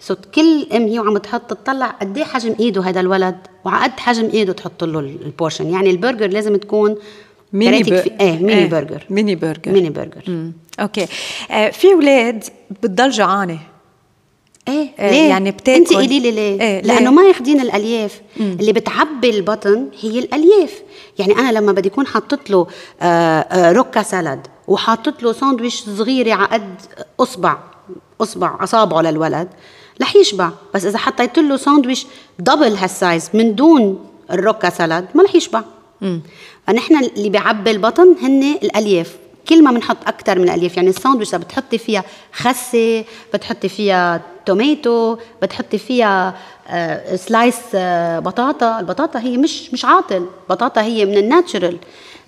so 0.00 0.14
كل 0.34 0.66
أم 0.72 0.86
هي 0.86 0.98
وعم 0.98 1.18
تحط 1.18 1.54
تطلع 1.54 1.86
قد 1.86 2.18
إيه 2.18 2.24
حجم 2.24 2.54
إيده 2.60 2.82
هذا 2.82 3.00
الولد 3.00 3.36
وعلى 3.64 3.84
قد 3.84 4.00
حجم 4.00 4.30
إيده 4.34 4.52
تحط 4.52 4.84
له 4.84 5.00
ال 5.00 5.09
portion 5.09 5.70
يعني 5.70 5.90
البرجر 5.90 6.26
لازم 6.26 6.56
تكون 6.56 6.96
ميني 7.52 7.82
بر... 7.82 7.96
في... 7.96 8.10
إيه 8.20 8.32
ميني 8.32 8.54
إيه. 8.54 8.70
برجر 8.70 9.04
ميني 9.10 9.34
برجر 9.34 9.72
ميني 9.72 9.90
برجر 9.90 10.22
مم. 10.28 10.52
okay 10.80 11.06
آه 11.50 11.70
في 11.70 11.92
أولاد 11.92 12.44
بتضل 12.82 13.10
جوعانة 13.10 13.58
إيه 14.68 14.88
ليه؟ 14.98 15.28
يعني 15.28 15.50
بتاكل 15.50 15.78
انت 15.78 15.92
قولي 15.92 16.20
لي 16.20 16.30
ليه؟ 16.30 16.60
إيه 16.60 16.82
لأنه 16.82 17.10
ما 17.10 17.22
ياخدين 17.22 17.60
الألياف 17.60 18.20
مم. 18.36 18.56
اللي 18.60 18.72
بتعبي 18.72 19.30
البطن 19.30 19.88
هي 20.00 20.18
الألياف 20.18 20.82
يعني 21.18 21.32
أنا 21.32 21.52
لما 21.52 21.72
بدي 21.72 21.88
اكون 21.88 22.06
حاطط 22.06 22.50
له 22.50 22.66
آه، 23.00 23.04
آه، 23.04 23.72
rocca 23.72 24.02
salad 24.02 24.46
وحاطط 24.68 25.22
له 25.22 25.32
ساندويش 25.32 25.74
صغيرة 25.74 26.34
على 26.34 26.46
قد 26.46 26.74
أصبع 27.20 27.58
أصبع 28.20 28.56
أصابعه 28.60 29.00
للولد 29.02 29.48
رح 30.02 30.16
يشبع. 30.16 30.50
بس 30.74 30.84
إذا 30.84 30.98
حطيت 30.98 31.38
له 31.38 31.56
ساندويش 31.56 32.06
double 32.38 32.76
هال 32.76 32.94
size 32.94 33.30
من 33.34 33.54
دون 33.54 34.06
ال 34.30 34.37
rocca 34.37 34.70
salad 34.70 35.06
ما 35.14 35.22
رح 35.22 35.34
يشبع. 35.34 35.62
فنحن 36.66 37.04
اللي 37.04 37.28
بيعبي 37.28 37.70
البطن 37.70 38.16
هن 38.22 38.42
الألياف. 38.62 39.16
كل 39.48 39.64
ما 39.64 39.70
بنحط 39.70 39.96
أكثر 40.06 40.38
من 40.38 40.44
الالياف 40.44 40.76
يعني 40.76 40.88
الساندويش 40.88 41.34
بتحطي 41.34 41.78
فيها 41.78 42.04
خسة 42.32 43.04
بتحطي 43.34 43.68
فيها 43.68 44.20
tomato 44.46 45.16
بتحطي 45.42 45.78
فيها 45.78 46.34
آه 46.68 47.16
slice 47.16 47.58
آه 47.74 48.18
بطاطا. 48.18 48.80
البطاطا 48.80 49.18
هي 49.20 49.36
مش 49.36 49.72
مش 49.72 49.84
عاطل. 49.84 50.26
بطاطا 50.50 50.82
هي 50.82 51.04
من 51.04 51.16
ال 51.16 51.24
natural 51.24 51.78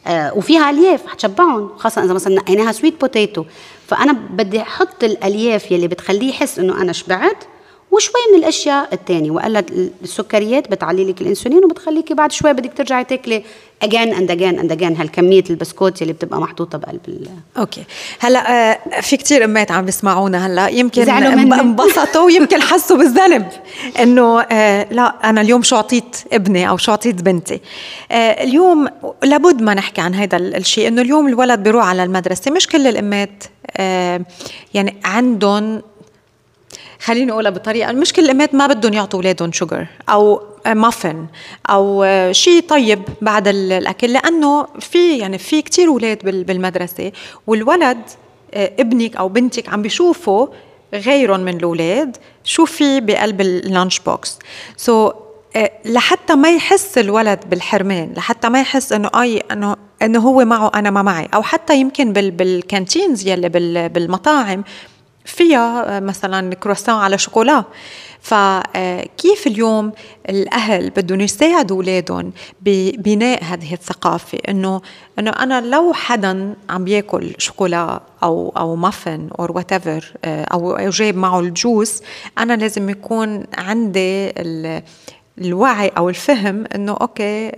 آه 0.06 0.35
وفيها 0.37 0.70
ألياف 0.70 1.06
حتشبعهم 1.06 1.70
خاصة 1.76 2.04
إذا 2.04 2.12
مثلا 2.12 2.35
نقيناها 2.35 2.72
sweet 2.72 3.00
potato 3.00 3.44
فأنا 3.87 4.12
بدي 4.12 4.62
أحط 4.62 5.04
الألياف 5.04 5.70
يلي 5.70 5.88
بتخليه 5.88 6.28
يحس 6.30 6.59
إنه 6.59 6.83
أنا 6.83 6.92
شبعت 6.92 7.44
وشوي 7.90 8.20
من 8.33 8.38
الأشياء 8.38 8.88
الثانية 8.94 9.31
وقال 9.31 9.64
السكريات 10.03 10.70
بتعلي 10.70 11.05
لك 11.05 11.20
الإنسولين 11.20 11.64
وبتخليكي 11.64 12.14
بعد 12.14 12.33
شوي 12.33 12.53
بدك 12.53 12.72
ترجعي 12.76 13.05
تاكلي 13.05 13.42
again 13.82 14.14
and 14.14 14.30
again 14.30 14.58
and 14.58 14.72
again 14.72 14.96
هالكمية 14.96 15.44
البسكوت 15.50 16.03
اللي 16.03 16.12
بتبقى 16.12 16.40
محطوطة 16.40 16.79
بقلب 16.79 17.00
ال 17.09 17.29
okay. 17.58 17.84
هلأ 18.18 18.70
آه 18.72 19.00
في 19.00 19.16
كثير 19.16 19.44
أمات 19.44 19.70
عم 19.70 19.85
بيسمعونا 19.85 20.46
هلأ. 20.46 20.68
يمكن 20.68 21.09
انبسطوا 21.09 22.22
ويمكن 22.22 22.62
حسوا 22.62 22.96
بالذنب 22.96 23.48
إنه 24.03 24.40
آه 24.40 24.87
لا 24.90 25.31
أنا 25.31 25.40
اليوم 25.40 25.62
شو 25.62 25.76
أعطيت 25.76 26.16
ابني 26.33 26.68
أو 26.68 26.76
شو 26.76 26.90
أعطيت 26.90 27.22
بنتي. 27.22 27.61
آه 28.12 28.44
اليوم 28.44 28.88
لابد 29.22 29.62
ما 29.62 29.74
نحكي 29.74 30.00
عن 30.00 30.14
هذا 30.14 30.37
الشيء 30.37 30.88
إنه 30.88 31.03
اليوم 31.03 31.29
الولد 31.29 31.62
بيروح 31.62 31.87
على 31.87 32.05
المدرسة. 32.05 32.50
مش 32.50 32.66
كل 32.66 32.87
الأمات 32.87 33.44
يعني 34.74 34.96
عندهم 35.05 35.83
خليني 37.00 37.32
أقولها 37.32 37.50
بطريقة 37.50 37.92
مش 37.92 38.12
كل 38.12 38.24
الأمهات 38.24 38.54
ما 38.54 38.66
بدهم 38.66 38.92
يعطوا 38.92 39.18
أولادهم 39.18 39.52
sugar 39.52 39.86
أو 40.08 40.42
مافن 40.66 41.26
أو 41.70 42.06
شيء 42.32 42.60
طيب 42.60 43.02
بعد 43.20 43.48
الأكل 43.48 44.12
لأنه 44.12 44.66
في 44.80 45.18
يعني 45.18 45.38
في 45.38 45.62
كثير 45.62 45.88
أولاد 45.88 46.46
بالمدرسة 46.46 47.12
والولد 47.46 47.98
آه، 48.54 48.72
ابنك 48.78 49.16
أو 49.16 49.28
بنتك 49.28 49.68
عم 49.68 49.82
بيشوفوا 49.82 50.46
غيرهم 50.94 51.40
من 51.40 51.56
الأولاد 51.56 52.16
شو 52.44 52.64
في 52.64 53.00
بقلب 53.00 53.40
ال 53.40 53.50
lunch 53.50 53.98
box 53.98 54.38
so 54.76 55.12
لحتى 55.84 56.34
ما 56.34 56.55
يحس 56.55 56.98
الولد 56.98 57.40
بالحرمان 57.51 58.12
لحتى 58.16 58.48
ما 58.48 58.61
يحس 58.61 58.92
إنه 58.92 59.11
آي 59.14 59.38
إنه 59.38 59.76
إنه 60.03 60.18
هو 60.18 60.44
معه 60.44 60.70
أنا 60.74 60.90
ما 60.90 61.03
معي 61.03 61.28
أو 61.34 61.42
حتى 61.42 61.76
يمكن 61.76 62.12
بال 62.12 62.36
canteens 62.36 63.28
يلي 63.28 63.48
بالمطاعم 63.88 64.64
فيها 65.24 66.00
مثلا 66.00 66.54
كرواسون 66.54 66.94
على 66.94 67.18
شوكولا. 67.18 67.64
فكيف 68.20 69.46
اليوم 69.46 69.92
الأهل 70.28 70.90
بدهم 70.90 71.20
يساعدوا 71.20 71.76
أولادهم 71.76 72.32
ببناء 72.60 73.44
هذه 73.44 73.72
الثقافة؟ 73.72 74.38
إنه 74.48 74.80
إنه 75.18 75.30
أنا 75.30 75.60
لو 75.60 75.92
حدا 75.92 76.54
عم 76.70 76.84
بياكل 76.84 77.34
شوكولا 77.38 78.00
أو 78.22 78.52
أو 78.56 78.76
مافن 78.76 79.28
أو 79.38 79.48
whatever 79.51 80.12
أو 80.24 80.88
جايب 80.88 81.16
معه 81.16 81.40
ال 81.40 81.51
juice 81.51 82.03
أنا 82.38 82.52
لازم 82.52 82.90
يكون 82.90 83.44
عندي 83.58 84.32
الوعي 85.38 85.88
أو 85.88 86.08
الفهم 86.08 86.64
إنه 86.74 86.96
okay 87.01 87.53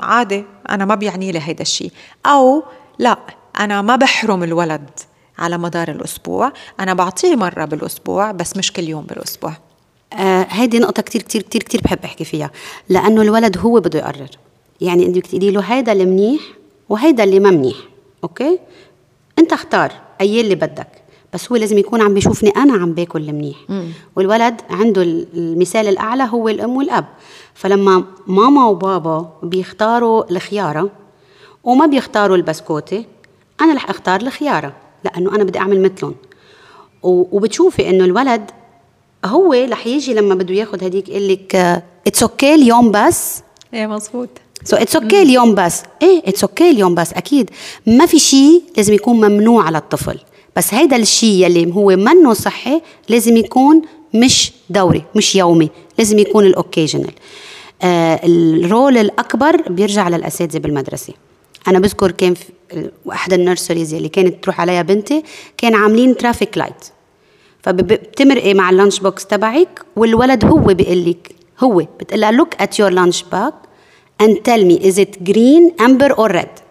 عادي 0.00 0.44
أنا 0.70 0.84
ما 0.84 0.94
بيعني 0.94 1.32
لي 1.32 1.40
هيدا 1.42 1.62
الشيء. 1.62 1.92
أو 2.26 2.62
لا 2.98 3.18
أنا 3.60 3.82
ما 3.82 3.96
بحرم 3.96 4.42
الولد. 4.42 4.90
على 5.38 5.58
مدار 5.58 5.90
الأسبوع. 5.90 6.52
أنا 6.80 6.94
بعطيه 6.94 7.36
مرة 7.36 7.64
بالأسبوع 7.64 8.32
بس 8.32 8.56
مش 8.56 8.72
كل 8.72 8.88
يوم 8.88 9.04
بالأسبوع. 9.04 9.52
آه 10.12 10.46
هيدي 10.50 10.78
نقطة 10.78 11.02
كتير 11.02 11.22
كتير 11.22 11.42
كتير 11.42 11.62
كتير 11.62 11.80
بحب 11.84 11.98
أحكي 12.04 12.24
فيها. 12.24 12.50
لأنه 12.88 13.22
الولد 13.22 13.58
هو 13.58 13.80
بده 13.80 13.98
يقرر. 13.98 14.30
يعني 14.80 15.06
أنت 15.06 15.18
تقولي 15.18 15.50
له 15.50 15.60
هيدا 15.60 15.92
المنيح 15.92 16.42
وهيدا 16.88 17.24
اللي 17.24 17.40
ما 17.40 17.50
منيح 17.50 17.76
okay؟ 18.24 18.58
أنت 19.38 19.52
اختار 19.52 19.92
أي 20.20 20.40
اللي 20.40 20.54
بدك. 20.54 20.88
بس 21.32 21.52
هو 21.52 21.56
لازم 21.56 21.78
يكون 21.78 22.02
عم 22.02 22.14
بيشوفني 22.14 22.50
أنا 22.50 22.72
عم 22.72 22.92
باكل 22.92 23.20
المنيح. 23.28 23.56
والولد 24.16 24.60
عنده 24.70 25.02
المثال 25.02 25.88
الأعلى 25.88 26.28
هو 26.30 26.48
الأم 26.48 26.76
والأب. 26.76 27.04
فلما 27.54 28.04
ماما 28.26 28.66
وبابا 28.66 29.32
بيختاروا 29.42 30.30
الخيارة 30.30 30.90
وما 31.64 31.86
بيختاروا 31.86 32.36
البسكوتة 32.36 33.04
أنا 33.60 33.74
رح 33.74 33.90
أختار 33.90 34.20
الخيارة. 34.20 34.72
لأنه 35.04 35.34
أنا 35.34 35.44
بدي 35.44 35.58
أعمل 35.58 35.82
مثلهم. 35.82 36.14
وبتشوفي 37.02 37.90
إنه 37.90 38.04
الولد 38.04 38.50
هو 39.24 39.52
رح 39.52 39.86
يجي 39.86 40.14
لما 40.14 40.34
بده 40.34 40.54
ياخذ 40.54 40.84
هديك 40.84 41.08
يقول 41.08 41.28
لك 41.28 41.54
it's 42.06 42.22
okay 42.22 42.54
اليوم 42.54 42.90
بس. 42.90 43.42
إيه 43.74 43.86
مزبوط 43.86 44.28
so 44.64 44.76
it's 44.76 44.96
okay 44.96 45.22
اليوم 45.22 45.54
بس. 45.54 45.82
إيه 46.02 46.22
it's 46.26 46.44
okay 46.44 46.70
اليوم 46.70 46.94
بس 46.94 47.12
أكيد. 47.12 47.50
ما 47.86 48.06
في 48.06 48.18
شيء 48.18 48.62
لازم 48.76 48.94
يكون 48.94 49.16
ممنوع 49.16 49.64
على 49.64 49.78
الطفل. 49.78 50.18
بس 50.56 50.74
هيدا 50.74 50.96
الشيء 50.96 51.44
يلي 51.44 51.74
هو 51.74 51.96
منه 51.96 52.32
صحي 52.32 52.80
لازم 53.08 53.36
يكون 53.36 53.82
مش 54.14 54.52
دوري 54.70 55.04
مش 55.16 55.36
يومي. 55.36 55.70
لازم 55.98 56.18
يكون 56.18 56.44
ال 56.46 56.52
occasional 56.52 57.12
آه 57.82 58.20
ال 58.24 58.39
role 58.39 58.98
الأكبر 58.98 59.62
بيرجع 59.68 60.08
للأساتذة 60.08 60.58
بالمدرسة. 60.58 61.12
أنا 61.68 61.78
بذكر 61.78 62.10
كان 62.10 62.34
في 62.34 62.44
احدى 63.12 63.34
ال 63.34 63.40
nurseries 63.40 63.94
اللي 63.94 64.08
كانت 64.08 64.44
تروح 64.44 64.60
عليها 64.60 64.82
بنتي 64.82 65.22
كان 65.56 65.74
عاملين 65.74 66.16
traffic 66.16 66.58
light 66.58 66.84
فبتمرقي 67.62 68.54
مع 68.54 68.70
ال 68.70 68.75
lunch 68.75 69.00
box 69.00 69.26
تبعك 69.26 69.82
والولد 69.96 70.44
هو 70.44 70.64
بيقول 70.64 71.10
لك 71.10 71.34
هو 71.60 71.86
بتقول 72.00 72.20
لها 72.20 72.32
look 72.32 72.62
at 72.62 72.70
your 72.70 72.90
lunch 72.90 73.20
bag 73.20 73.54
and 74.22 74.36
tell 74.48 74.64
me 74.70 74.78
is 74.88 74.98
it 74.98 75.24
green 75.24 75.84
amber 75.84 76.14
or 76.16 76.28
red? 76.28 76.64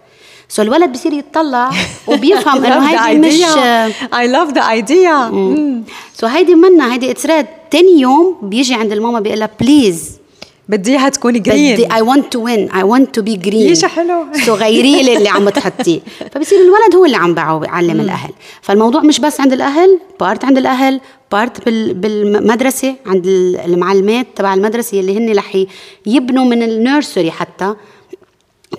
so 0.49 0.61
so 0.61 0.65
الولد 0.65 0.91
بصير 0.91 1.13
يتطلع 1.13 1.71
وبيفهم 2.07 2.65
إنه 2.65 3.09
هيدي 3.09 3.19
مش 3.19 3.57
I 4.13 4.28
love 4.28 4.53
the 4.53 4.61
idea 4.61 5.32
so 6.13 6.28
هيدي 6.27 6.55
منا 6.55 6.93
هيدي 6.93 7.11
it's 7.11 7.26
red 7.26 7.45
ثاني 7.71 7.99
يوم 7.99 8.37
بيجي 8.41 8.73
عند 8.73 8.91
الماما 8.91 9.19
بيقول 9.19 9.39
لها 9.39 9.49
please 9.59 10.22
بدي 10.70 10.91
إياها 10.91 11.09
تكون 11.09 11.41
green 11.41 11.74
بدي 11.74 11.93
I 11.93 12.01
want 12.01 12.34
to 12.34 12.43
win 12.43 12.71
I 12.71 12.84
want 12.84 13.15
to 13.15 13.21
be 13.21 13.36
green 13.36 13.71
يشا 13.72 13.88
حلو. 13.88 14.26
so 14.45 14.53
غيري 14.53 15.03
لي 15.03 15.18
اللي 15.18 15.30
عم 15.30 15.49
تحطيه 15.49 15.99
فبصير 16.32 16.59
الولد 16.61 16.95
هو 16.95 17.05
اللي 17.05 17.18
عم 17.18 17.59
بيعلم 17.59 17.99
الأهل. 17.99 18.32
فالموضوع 18.61 19.01
مش 19.01 19.20
بس 19.20 19.41
عند 19.41 19.53
الأهل 19.53 19.99
part 20.19 20.45
عند 20.45 20.57
الأهل 20.57 21.01
part 21.32 21.69
بالمدرسة 21.70 22.95
عند 23.05 23.28
المعلمات 23.66 24.28
تبع 24.36 24.53
المدرسة 24.53 24.99
اللي 24.99 25.18
هن 25.18 25.38
رح 25.38 25.66
يبنوا 26.05 26.45
من 26.45 26.64
ال 26.63 26.72
nursery 26.72 27.32
حتى. 27.32 27.76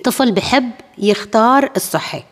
طفل 0.03 0.31
بحب 0.31 0.71
يختار 0.97 1.69
الصحي. 1.75 2.23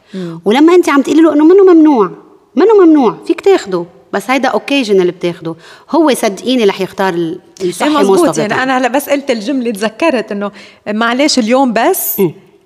ولما 0.46 0.76
انت 0.76 0.90
عم 0.90 1.02
تقولي 1.02 1.22
له 1.22 1.34
إنه 1.34 1.46
منه 1.46 1.74
ممنوع؟ 1.74 2.12
منه 2.56 2.86
ممنوع؟ 2.86 3.18
فيك 3.28 3.42
تاخده. 3.42 3.86
بس 4.14 4.30
هيدا 4.30 4.50
occasion 4.50 5.02
اللي 5.02 5.12
بتاخده. 5.12 5.56
هو 5.92 6.14
صدقيني 6.14 6.66
رح 6.66 6.82
يختار 6.82 7.14
الصحي 7.62 7.90
إيه 7.90 7.98
مزبوط 7.98 8.38
يعني 8.38 8.64
أنا 8.64 8.78
هلأ 8.78 8.88
بس 8.88 9.10
قلت 9.10 9.32
الجملة 9.32 9.72
تذكرت 9.72 10.32
إنه 10.32 10.52
معلش 10.88 11.40
اليوم 11.40 11.74
بس 11.74 12.22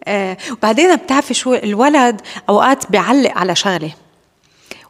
آه 0.06 0.38
وبعدين 0.52 0.96
بتعرفي 0.96 1.34
شو 1.34 1.54
الولد 1.54 2.22
أوقات 2.50 2.92
بيعلق 2.92 3.32
على 3.38 3.56
شغلة. 3.56 3.92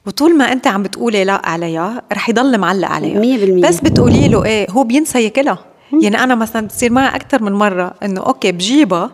وطول 0.06 0.38
ما 0.38 0.52
أنت 0.52 0.68
عم 0.68 0.84
بتقولي 0.84 1.24
لا 1.24 1.42
عليها 1.50 2.02
رح 2.14 2.30
يضل 2.30 2.58
معلق 2.58 2.88
عليها. 2.88 3.22
100% 3.62 3.68
بس 3.68 3.80
بتقولي 3.80 4.28
له 4.28 4.46
إيه 4.46 4.72
هو 4.72 4.84
بينسى 4.84 5.24
ياكلها. 5.24 5.60
يعني 6.02 6.24
أنا 6.24 6.36
مثلا 6.36 6.68
بتصير 6.68 6.92
معي 6.92 7.16
أكثر 7.16 7.44
من 7.44 7.52
مرة 7.52 7.94
إنه 8.04 8.22
okay 8.22 8.52
بجيبها 8.52 9.12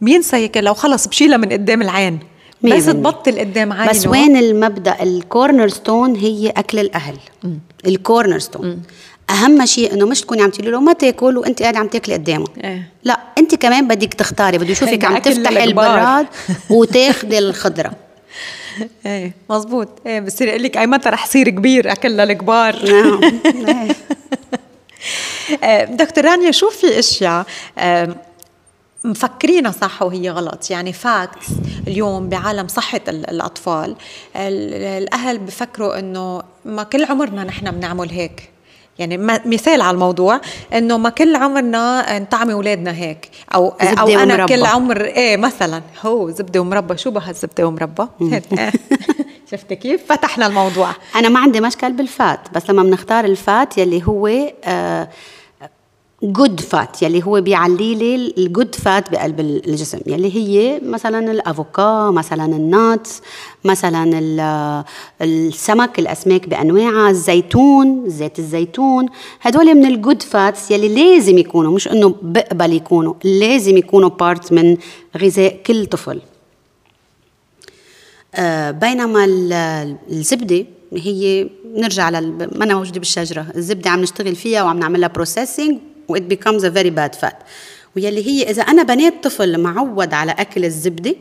بينسى 0.00 0.42
ياكلها 0.42 0.70
وخلص 0.72 1.08
بشيلها 1.08 1.36
من 1.36 1.52
قدام 1.52 1.82
العين. 1.82 2.18
بس 2.62 2.86
تبطل 2.86 3.38
قدام 3.38 3.72
عينه 3.72 3.90
بس 3.90 4.06
وين 4.06 4.36
المبدأ؟ 4.36 5.02
ال 5.02 5.68
cornerstone 5.68 6.16
هي 6.16 6.50
أكل 6.50 6.78
الأهل. 6.78 7.16
ال 7.86 8.38
cornerstone 8.38 8.82
أهم 9.30 9.66
شيء 9.66 9.92
إنه 9.92 10.06
مش 10.06 10.20
تكوني 10.20 10.42
عم 10.42 10.50
تقولي 10.50 10.70
له 10.70 10.80
ما 10.80 10.92
تاكل 10.92 11.38
وأنت 11.38 11.62
قاعدة 11.62 11.78
عم 11.78 11.88
تاكلي 11.88 12.14
قدامه. 12.14 12.46
إيه؟ 12.64 12.88
لا 13.04 13.20
أنت 13.38 13.54
كمان 13.54 13.88
بدك 13.88 14.14
تختاري. 14.14 14.58
بده 14.58 14.70
يشوفك 14.70 15.04
عم 15.04 15.18
تفتحي 15.18 15.64
البراد 15.64 16.26
وتاخذي 16.70 17.38
الخضرة. 17.38 17.92
إيه 19.06 19.32
مزبوط 19.50 19.88
إيه 20.06 20.20
بصير 20.20 20.48
يقول 20.48 20.62
لك 20.62 20.76
أي 20.76 20.86
متى 20.86 21.08
رح 21.08 21.26
صير 21.26 21.48
كبير 21.48 21.92
أكل 21.92 22.10
للكبار. 22.10 22.76
نعم 22.90 23.20
إيه. 25.64 25.84
دكتور 25.84 26.24
رانيا 26.24 26.50
شو 26.50 26.70
في 26.70 26.98
أشياء 26.98 27.46
مفكرينها 29.04 29.70
صح 29.70 30.02
وهي 30.02 30.30
غلط. 30.30 30.70
يعني 30.70 30.92
فاكتس 30.92 31.46
اليوم 31.86 32.28
بعالم 32.28 32.68
صحة 32.68 33.00
الأطفال. 33.08 33.96
الأهل 34.36 35.38
بفكروا 35.38 35.98
أنه 35.98 36.42
ما 36.64 36.82
كل 36.82 37.04
عمرنا 37.04 37.44
نحن 37.44 37.70
بنعمل 37.70 38.10
هيك. 38.10 38.50
يعني 38.98 39.16
مثال 39.46 39.80
على 39.80 39.94
الموضوع 39.94 40.40
إنه 40.72 40.98
ما 40.98 41.10
كل 41.10 41.36
عمرنا 41.36 42.18
نطعمي 42.18 42.52
أولادنا 42.52 42.94
هيك. 42.94 43.30
أو 43.54 43.68
أو 43.68 44.08
أنا 44.08 44.34
ومربى. 44.34 44.56
كل 44.56 44.64
عمر 44.64 45.04
إيه 45.04 45.36
مثلا. 45.36 45.82
هو 46.02 46.30
زبدة 46.30 46.60
ومربى. 46.60 46.96
شو 46.98 47.10
بها 47.10 47.30
الزبدة 47.30 47.66
ومربى؟ 47.66 48.06
شفتي 49.50 49.76
كيف؟ 49.76 50.12
فتحنا 50.12 50.46
الموضوع. 50.46 50.90
أنا 51.16 51.28
ما 51.28 51.40
عندي 51.40 51.60
مشكل 51.60 51.92
بال 51.92 52.11
fat 52.11 52.40
بس 52.54 52.70
لما 52.70 52.82
بنختار 52.82 53.24
ال 53.24 53.38
fat 53.38 53.78
يلي 53.78 54.02
هو 54.06 54.26
آه 54.64 55.08
good 56.22 56.60
fat 56.60 57.02
يلي 57.02 57.24
هو 57.24 57.40
بيعلي 57.40 57.94
لي 57.94 58.34
ال 58.38 58.45
good 58.45 58.74
fat 58.74 59.10
بقلب 59.10 59.40
الجسم. 59.40 59.98
يلي 60.06 60.36
هي 60.36 60.80
مثلا 60.84 61.30
ال 61.30 61.43
avoca 61.43 62.10
مثلا 62.10 62.44
ال 62.44 62.60
nuts 62.60 63.22
مثلا 63.64 64.84
السمك 65.22 65.98
الأسماك 65.98 66.48
بأنواعها 66.48 67.10
الزيتون 67.10 68.08
زيت 68.08 68.38
الزيتون. 68.38 69.06
هدول 69.40 69.74
من 69.74 69.86
ال 69.86 69.93
good 69.93 70.22
fats 70.22 70.70
يلي 70.70 70.88
لازم 70.88 71.38
يكونوا 71.38 71.72
مش 71.72 71.88
إنه 71.88 72.14
بقبل 72.22 72.72
يكونوا 72.72 73.14
لازم 73.24 73.76
يكونوا 73.76 74.08
part 74.08 74.52
من 74.52 74.76
غذاء 75.16 75.56
كل 75.66 75.86
طفل. 75.86 76.20
آه 78.34 78.70
بينما 78.70 79.24
الزبدة 80.10 80.66
هي 80.92 81.48
نرجع 81.76 82.10
لل 82.10 82.48
ما 82.56 82.74
موجوده 82.74 82.98
بالشجرة. 82.98 83.46
الزبدة 83.56 83.90
عم 83.90 84.00
نشتغل 84.00 84.36
فيها 84.36 84.62
وعم 84.62 84.78
نعملها 84.78 85.08
processing 85.08 85.78
و 86.10 86.14
it 86.14 86.22
becomes 86.22 86.62
a 86.62 86.70
very 86.70 86.90
bad 86.90 87.20
fat. 87.20 87.36
ويلي 87.96 88.26
هي 88.26 88.50
إذا 88.50 88.62
أنا 88.62 88.82
بنيت 88.82 89.14
طفل 89.24 89.58
معود 89.60 90.14
على 90.14 90.32
أكل 90.32 90.64
الزبدة 90.64 91.14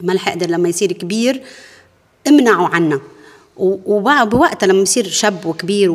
ما 0.00 0.14
رح 0.14 0.28
أقدر 0.28 0.50
لما 0.50 0.68
يصير 0.68 0.92
كبير 0.92 1.42
أمنعه 2.28 2.68
عنا 2.68 3.00
وبوقتها 3.56 4.66
لما 4.66 4.82
يصير 4.82 5.08
شاب 5.08 5.46
وكبير 5.46 5.90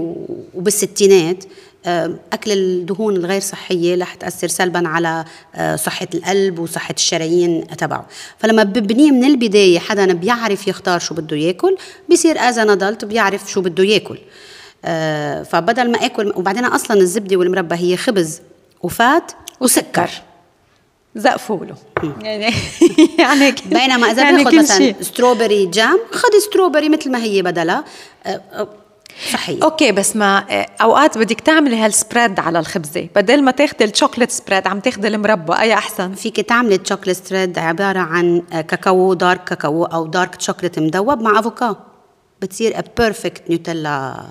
وبالستينات 0.53 1.43
آه، 1.85 2.15
أكل 2.33 2.51
الدهون 2.51 3.15
الغير 3.15 3.41
صحية 3.41 3.95
رح 3.95 4.15
تأثر 4.15 4.47
سلبا 4.47 4.87
على 4.87 5.25
آه، 5.55 5.75
صحة 5.75 6.07
القلب 6.13 6.59
وصحة 6.59 6.93
الشرايين 6.97 7.67
تبعه. 7.67 8.07
فلما 8.37 8.63
ببنيه 8.63 9.11
من 9.11 9.23
البداية 9.23 9.79
حدا 9.79 10.13
بيعرف 10.13 10.67
يختار 10.67 10.99
شو 10.99 11.15
بده 11.15 11.37
ياكل 11.37 11.77
بيصير 12.09 12.37
as 12.39 12.57
adult 12.57 13.05
بيعرف 13.05 13.51
شو 13.51 13.61
بده 13.61 13.83
ياكل. 13.83 14.17
فبدل 15.43 15.91
ما 15.91 16.05
آكل 16.05 16.33
وبعدين 16.35 16.65
أصلا 16.65 16.97
الزبدة 16.97 17.35
والمربى 17.35 17.75
هي 17.75 17.97
خبز 17.97 18.41
و 18.83 18.95
fat 18.95 19.31
وسكر. 19.59 20.09
زقفوا 21.15 21.65
له. 21.65 21.75
يعني 22.25 22.53
يعني 23.19 23.55
بينما 23.65 24.11
إذا 24.11 24.23
يعني 24.23 24.43
باخذ 24.43 24.57
مثلا 24.57 24.93
strawberry 25.01 25.65
jam 25.65 25.99
خذي 26.11 26.39
ستروبري 26.39 26.89
مثل 26.89 27.11
ما 27.11 27.23
هي 27.23 27.41
بدلها 27.41 27.83
آه، 28.25 28.41
آه، 28.53 28.67
صحيح. 29.33 29.63
okay 29.63 29.91
بس 29.91 30.15
ما 30.15 30.45
أوقات 30.81 31.17
بدك 31.17 31.39
تعملي 31.39 31.75
هال 31.75 31.91
spread 31.91 32.39
على 32.39 32.59
الخبزة. 32.59 33.07
بدل 33.15 33.43
ما 33.43 33.51
تاخذي 33.51 33.85
ال 33.85 33.90
chocolate 33.90 34.31
spread 34.31 34.67
عم 34.67 34.79
تاخذي 34.79 35.07
المربى. 35.07 35.53
أي 35.53 35.73
أحسن؟ 35.73 36.13
فيك 36.13 36.39
تعملي 36.39 36.75
ال 36.75 36.79
chocolate 36.79 37.17
spread 37.17 37.59
عبارة 37.59 37.99
عن 37.99 38.41
كاكاو 38.51 39.13
dark 39.13 39.43
cacao 39.43 39.85
أو 39.85 40.07
dark 40.07 40.41
chocolate 40.41 40.79
مدوب 40.79 41.21
مع 41.21 41.39
avoca. 41.39 41.92
بتصير 42.43 42.81
perfect 42.97 43.49
Nutella 43.49 44.25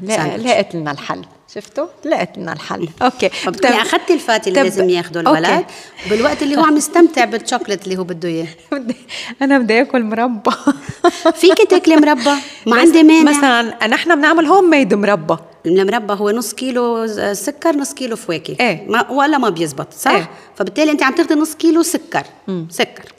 لا 0.00 0.36
لقيت 0.36 0.74
لنا 0.74 0.90
الحل. 0.90 1.24
شفتوا؟ 1.54 1.86
لقيت 2.04 2.38
لنا 2.38 2.52
الحل. 2.52 2.88
okay. 3.02 3.28
طب 3.46 3.64
أخذتي 3.64 4.14
الفات 4.14 4.50
اللي 4.50 4.62
لازم 4.62 4.90
ياخذه 4.90 5.20
الولد؟ 5.20 5.64
بالوقت 6.10 6.42
اللي 6.42 6.56
هو 6.56 6.60
عم 6.60 6.76
يستمتع 6.76 7.24
بالشوكليت 7.24 7.84
اللي 7.84 7.98
هو 7.98 8.04
بده 8.04 8.28
إياه. 8.28 8.48
أنا 9.42 9.58
بدي 9.58 9.80
آكل 9.80 10.02
مربى. 10.02 10.50
فيك 11.40 11.70
تاكلي 11.70 11.96
مربى؟ 11.96 12.34
ما 12.66 12.76
عندي 12.76 13.02
مانع. 13.02 13.30
مثلا 13.30 13.86
نحن 13.86 14.16
بنعمل 14.16 14.46
home 14.46 14.70
made 14.70 14.94
مربى. 14.94 15.36
المربى 15.66 16.14
هو 16.14 16.30
نص 16.30 16.52
كيلو 16.52 17.06
سكر 17.32 17.76
نص 17.76 17.94
كيلو 17.94 18.16
فواكه. 18.16 18.56
إيه؟ 18.60 18.86
ما 18.88 19.10
ولا 19.10 19.38
ما 19.38 19.48
بيزبط 19.48 19.92
صح؟ 19.92 20.10
إيه؟ 20.10 20.30
فبالتالي 20.56 20.90
أنت 20.90 21.02
عم 21.02 21.14
تاخذي 21.14 21.34
نص 21.34 21.54
كيلو 21.54 21.82
سكر. 21.82 22.24
مم. 22.48 22.66
سكر. 22.70 23.12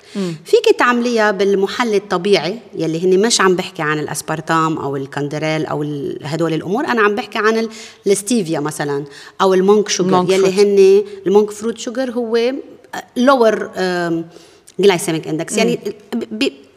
فيك 0.46 0.76
تعمليها 0.80 1.32
بالمحلي 1.32 1.98
الطبيعي 1.98 2.60
يلي 2.76 3.06
هن 3.06 3.22
مش 3.26 3.42
عم 3.42 3.56
بحكي 3.56 3.82
عن 3.82 4.00
الاسبرتام 4.00 4.78
أو 4.78 4.96
ال 4.96 5.04
Canderel 5.04 5.66
أو 5.66 5.86
هدول 6.24 6.54
الأمور 6.54 6.86
أنا 6.86 7.02
عم 7.02 7.16
بحكي 7.16 7.38
عن 7.38 7.70
الستيفيا 8.28 8.60
مثلا 8.60 9.04
أو 9.42 9.54
ال 9.54 9.61
monk 9.61 9.90
sugar 9.90 10.34
يلي 10.34 10.52
هن 10.64 11.04
ال 11.28 11.33
monk 11.33 11.52
fruit 11.52 11.78
sugar 11.78 12.12
هو 12.12 12.54
lower 13.18 13.70
glycemic 14.80 15.28
index 15.28 15.58
يعني 15.58 15.80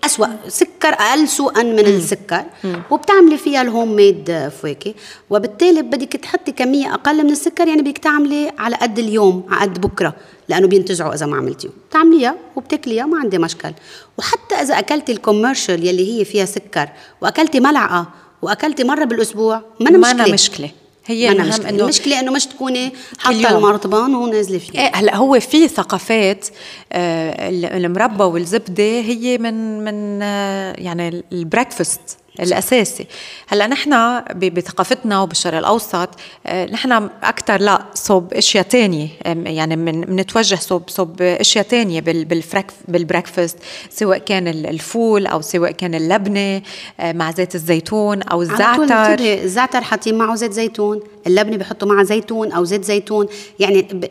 أسوأ 0.05 0.27
سكر 0.49 0.89
أقل 0.89 1.29
سوءا 1.29 1.63
من 1.63 1.73
مم. 1.73 1.79
السكر. 1.79 2.45
مم. 2.65 2.83
وبتعملي 2.91 3.37
فيها 3.37 3.63
ال 3.63 3.70
home 3.70 3.97
made 3.97 4.49
فواكه. 4.63 4.95
وبالتالي 5.31 5.83
بدك 5.83 6.13
تحطي 6.13 6.53
كمية 6.53 6.95
أقل 6.95 7.25
من 7.25 7.31
السكر 7.31 7.69
يعني 7.69 7.83
بدك 7.83 7.99
تعملي 7.99 8.53
على 8.59 8.77
قد 8.77 8.99
اليوم 8.99 9.45
على 9.51 9.71
قد 9.71 9.81
بكرة 9.81 10.15
لأنه 10.49 10.67
بينتزعوا 10.67 11.15
إذا 11.15 11.27
ما 11.27 11.37
عملتيهم. 11.37 11.73
بتعمليها 11.91 12.37
وبتاكليها 12.57 13.07
ما 13.07 13.19
عندي 13.19 13.39
مشكل. 13.39 13.73
وحتى 14.19 14.55
إذا 14.55 14.79
أكلتي 14.79 15.13
ال 15.13 15.20
commercial 15.20 15.87
يلي 15.87 16.21
هي 16.21 16.25
فيها 16.25 16.45
سكر 16.45 16.89
وأكلتي 17.23 17.61
ملعقة 17.61 18.07
وأكلتي 18.43 18.85
مرة 18.85 19.05
بالأسبوع 19.05 19.63
ما 19.81 19.91
مشكلة. 19.91 20.33
مشكلة. 20.33 20.71
هي 21.07 21.29
المهم 21.29 21.53
إنه 21.67 21.85
المشكلة 21.85 22.21
إنه 22.21 22.33
مش 22.33 22.47
تكوني 22.47 22.93
حاطة 23.19 23.57
المرطبان 23.57 24.15
ونازله 24.15 24.59
فيه. 24.59 24.79
إيه 24.79 24.91
هلأ 24.95 25.17
هو 25.17 25.41
في 25.41 25.69
ثقافات 25.69 26.49
آه 26.93 27.49
المربى 27.77 28.25
والزبدة 28.25 28.85
هي 28.85 29.39
من 29.39 29.85
من 29.85 30.23
آه 30.23 30.75
يعني 30.79 31.23
ال 31.33 31.41
breakfast. 31.41 32.20
الأساسي. 32.41 33.07
هلأ 33.49 33.67
نحن 33.67 34.21
بثقافتنا 34.35 35.21
وبالشرق 35.21 35.59
الأوسط 35.59 36.09
آه، 36.47 36.67
نحن 36.67 36.93
أكثر 37.23 37.61
لا 37.61 37.83
صوب 37.95 38.35
أشياء 38.35 38.65
تانية 38.65 39.09
يعني 39.27 39.77
من 39.77 40.01
بنتوجه 40.01 40.55
صوب 40.55 40.83
صوب 40.89 41.23
أشياء 41.23 41.65
تانية 41.65 42.01
بال 42.89 43.02
breakfast 43.02 43.59
سواء 43.91 44.19
كان 44.19 44.49
الفول 44.49 45.27
أو 45.27 45.41
سواء 45.41 45.71
كان 45.71 45.95
اللبنة 45.95 46.63
آه، 47.01 47.13
مع 47.13 47.31
زيت 47.31 47.55
الزيتون 47.55 48.23
أو 48.23 48.43
الزعتر 48.43 49.19
الزعتر 49.21 49.81
حاطين 49.81 50.19
معه 50.19 50.35
زيت 50.35 50.53
زيتون 50.53 51.01
اللبنة 51.27 51.57
بحطوا 51.57 51.89
معها 51.89 52.05
زيتون 52.05 52.53
أو 52.53 52.65
زيت 52.65 52.85
زيتون. 52.85 53.27
يعني 53.59 53.83
ب... 53.83 54.05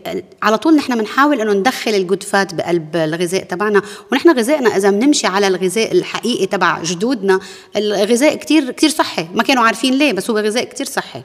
على 0.43 0.57
طول 0.57 0.75
نحن 0.75 0.95
بنحاول 0.95 1.41
إنه 1.41 1.53
ندخل 1.53 1.91
الجود 1.91 2.23
فات 2.23 2.53
بقلب 2.53 2.95
الغذاء 2.95 3.43
تبعنا 3.43 3.81
ونحن 4.11 4.29
غذائنا 4.29 4.77
إذا 4.77 4.89
بنمشي 4.89 5.27
على 5.27 5.47
الغذاء 5.47 5.91
الحقيقي 5.91 6.45
تبع 6.45 6.83
جدودنا 6.83 7.39
الغذاء 7.75 8.18
كتير 8.23 8.71
كتير 8.71 8.89
صحي. 8.89 9.27
ما 9.35 9.43
كانوا 9.43 9.63
عارفين 9.63 9.93
ليه 9.93 10.13
بس 10.13 10.29
هو 10.29 10.37
غذاء 10.37 10.63
كتير 10.63 10.85
صحي. 10.85 11.21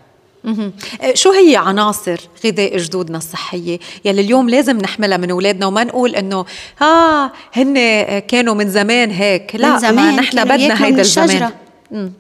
أه، 0.47 1.15
شو 1.15 1.31
هي 1.31 1.57
عناصر 1.57 2.21
غذاء 2.47 2.77
جدودنا 2.77 3.19
الصحية؟ 3.19 3.79
يلي 4.05 4.21
اليوم 4.21 4.51
لازم 4.51 4.79
نحملها 4.79 5.17
من 5.17 5.31
أولادنا 5.31 5.67
وما 5.67 5.85
نقول 5.85 6.15
إنه 6.17 6.45
ها 6.81 7.33
هن 7.53 7.75
كانوا 8.19 8.55
من 8.55 8.71
زمان 8.71 9.11
هيك. 9.11 9.51
لا 9.55 9.73
من 9.73 9.79
زمان 9.79 10.15
ما 10.17 10.21
نحن 10.21 10.45
بدنا 10.45 10.85
هيدا 10.85 11.01
الزمان. 11.01 11.51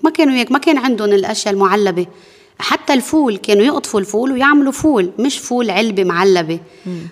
ما 0.02 0.10
كانوا 0.10 0.34
هيك 0.34 0.52
ما 0.52 0.58
كان 0.58 0.78
عندهم 0.78 1.12
الأشياء 1.12 1.54
المعلبة. 1.54 2.06
حتى 2.58 2.92
الفول 2.94 3.36
كانوا 3.36 3.64
يقطفوا 3.64 4.00
الفول 4.00 4.32
ويعملوا 4.32 4.72
فول 4.72 5.10
مش 5.18 5.38
فول 5.38 5.70
علبة 5.70 6.04
معلبة. 6.04 6.60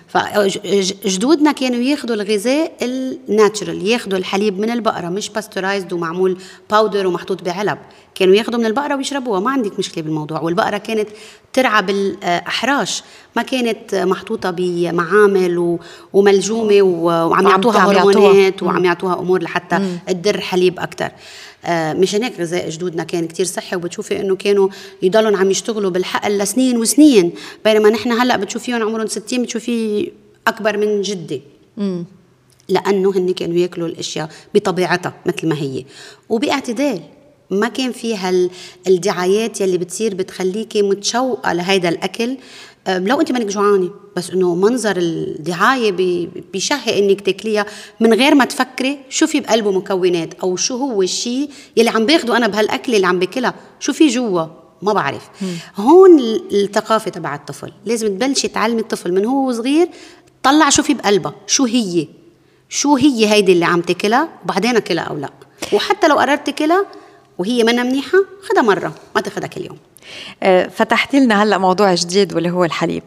فجدودنا 0.07 1.51
كانوا 1.51 1.79
ياخذوا 1.79 2.15
الغذاء 2.15 2.71
ال 2.81 2.94
natural 2.94 3.87
ياخذوا 3.87 4.17
الحليب 4.17 4.59
من 4.59 4.69
البقرة 4.69 5.09
مش 5.09 5.29
pasteurized 5.29 5.93
ومعمول 5.93 6.37
powder 6.71 7.07
ومحطوط 7.07 7.43
بعلب. 7.43 7.77
كانوا 8.15 8.35
ياخذوا 8.35 8.59
من 8.59 8.65
البقرة 8.65 8.95
ويشربوها. 8.95 9.39
ما 9.39 9.51
عندك 9.51 9.79
مشكلة 9.79 10.03
بالموضوع. 10.03 10.39
والبقرة 10.41 10.77
كانت 10.77 11.09
ترعى 11.53 11.81
بالأحراش. 11.81 13.03
ما 13.35 13.41
كانت 13.41 13.95
محطوطة 13.95 14.51
بمعامل 14.51 15.77
وملجومة 16.13 16.81
وعم 16.81 17.47
يعطوها 17.47 17.91
هرمونات 17.91 18.63
وعم 18.63 18.85
يعطوها 18.85 19.19
أمور 19.19 19.43
لحتى 19.43 19.97
تدر 20.07 20.41
حليب 20.41 20.79
أكثر 20.79 21.05
آه، 21.05 21.11
مشان 21.69 22.23
هيك 22.23 22.39
غذاء 22.39 22.69
جدودنا 22.69 23.03
كان 23.03 23.27
كتير 23.27 23.45
صحي 23.45 23.75
وبتشوفي 23.75 24.19
إنه 24.19 24.35
كانوا 24.35 24.69
يضلوا 25.01 25.37
عم 25.37 25.51
يشتغلوا 25.51 25.91
بالحقل 25.91 26.37
لسنين 26.37 26.77
وسنين 26.77 27.31
بينما 27.65 27.89
نحن 27.89 28.11
هلأ 28.11 28.37
بتشوفيهم 28.37 28.83
عمرهم 28.83 29.07
60 29.07 29.43
بتشوفيه 29.43 30.07
أكبر 30.47 30.77
من 30.77 31.01
جدي 31.01 31.41
مم. 31.77 32.05
لأنه 32.69 33.11
هن 33.17 33.33
كانوا 33.33 33.57
يأكلوا 33.57 33.87
الأشياء 33.87 34.29
بطبيعتها 34.55 35.13
مثل 35.25 35.47
ما 35.47 35.55
هي 35.55 35.85
وباعتدال 36.29 37.01
ما 37.49 37.67
كان 37.67 37.91
فيها 37.91 38.49
الدعايات 38.87 39.61
يلي 39.61 39.77
بتصير 39.77 40.15
بتخليكي 40.15 40.81
متشوقة 40.81 41.53
لهيدا 41.53 41.89
الأكل 41.89 42.37
لو 42.87 43.21
أنت 43.21 43.31
مانك 43.31 43.45
جوعانة 43.45 43.89
بس 44.15 44.29
إنه 44.29 44.55
منظر 44.55 44.97
الدعاية 44.97 45.91
بيشهي 46.53 46.99
إنك 46.99 47.21
تاكليها 47.21 47.65
من 47.99 48.13
غير 48.13 48.35
ما 48.35 48.45
تفكري 48.45 48.99
شو 49.09 49.27
في 49.27 49.39
بقلبه 49.39 49.71
مكونات 49.71 50.33
أو 50.33 50.55
شو 50.55 50.77
هو 50.77 51.01
الشيء 51.01 51.49
يلي 51.77 51.89
عم 51.89 52.05
باخده 52.05 52.37
أنا 52.37 52.47
بهالاكل 52.47 52.95
اللي 52.95 53.07
عم 53.07 53.19
باكلها 53.19 53.53
شو 53.79 53.93
في 53.93 54.07
جوا؟ 54.07 54.45
ما 54.81 54.93
بعرف. 54.93 55.29
مم. 55.41 55.47
هون 55.77 56.19
الثقافة 56.51 57.11
تبع 57.11 57.35
الطفل. 57.35 57.71
لازم 57.85 58.07
تبلشي 58.07 58.47
تعلمي 58.47 58.81
الطفل 58.81 59.11
من 59.11 59.25
هو 59.25 59.51
صغير 59.51 59.89
طلع 60.43 60.69
شو 60.69 60.83
في 60.83 60.93
بقلبها 60.93 61.35
شو 61.47 61.65
هي؟ 61.65 62.07
شو 62.69 62.95
هي 62.95 63.27
هيدي 63.27 63.51
اللي 63.51 63.65
عم 63.65 63.81
تاكلها؟ 63.81 64.29
وبعدين 64.43 64.75
أكلها 64.75 65.03
أو 65.03 65.17
لا. 65.17 65.29
وحتى 65.73 66.07
لو 66.07 66.15
قررت 66.19 66.45
تاكلها 66.45 66.85
وهي 67.37 67.63
منا 67.63 67.83
منيحة 67.83 68.17
خدها 68.49 68.61
مرة 68.61 68.93
ما 69.15 69.21
تاخدها 69.21 69.47
كل 69.47 69.65
يوم. 69.65 69.77
فتحتي 70.69 71.19
لنا 71.19 71.43
هلا 71.43 71.57
موضوع 71.57 71.93
جديد 71.93 72.33
واللي 72.33 72.49
هو 72.49 72.65
الحليب. 72.65 73.03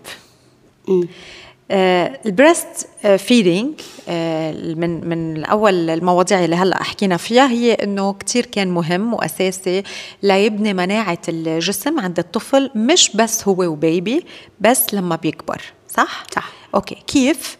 آه 1.70 2.20
ال 2.26 2.35
breast 2.35 2.88
feeding 3.18 3.80
آه 4.08 4.52
من 4.52 5.08
من 5.08 5.44
اول 5.44 5.90
المواضيع 5.90 6.44
اللي 6.44 6.56
هلا 6.56 6.82
حكينا 6.82 7.16
فيها 7.16 7.48
هي 7.48 7.72
إنه 7.74 8.12
كثير 8.12 8.46
كان 8.46 8.68
مهم 8.68 9.14
وأساسي 9.14 9.82
ليبني 10.22 10.74
مناعة 10.74 11.18
الجسم 11.28 12.00
عند 12.00 12.18
الطفل 12.18 12.70
مش 12.74 13.16
بس 13.16 13.48
هو 13.48 13.64
و 13.64 13.76
baby 13.76 14.24
بس 14.60 14.94
لما 14.94 15.16
بيكبر 15.16 15.62
صح؟ 15.88 16.24
صح. 16.34 16.52
okay 16.74 16.96
كيف؟ 17.06 17.56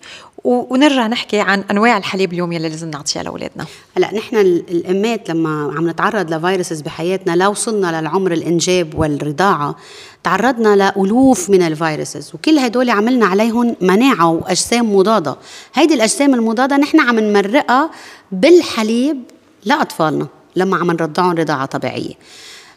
ونرجع 0.47 1.07
نحكي 1.07 1.41
عن 1.41 1.65
أنواع 1.71 1.97
الحليب 1.97 2.33
اليوم 2.33 2.53
يلي 2.53 2.69
لازم 2.69 2.91
نعطيها 2.91 3.23
لأولادنا. 3.23 3.67
هلا 3.97 4.15
نحن 4.15 4.37
الإمات 4.37 5.31
لما 5.31 5.75
عم 5.77 5.91
نتعرض 5.91 6.35
ل 6.35 6.41
viruses 6.41 6.81
بحياتنا 6.81 7.37
لو 7.37 7.51
وصلنا 7.51 8.01
للعمر 8.01 8.33
الإنجاب 8.33 8.95
والرضاعة 8.99 9.77
تعرضنا 10.23 10.77
لألوف 10.77 11.51
من 11.51 11.63
ال 11.63 11.72
viruses 11.72 12.35
وكل 12.35 12.59
هدول 12.59 12.91
عملنا 12.91 13.27
عليهم 13.27 13.77
مناعة 13.81 14.31
وأجسام 14.31 14.97
مضادة. 14.97 15.37
هيدي 15.75 15.95
الأجسام 15.95 16.35
المضادة 16.35 16.77
نحن 16.77 17.01
عم 17.01 17.19
نمرقها 17.19 17.91
بالحليب 18.33 19.23
لأطفالنا 19.65 20.27
لما 20.57 20.77
عم 20.77 20.91
نرضعهم 20.91 21.31
رضاعة 21.31 21.67
طبيعية. 21.67 22.15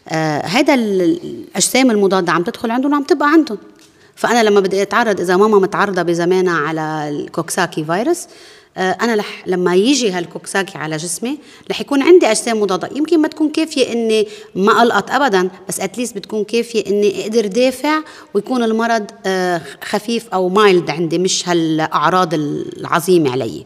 آه 0.08 0.60
الأجسام 0.74 1.90
المضادة 1.90 2.32
عم 2.32 2.42
تدخل 2.42 2.70
عندهم 2.70 2.92
وعم 2.92 3.02
تبقى 3.02 3.28
عندهم. 3.32 3.58
فأنا 4.20 4.42
لما 4.42 4.60
بدي 4.60 4.82
أتعرض 4.82 5.20
إذا 5.20 5.36
ماما 5.36 5.58
متعرضة 5.58 6.02
بزمانها 6.02 6.58
على 6.58 7.08
ال 7.08 7.16
coxsackie 7.16 7.84
virus 7.84 8.26
آه، 8.76 8.96
أنا 9.00 9.16
لح 9.16 9.42
لما 9.46 9.74
يجي 9.74 10.10
هالكوكساكي 10.10 10.78
على 10.78 10.96
جسمي 10.96 11.38
رح 11.70 11.80
يكون 11.80 12.02
عندي 12.02 12.26
أجسام 12.26 12.60
مضادة. 12.60 12.88
يمكن 12.96 13.20
ما 13.20 13.28
تكون 13.28 13.50
كافية 13.50 13.92
إني 13.92 14.28
ما 14.54 14.82
ألقط 14.82 15.10
ابدا 15.10 15.50
بس 15.68 15.80
at 15.80 15.90
least 15.90 16.16
بتكون 16.16 16.44
كافية 16.44 16.86
إني 16.86 17.22
أقدر 17.22 17.46
دافع 17.46 18.00
ويكون 18.34 18.62
المرض 18.62 19.06
آه، 19.26 19.60
خفيف 19.84 20.28
أو 20.28 20.48
mild 20.48 20.90
عندي 20.90 21.18
مش 21.18 21.48
هالأعراض 21.48 22.34
العظيمة 22.34 23.30
علي. 23.32 23.64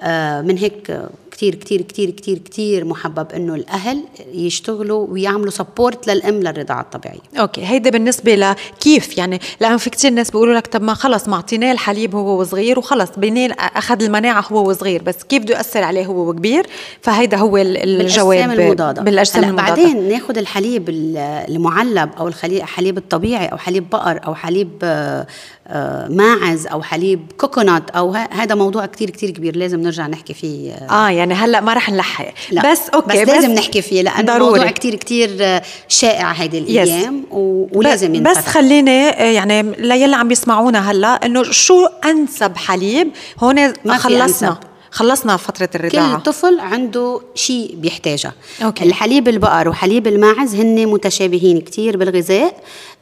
آه، 0.00 0.40
من 0.40 0.58
هيك 0.58 1.02
كتير 1.42 1.54
كتير 1.54 1.82
كتير 1.82 2.10
كتير 2.10 2.38
كتير 2.38 2.84
محبب 2.84 3.26
إنه 3.32 3.54
الأهل 3.54 4.02
يشتغلوا 4.34 5.06
ويعملوا 5.10 5.50
support 5.50 6.06
للأم 6.06 6.34
للرضاعة 6.40 6.80
الطبيعية. 6.80 7.18
okay. 7.40 7.66
هيدا 7.66 7.90
بالنسبة 7.90 8.34
لكيف؟ 8.34 9.18
يعني 9.18 9.40
لأنه 9.60 9.76
في 9.76 9.90
كتير 9.90 10.10
ناس 10.10 10.30
بيقولوا 10.30 10.54
لك 10.54 10.66
طب 10.66 10.82
ما 10.82 10.94
خلص 10.94 11.28
ما 11.28 11.36
أعطيناه 11.36 11.72
الحليب 11.72 12.14
هو 12.14 12.40
وصغير 12.40 12.78
وخلص. 12.78 13.10
بعدين 13.16 13.52
أخذ 13.52 14.02
المناعة 14.02 14.44
هو 14.52 14.70
وصغير 14.70 15.02
بس 15.02 15.22
كيف 15.22 15.42
بده 15.42 15.56
يأثر 15.56 15.82
عليه 15.82 16.06
هو 16.06 16.28
وكبير؟ 16.30 16.66
فهيدا 17.00 17.36
هو 17.36 17.56
الجواب 17.56 18.48
بالأجسام 18.48 18.50
المضادة. 18.50 19.02
بالأجسام 19.02 19.44
المضادة. 19.44 19.68
بعدين 19.68 20.08
ناخذ 20.08 20.38
الحليب 20.38 20.88
المعلب 20.88 22.10
أو 22.18 22.28
الحليب 22.28 22.98
الطبيعي 22.98 23.46
أو 23.46 23.58
حليب 23.58 23.90
بقر 23.90 24.20
أو 24.26 24.34
حليب 24.34 24.70
آه، 24.82 25.26
آه، 25.66 26.08
ماعز 26.08 26.66
أو 26.66 26.82
حليب 26.82 27.20
كوكونات 27.38 27.90
أو 27.90 28.12
هذا 28.12 28.54
موضوع 28.54 28.86
كتير 28.86 29.10
كتير 29.10 29.30
كبير 29.30 29.56
لازم 29.56 29.80
نرجع 29.80 30.06
نحكي 30.06 30.34
فيه 30.34 30.72
آه 30.72 31.10
يعني 31.10 31.31
يعني 31.32 31.44
هلأ 31.44 31.60
ما 31.60 31.74
رح 31.74 31.90
نلحق 31.90 32.34
لا. 32.50 32.72
بس 32.72 32.80
أوكي 32.94 33.24
بس 33.24 33.28
لازم 33.28 33.50
نحكي 33.50 33.82
فيه 33.82 34.02
لأنه 34.02 34.26
ضروري. 34.26 34.44
الموضوع 34.44 34.70
كتير 34.70 34.94
كتير 34.94 35.60
شائع 35.88 36.32
هيدي 36.32 36.58
الأيام 36.58 37.24
و... 37.30 37.66
ولازم 37.72 38.14
ينفتح 38.14 38.40
بس 38.40 38.46
خليني 38.46 39.08
آه، 39.08 39.22
يعني 39.22 39.62
ليلي 39.62 40.16
عم 40.16 40.28
بيسمعونا 40.28 40.90
هلأ 40.90 41.26
إنه 41.26 41.42
شو 41.42 41.86
أنسب 42.04 42.56
حليب 42.56 43.10
هون 43.40 43.72
ما 43.84 43.98
خلصنا 43.98 44.48
أنسب. 44.48 44.56
خلصنا 44.90 45.36
فترة 45.36 45.68
الرضاعة 45.74 46.16
كل 46.16 46.22
طفل 46.22 46.60
عنده 46.60 47.20
شيء 47.34 47.74
بيحتاجه 47.78 48.32
أوكي. 48.62 48.84
الحليب 48.84 49.28
البقر 49.28 49.68
وحليب 49.68 50.06
الماعز 50.06 50.54
هن 50.54 50.86
متشابهين 50.86 51.60
كتير 51.60 51.96
بالغذاء 51.96 52.56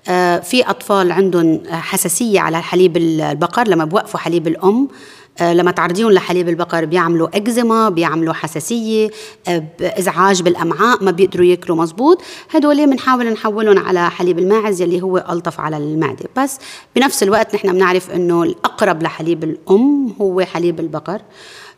آه 0.09 0.39
في 0.39 0.71
أطفال 0.71 1.13
عندهم 1.13 1.63
حساسية 1.71 2.41
على 2.41 2.63
حليب 2.63 2.97
البقر 2.97 3.69
لما 3.69 3.85
بوقفوا 3.85 4.21
حليب 4.21 4.47
الأم 4.47 4.89
آه 4.89 5.20
لما 5.41 5.71
تعرضيهم 5.71 6.11
لحليب 6.11 6.49
البقر 6.49 6.85
بيعملوا 6.85 7.29
إكزيما 7.37 7.89
بيعملوا 7.89 8.33
حساسية 8.35 9.11
آه 9.49 9.65
إزعاج 9.81 10.43
بالأمعاء 10.43 11.05
ما 11.05 11.11
بيقدروا 11.11 11.47
ياكلوا 11.47 11.77
مزبوط. 11.77 12.23
هدول 12.51 12.87
بنحاول 12.87 13.27
نحولهم 13.33 13.79
على 13.79 14.11
حليب 14.11 14.39
الماعز 14.39 14.81
يلي 14.83 15.03
هو 15.03 15.25
ألطف 15.31 15.61
على 15.61 15.77
المعدة. 15.77 16.25
بس 16.37 16.59
بنفس 16.97 17.23
الوقت 17.23 17.55
نحن 17.55 17.73
بنعرف 17.73 18.11
إنه 18.11 18.43
الأقرب 18.43 19.03
لحليب 19.03 19.45
الأم 19.45 20.13
هو 20.21 20.41
حليب 20.41 20.81
البقر. 20.81 21.21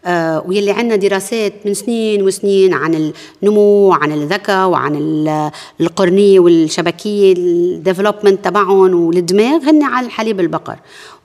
آه 0.05 0.43
واللي 0.47 0.71
عندنا 0.71 0.97
دراسات 0.97 1.53
من 1.65 1.75
سنين 1.75 2.23
وسنين 2.23 2.75
عن 2.75 3.13
النمو 3.43 3.61
وعن 3.89 4.13
الذكاء 4.13 4.69
وعن 4.69 4.97
ال- 4.97 5.51
القرنية 5.81 6.41
والشبكية 6.41 7.33
ال 7.33 7.42
development 7.42 8.45
تبعهم 8.45 8.95
والدماغ 8.95 9.59
هن 9.71 9.83
على 9.83 10.09
حليب 10.09 10.41
البقر. 10.41 10.77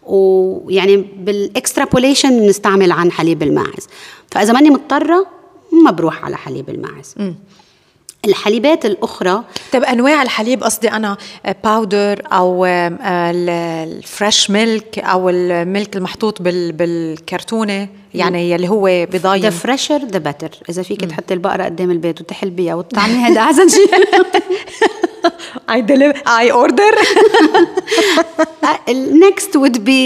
ويعني 0.07 0.97
بال 0.97 1.16
extrapolation 1.16 2.39
بنستعمل 2.39 2.91
عن 2.91 3.11
حليب 3.11 3.43
الماعز. 3.43 3.87
فإذا 4.31 4.53
ماني 4.53 4.69
مضطرة 4.69 5.27
ما 5.83 5.91
بروح 5.91 6.25
على 6.25 6.37
حليب 6.37 6.69
الماعز. 6.69 7.15
الحليبات 8.27 8.85
الأخرى. 8.85 9.43
طيب 9.73 9.83
أنواع 9.83 10.21
الحليب 10.21 10.63
قصدي 10.63 10.91
أنا 10.91 11.17
powder 11.63 12.21
أو 12.31 12.65
آه، 12.65 12.87
ال- 13.31 13.49
ال 13.97 14.06
fresh 14.06 14.49
milk 14.51 14.99
أو 14.99 15.29
ال 15.29 15.42
milk 15.42 15.95
المحطوط 15.95 16.41
بال 16.41 16.71
بالكرتونة 16.71 17.87
يعني 18.13 18.51
يلي 18.51 18.69
هو 18.69 18.87
ذا 18.87 19.05
the 19.05 19.49
fresher 19.49 19.97
the 20.05 20.19
better 20.19 20.49
إذا 20.69 20.83
فيك 20.83 21.05
تحطي 21.05 21.33
البقرة 21.33 21.63
قدام 21.63 21.91
البيت 21.91 22.21
وتحلبيها 22.21 22.75
وتطعميها 22.75 23.27
هذا 23.27 23.41
أحسن 23.41 23.67
شيء. 23.69 23.87
I 25.77 25.81
deliver 25.81 26.17
I 26.25 26.45
order. 26.63 26.93
Next 29.25 29.55
would 29.55 29.83
be 29.83 30.01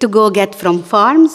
to 0.00 0.06
go 0.08 0.30
get 0.30 0.54
from 0.54 0.82
farms. 0.82 1.32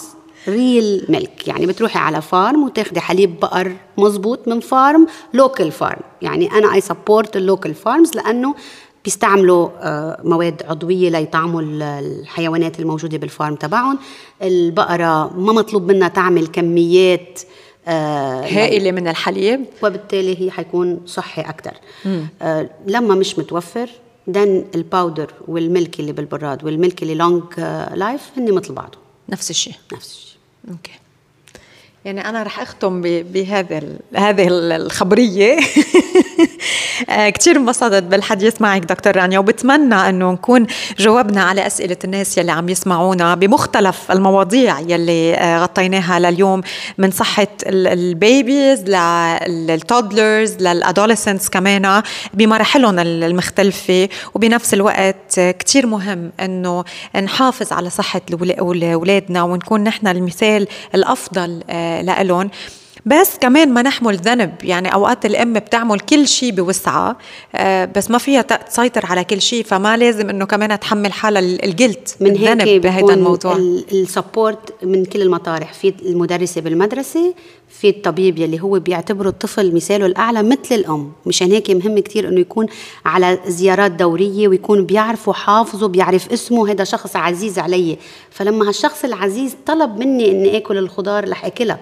Real 0.47 1.11
milk. 1.11 1.47
يعني 1.47 1.65
بتروحي 1.65 1.99
على 1.99 2.21
farm 2.21 2.63
وتاخدي 2.63 2.99
حليب 2.99 3.39
بقر 3.39 3.75
مزبوط 3.97 4.47
من 4.47 4.59
farm 4.59 5.07
local 5.34 5.71
farm 5.71 6.01
يعني 6.21 6.51
أنا 6.51 6.73
I 6.73 6.82
support 6.82 7.38
ال 7.38 7.43
local 7.43 7.73
farms 7.75 8.15
لأنه 8.15 8.55
بيستعملوا 9.03 9.69
آه، 9.79 10.21
مواد 10.23 10.63
عضوية 10.69 11.09
ليطعموا 11.09 11.61
ال- 11.61 11.81
الحيوانات 11.83 12.79
الموجودة 12.79 13.17
بال 13.17 13.30
farm 13.30 13.55
تبعهم. 13.55 13.99
البقرة 14.41 15.33
ما 15.37 15.53
مطلوب 15.53 15.91
منها 15.91 16.07
تعمل 16.07 16.47
كميات 16.47 17.39
آه، 17.87 18.41
هائلة 18.41 18.91
من 18.91 19.07
الحليب. 19.07 19.65
وبالتالي 19.83 20.41
هي 20.41 20.51
حيكون 20.51 21.01
صحي 21.05 21.41
أكثر 21.41 21.73
آه 22.41 22.69
لما 22.87 23.15
مش 23.15 23.39
متوفر 23.39 23.89
then 24.27 24.65
ال 24.75 24.84
powder 24.84 25.34
وال 25.47 25.65
milk 25.65 25.99
اللي 25.99 26.11
بالبراد 26.11 26.63
وال 26.63 26.77
milk 26.77 27.03
اللي 27.03 27.15
long 27.15 27.43
life 27.95 28.21
هن 28.37 28.51
مثل 28.53 28.73
بعضهم 28.73 29.01
نفس 29.29 29.49
الشيء. 29.49 29.73
نفس 29.93 30.11
الشيء. 30.17 30.30
okay. 30.69 30.91
يعني 32.05 32.30
أنا 32.30 32.43
رح 32.43 32.59
أختم 32.59 33.01
بهذا 33.03 33.82
هذه 34.16 34.47
ال- 34.47 34.72
الخبرية. 34.72 35.57
آه، 37.09 37.30
كتير 37.30 37.55
انبسطت 37.57 38.03
بالحديث 38.03 38.62
معك 38.62 38.82
دكتور 38.82 39.16
رانيا. 39.16 39.39
وبتمنى 39.39 39.95
إنه 40.09 40.32
نكون 40.32 40.68
جاوبنا 40.99 41.43
على 41.43 41.68
أسئلة 41.68 41.97
الناس 42.03 42.38
يلي 42.38 42.51
عم 42.51 42.70
يسمعونا 42.70 43.36
بمختلف 43.36 44.12
المواضيع 44.12 44.80
يلي 44.80 45.34
آه، 45.36 45.64
غطيناها 45.64 46.20
لليوم 46.20 46.62
من 46.97 47.12
صحة 47.12 47.47
ال- 47.66 47.88
ال 47.88 48.01
babies 48.01 48.84
لل 49.47 49.69
toddlers 49.69 50.55
لل 50.57 50.72
adolescents 50.72 51.49
كمان 51.49 52.01
بمراحلهم 52.34 52.99
ال- 52.99 53.24
المختلفة. 53.24 54.09
وبنفس 54.36 54.74
الوقت 54.74 55.39
كتير 55.39 55.86
مهم 55.88 56.32
إنه 56.39 56.84
نحافظ 57.24 57.74
على 57.74 57.89
صحة 57.89 58.22
اولادنا 58.93 59.43
ونكون 59.43 59.84
نحن 59.84 60.07
المثال 60.07 60.68
الأفضل 60.95 61.64
آه، 61.70 62.01
لإلهم. 62.01 62.49
بس 63.05 63.37
كمان 63.41 63.73
ما 63.73 63.81
نحمل 63.81 64.17
ذنب. 64.17 64.51
يعني 64.63 64.93
أوقات 64.93 65.25
الام 65.25 65.53
بتعمل 65.53 65.99
كل 65.99 66.27
شيء 66.27 66.51
بوسعها 66.51 67.15
آه، 67.55 67.85
بس 67.85 68.11
ما 68.11 68.17
فيها 68.17 68.41
تسيطر 68.41 69.05
على 69.05 69.23
كل 69.23 69.41
شيء 69.41 69.63
فما 69.63 69.97
لازم 69.97 70.29
إنه 70.29 70.45
كمان 70.45 70.79
تحمل 70.79 71.13
حالها 71.13 71.41
ال- 71.41 71.65
الجلد 71.65 72.07
من 72.19 72.31
الذنب 72.31 72.81
بهذا 72.81 73.13
الموضوع. 73.13 73.55
السبورت 73.91 74.73
من 74.83 75.05
كل 75.05 75.21
المطارح. 75.21 75.73
في 75.73 75.93
المدرسة 76.05 76.61
بالمدرسة 76.61 77.33
في 77.69 77.89
الطبيب 77.89 78.39
يلي 78.39 78.61
هو 78.61 78.79
بيعتبره 78.79 79.29
الطفل 79.29 79.75
مثاله 79.75 80.05
الأعلى 80.05 80.43
مثل 80.43 80.75
الأم. 80.75 81.11
مشان 81.25 81.51
هيك 81.51 81.71
مهم 81.71 81.99
كتير 81.99 82.27
إنه 82.27 82.39
يكون 82.39 82.65
على 83.05 83.39
زيارات 83.47 83.91
دورية 83.91 84.47
ويكون 84.47 84.85
بيعرفه 84.85 85.33
حافظه 85.33 85.87
بيعرف 85.87 86.31
اسمه. 86.31 86.71
هذا 86.71 86.83
شخص 86.83 87.15
عزيز 87.15 87.59
علي. 87.59 87.97
فلما 88.29 88.67
هالشخص 88.69 89.03
العزيز 89.05 89.55
طلب 89.65 89.97
مني 89.99 90.31
إني 90.31 90.57
آكل 90.57 90.77
الخضار 90.77 91.29
رح 91.29 91.45
آكلها. 91.45 91.79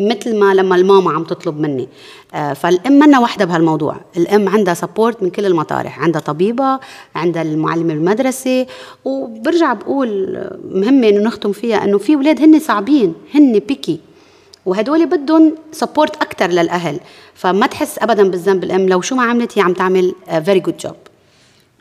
مثل 0.00 0.38
ما 0.38 0.45
لما 0.54 0.76
الماما 0.76 1.10
عم 1.10 1.24
تطلب 1.24 1.60
مني. 1.60 1.88
آه، 2.34 2.52
فالأم 2.52 2.92
منا 2.92 3.18
وحدة 3.18 3.44
بهالموضوع. 3.44 3.96
الأم 4.16 4.48
عندها 4.48 4.74
support 4.74 5.22
من 5.22 5.30
كل 5.30 5.46
المطارح. 5.46 6.00
عندها 6.00 6.20
طبيبة 6.20 6.80
عندها 7.14 7.42
المعلمه 7.42 7.94
بالمدرسة 7.94 8.66
وبرجع 9.04 9.72
بقول 9.72 10.38
مهمه 10.70 11.08
إنه 11.08 11.20
نختم 11.20 11.52
فيها 11.52 11.84
إنه 11.84 11.98
في 11.98 12.14
أولاد 12.14 12.40
هن 12.42 12.58
صعبين 12.60 13.14
هن 13.34 13.58
بيكي 13.58 14.00
وهدول 14.66 15.06
بدهم 15.06 15.54
support 15.72 16.16
أكثر 16.16 16.46
للأهل. 16.46 17.00
فما 17.34 17.66
تحس 17.66 17.98
ابدا 17.98 18.30
بالذنب 18.30 18.64
الأم. 18.64 18.88
لو 18.88 19.00
شو 19.00 19.14
ما 19.14 19.22
عملت 19.22 19.58
هي 19.58 19.62
عم 19.62 19.72
تعمل 19.72 20.14
very 20.44 20.60
good 20.60 20.76
job 20.76 20.96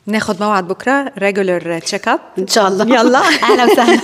ناخذ 0.07 0.43
موعد 0.43 0.67
بكرة 0.67 1.11
regular 1.17 1.79
check 1.79 2.07
up 2.07 2.19
إن 2.39 2.47
شاء 2.47 2.67
الله. 2.67 2.85
يلا. 3.01 3.19
أهلا 3.49 3.65
وسهلا. 3.65 3.99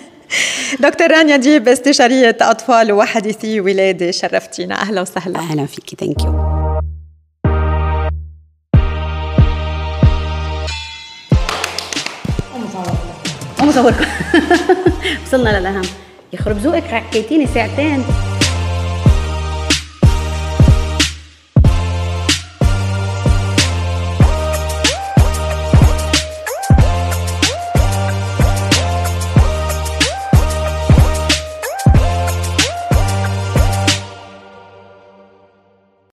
دكتور 0.86 1.10
رانيا 1.10 1.36
ديب 1.36 1.68
استشارية 1.68 2.36
أطفال 2.40 2.92
وحديثي 2.92 3.60
ولاده 3.60 4.10
شرفتينا. 4.10 4.74
أهلا 4.74 5.00
وسهلا. 5.00 5.38
أهلا 5.38 5.66
فيكي 5.66 5.96
thank 5.96 6.24
you 6.24 6.60
وصلنا 15.26 15.60
للأهم. 15.60 15.82
يخرب 16.32 16.56
ذوقك. 16.58 16.84
حكيتيني 16.84 17.46
ساعتين. 17.46 18.04